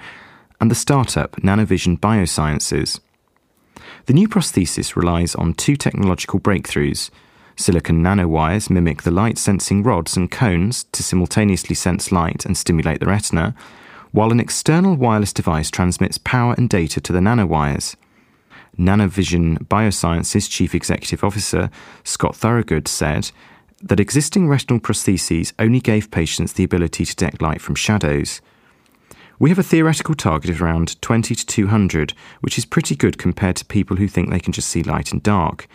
and 0.61 0.71
the 0.71 0.77
startup 0.77 1.33
Nanovision 1.43 1.99
Biosciences. 1.99 3.01
The 4.07 4.15
new 4.15 4.29
prosthesis 4.29 4.95
relies 4.95 5.35
on 5.35 5.53
two 5.53 5.75
technological 5.75 6.39
breakthroughs 6.39 7.11
Silicon 7.57 8.03
nanowires 8.03 8.69
mimic 8.69 9.03
the 9.03 9.11
light 9.11 9.39
sensing 9.39 9.83
rods 9.83 10.17
and 10.17 10.31
cones 10.31 10.85
to 10.93 11.03
simultaneously 11.03 11.75
sense 11.75 12.11
light 12.11 12.45
and 12.45 12.57
stimulate 12.57 13.01
the 13.01 13.07
retina, 13.07 13.55
while 14.13 14.33
an 14.33 14.41
external 14.41 14.97
wireless 14.97 15.33
device 15.33 15.71
transmits 15.71 16.19
power 16.19 16.55
and 16.57 16.69
data 16.69 17.01
to 17.01 17.13
the 17.13 17.21
nanowires. 17.21 17.97
Nanovision 18.79 19.59
Biosciences 19.67 20.51
Chief 20.51 20.75
Executive 20.75 21.23
Officer 21.23 21.71
Scott 22.03 22.35
Thorogood 22.35 22.89
said 22.89 23.31
that 23.83 24.01
existing 24.01 24.49
retinal 24.49 24.81
prostheses 24.81 25.53
only 25.59 25.81
gave 25.81 26.11
patients 26.11 26.53
the 26.53 26.65
ability 26.65 27.05
to 27.05 27.15
detect 27.15 27.43
light 27.43 27.61
from 27.61 27.75
shadows. 27.75 28.41
We 29.39 29.51
have 29.51 29.59
a 29.59 29.65
theoretical 29.65 30.15
target 30.15 30.51
of 30.51 30.63
around 30.63 31.01
20 31.03 31.35
to 31.35 31.47
200, 31.47 32.15
which 32.41 32.57
is 32.57 32.65
pretty 32.65 32.97
good 32.97 33.19
compared 33.19 33.57
to 33.57 33.65
people 33.65 33.97
who 33.97 34.09
think 34.09 34.31
they 34.31 34.41
can 34.41 34.53
just 34.53 34.69
see 34.69 34.83
light 34.83 35.13
and 35.13 35.23
dark. 35.23 35.69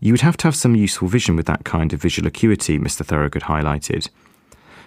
You 0.00 0.12
would 0.12 0.20
have 0.20 0.36
to 0.38 0.46
have 0.46 0.56
some 0.56 0.76
useful 0.76 1.08
vision 1.08 1.34
with 1.34 1.46
that 1.46 1.64
kind 1.64 1.92
of 1.92 2.00
visual 2.00 2.28
acuity, 2.28 2.78
Mr. 2.78 3.04
Thorogood 3.04 3.42
highlighted. 3.42 4.08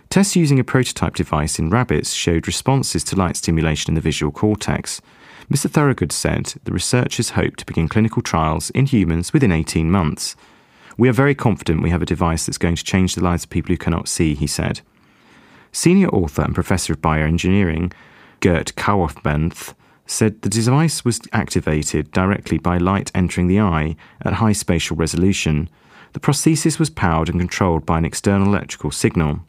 Tests 0.10 0.36
using 0.36 0.60
a 0.60 0.64
prototype 0.64 1.16
device 1.16 1.60
in 1.60 1.70
rabbits 1.70 2.14
showed 2.14 2.48
responses 2.48 3.04
to 3.06 3.16
light 3.16 3.38
stimulation 3.38 3.92
in 3.92 3.96
the 3.96 4.02
visual 4.02 4.32
cortex. 4.32 5.02
Mr. 5.50 5.70
Thorogood 5.70 6.12
said 6.12 6.54
the 6.64 6.72
researchers 6.72 7.32
hope 7.32 7.58
to 7.58 7.66
begin 7.66 7.90
clinical 7.90 8.22
trials 8.22 8.70
in 8.72 8.86
humans 8.86 9.34
within 9.34 9.52
18 9.52 9.92
months. 9.92 10.36
We 10.98 11.10
are 11.10 11.14
very 11.14 11.36
confident 11.36 11.82
we 11.82 11.90
have 11.90 12.02
a 12.02 12.06
device 12.06 12.46
that's 12.46 12.58
going 12.58 12.76
to 12.76 12.84
change 12.84 13.16
the 13.16 13.24
lives 13.24 13.44
of 13.44 13.50
people 13.50 13.74
who 13.74 13.78
cannot 13.78 14.08
see, 14.08 14.36
he 14.36 14.48
said. 14.48 14.82
Senior 15.74 16.10
author 16.10 16.42
and 16.42 16.54
professor 16.56 16.94
of 16.94 17.02
bioengineering, 17.02 17.92
Gert 18.40 18.76
Cauwenberghs, 18.76 19.74
said 20.06 20.42
the 20.42 20.50
device 20.50 21.06
was 21.06 21.22
activated 21.34 22.12
directly 22.12 22.58
by 22.58 22.78
light 22.78 23.12
entering 23.16 23.48
the 23.48 23.60
eye 23.60 23.96
at 24.22 24.34
high 24.34 24.52
spatial 24.52 24.98
resolution. 24.98 25.70
The 26.14 26.20
prosthesis 26.20 26.80
was 26.80 26.90
powered 26.90 27.30
and 27.30 27.40
controlled 27.40 27.86
by 27.86 27.98
an 27.98 28.06
external 28.06 28.48
electrical 28.48 28.92
signal. 28.92 29.42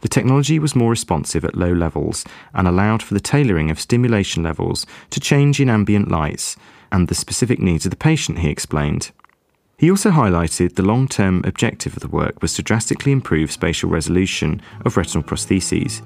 The 0.00 0.08
technology 0.08 0.58
was 0.58 0.76
more 0.76 0.90
responsive 0.90 1.44
at 1.44 1.56
low 1.56 1.72
levels 1.72 2.24
and 2.52 2.66
allowed 2.68 3.02
for 3.02 3.14
the 3.14 3.20
tailoring 3.20 3.70
of 3.70 3.80
stimulation 3.80 4.42
levels 4.42 4.86
to 5.10 5.20
change 5.20 5.60
in 5.60 5.70
ambient 5.70 6.10
lights 6.10 6.56
and 6.92 7.08
the 7.08 7.14
specific 7.14 7.60
needs 7.60 7.86
of 7.86 7.90
the 7.90 7.96
patient, 7.96 8.40
he 8.40 8.50
explained. 8.50 9.12
He 9.78 9.90
also 9.90 10.10
highlighted 10.10 10.74
the 10.74 10.82
long 10.82 11.08
term 11.08 11.42
objective 11.44 11.94
of 11.94 12.02
the 12.02 12.08
work 12.08 12.42
was 12.42 12.52
to 12.54 12.62
drastically 12.62 13.12
improve 13.12 13.50
spatial 13.50 13.88
resolution 13.88 14.60
of 14.84 14.96
retinal 14.96 15.22
prostheses. 15.22 16.02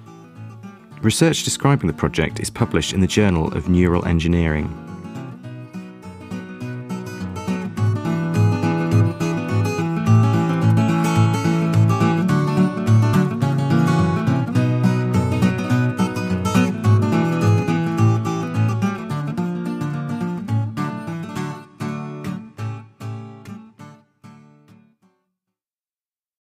Research 1.03 1.45
describing 1.45 1.87
the 1.87 1.93
project 1.93 2.41
is 2.41 2.51
published 2.51 2.93
in 2.93 3.01
the 3.01 3.07
Journal 3.07 3.53
of 3.53 3.69
Neural 3.69 4.05
Engineering. 4.07 4.94